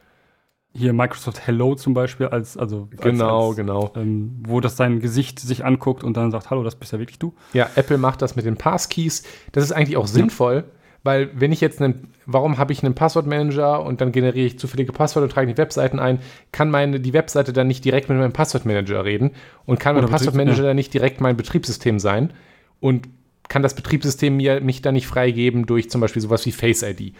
[0.74, 3.92] Hier Microsoft Hello zum Beispiel als, also als, Genau, als, genau.
[3.96, 7.18] ähm, wo das sein Gesicht sich anguckt und dann sagt, hallo, das bist ja wirklich
[7.18, 7.34] du.
[7.52, 9.24] Ja, Apple macht das mit den Passkeys.
[9.52, 10.64] Das ist eigentlich auch sinnvoll,
[11.02, 14.92] weil wenn ich jetzt einen, warum habe ich einen Passwortmanager und dann generiere ich zufällige
[14.92, 16.20] Passwörter und trage die Webseiten ein,
[16.52, 19.32] kann meine die Webseite dann nicht direkt mit meinem Passwortmanager reden
[19.64, 20.68] und kann mein Oder Passwortmanager ja.
[20.68, 22.32] dann nicht direkt mein Betriebssystem sein
[22.80, 23.08] und
[23.48, 27.14] kann das Betriebssystem mir mich dann nicht freigeben durch zum Beispiel sowas wie Face ID.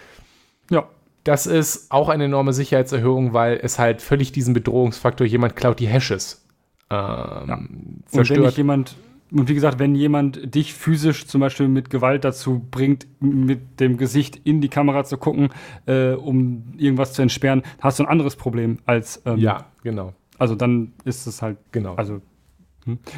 [0.71, 0.89] Ja.
[1.29, 5.87] Das ist auch eine enorme Sicherheitserhöhung, weil es halt völlig diesen Bedrohungsfaktor, jemand klaut die
[5.87, 6.43] Hashes,
[6.89, 8.47] ähm, Und wenn zerstört.
[8.47, 8.97] dich jemand,
[9.31, 13.99] und wie gesagt, wenn jemand dich physisch zum Beispiel mit Gewalt dazu bringt, mit dem
[13.99, 15.51] Gesicht in die Kamera zu gucken,
[15.85, 20.55] äh, um irgendwas zu entsperren, hast du ein anderes Problem als, ähm, ja, genau, also
[20.55, 21.95] dann ist es halt, genau.
[21.97, 22.23] also.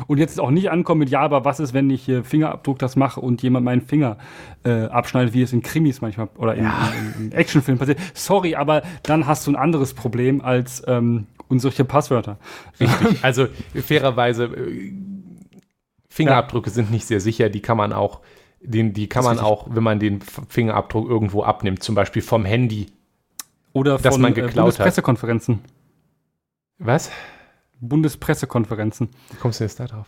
[0.07, 2.97] Und jetzt auch nicht ankommen mit, ja, aber was ist, wenn ich hier Fingerabdruck das
[2.97, 4.19] mache und jemand meinen Finger
[4.65, 7.99] äh, abschneidet, wie es in Krimis manchmal oder in, in, in Actionfilmen passiert.
[8.15, 12.39] Sorry, aber dann hast du ein anderes Problem als ähm, solche Passwörter.
[12.79, 13.19] Richtig.
[13.23, 14.93] Also fairerweise, äh,
[16.09, 17.49] Fingerabdrücke sind nicht sehr sicher.
[17.49, 18.21] Die kann man auch,
[18.61, 22.45] den, die kann Das man auch, wenn man den Fingerabdruck irgendwo abnimmt, zum Beispiel vom
[22.45, 22.87] Handy.
[23.73, 24.65] Oder Dass von man äh, geklaut hat.
[24.65, 25.61] Bundespressekonferenzen.
[26.79, 27.11] Was?
[27.81, 29.09] Bundespressekonferenzen.
[29.31, 30.07] Wie kommst du jetzt da drauf?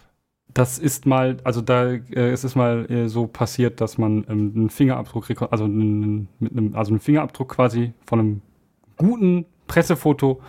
[0.54, 4.52] Das ist mal, also da äh, ist es mal äh, so passiert, dass man ähm,
[4.54, 8.42] einen Fingerabdruck, also einen, mit einem, also einen Fingerabdruck quasi von einem
[8.98, 10.42] guten Pressefoto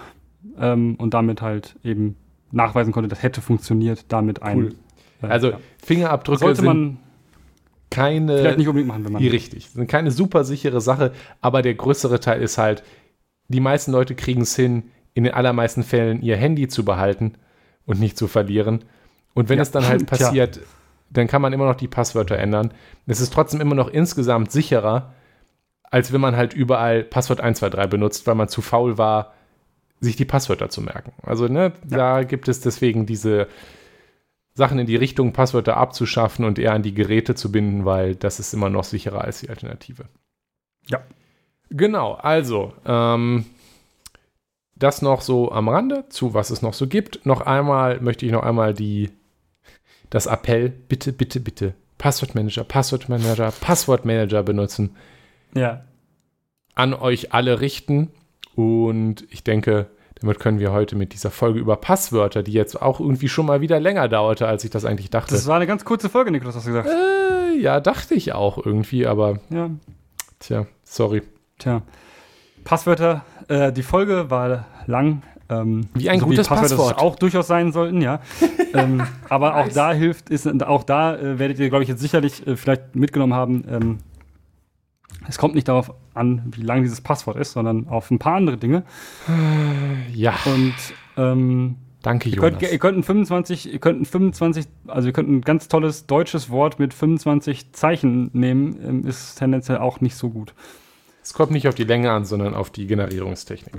[0.58, 2.18] ähm, und damit halt eben
[2.52, 4.58] nachweisen konnte, das hätte funktioniert, damit ein.
[4.58, 4.76] Cool.
[5.22, 5.60] äh, Also ja.
[5.82, 6.98] Fingerabdrücke sollte sind man
[7.90, 9.24] keine, vielleicht nicht unbedingt machen, wenn man.
[9.24, 12.84] Richtig, sind keine super sichere Sache, aber der größere Teil ist halt,
[13.48, 14.84] die meisten Leute kriegen es hin,
[15.14, 17.34] in den allermeisten Fällen ihr Handy zu behalten
[17.85, 18.84] und nicht zu verlieren.
[19.34, 19.64] Und wenn Ja.
[19.64, 20.18] es dann halt Tja.
[20.27, 20.60] passiert,
[21.10, 22.73] dann kann man immer noch die Passwörter ändern.
[23.06, 25.14] Es ist trotzdem immer noch insgesamt sicherer,
[25.84, 29.34] als wenn man halt überall Passwort 123 benutzt, weil man zu faul war,
[29.99, 31.14] sich die Passwörter zu merken.
[31.22, 33.48] Also, ne, da gibt es deswegen diese
[34.56, 38.40] Sachen in die Richtung, Passwörter abzuschaffen und eher an die Geräte zu binden, weil das
[38.40, 40.06] ist immer noch sicherer als die Alternative.
[40.88, 40.99] Ja.
[41.69, 43.45] Genau, also, ähm,
[44.76, 47.26] das noch so am Rande zu, was es noch so gibt.
[47.26, 49.12] Noch einmal möchte ich noch einmal die,
[50.10, 54.95] das Appell, bitte, bitte, bitte, Passwortmanager, Passwortmanager, Passwortmanager benutzen,
[55.56, 55.84] Ja.
[56.76, 58.12] an euch alle richten.
[58.56, 59.88] Und ich denke,
[60.20, 63.62] damit können wir heute mit dieser Folge über Passwörter, die jetzt auch irgendwie schon mal
[63.62, 65.34] wieder länger dauerte, als ich das eigentlich dachte.
[65.34, 66.90] Das war eine ganz kurze Folge, Niklas, hast du gesagt.
[66.90, 69.70] äh, ja, dachte ich auch irgendwie, aber Ja.
[70.40, 71.22] tja, sorry.
[71.60, 71.82] Tja.
[72.64, 75.22] Passwörter, äh, die Folge war lang.
[75.49, 76.99] Ähm, Wie ein gutes Passwörter Passwort.
[76.99, 78.22] auch durchaus sein sollten, ja.
[78.73, 82.45] ähm, aber auch da hilft, ist, auch da äh, werdet ihr, glaube ich, jetzt sicherlich
[82.48, 83.64] äh, vielleicht mitgenommen haben.
[83.69, 83.98] Ähm,
[85.27, 88.57] es kommt nicht darauf an, wie lang dieses Passwort ist, sondern auf ein paar andere
[88.57, 88.84] Dinge.
[90.14, 90.34] Ja.
[90.45, 90.73] Und
[91.18, 92.60] ähm, Danke, Ihr Jonas.
[92.60, 96.06] könnt, ihr könnt ein 25, ihr könnt ein 25, also ihr könnt ein ganz tolles
[96.06, 100.53] deutsches Wort mit 25 Zeichen nehmen, ähm, ist tendenziell auch nicht so gut.
[101.24, 103.74] Es kommt nicht auf die Länge an, sondern auf die Generierungstechnik.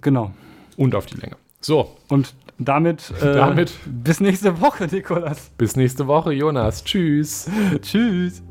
[0.00, 0.32] Genau.
[0.76, 1.36] Und auf die Länge.
[1.60, 5.50] So, Und damit, äh, Damit- bis nächste Woche, Nikolas.
[5.58, 6.84] bis nächste Woche, Jonas.
[6.84, 7.48] Tschüss.
[7.82, 8.42] Tschüss.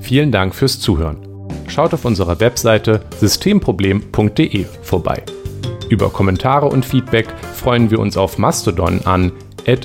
[0.00, 1.18] Vielen Dank fürs Zuhören.
[1.68, 5.22] Schaut auf unserer Webseite systemproblem.de vorbei.
[5.88, 9.32] Über Kommentare und Feedback freuen wir uns auf Mastodon an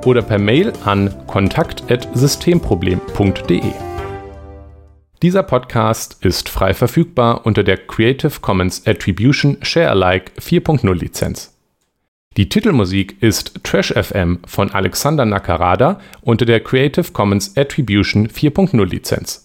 [0.05, 3.61] oder per Mail an kontakt@systemproblem.de.
[5.21, 11.53] Dieser Podcast ist frei verfügbar unter der Creative Commons Attribution Share Alike 4.0 Lizenz.
[12.35, 19.42] Die Titelmusik ist Trash FM von Alexander Nakarada unter der Creative Commons Attribution 4.0 Lizenz.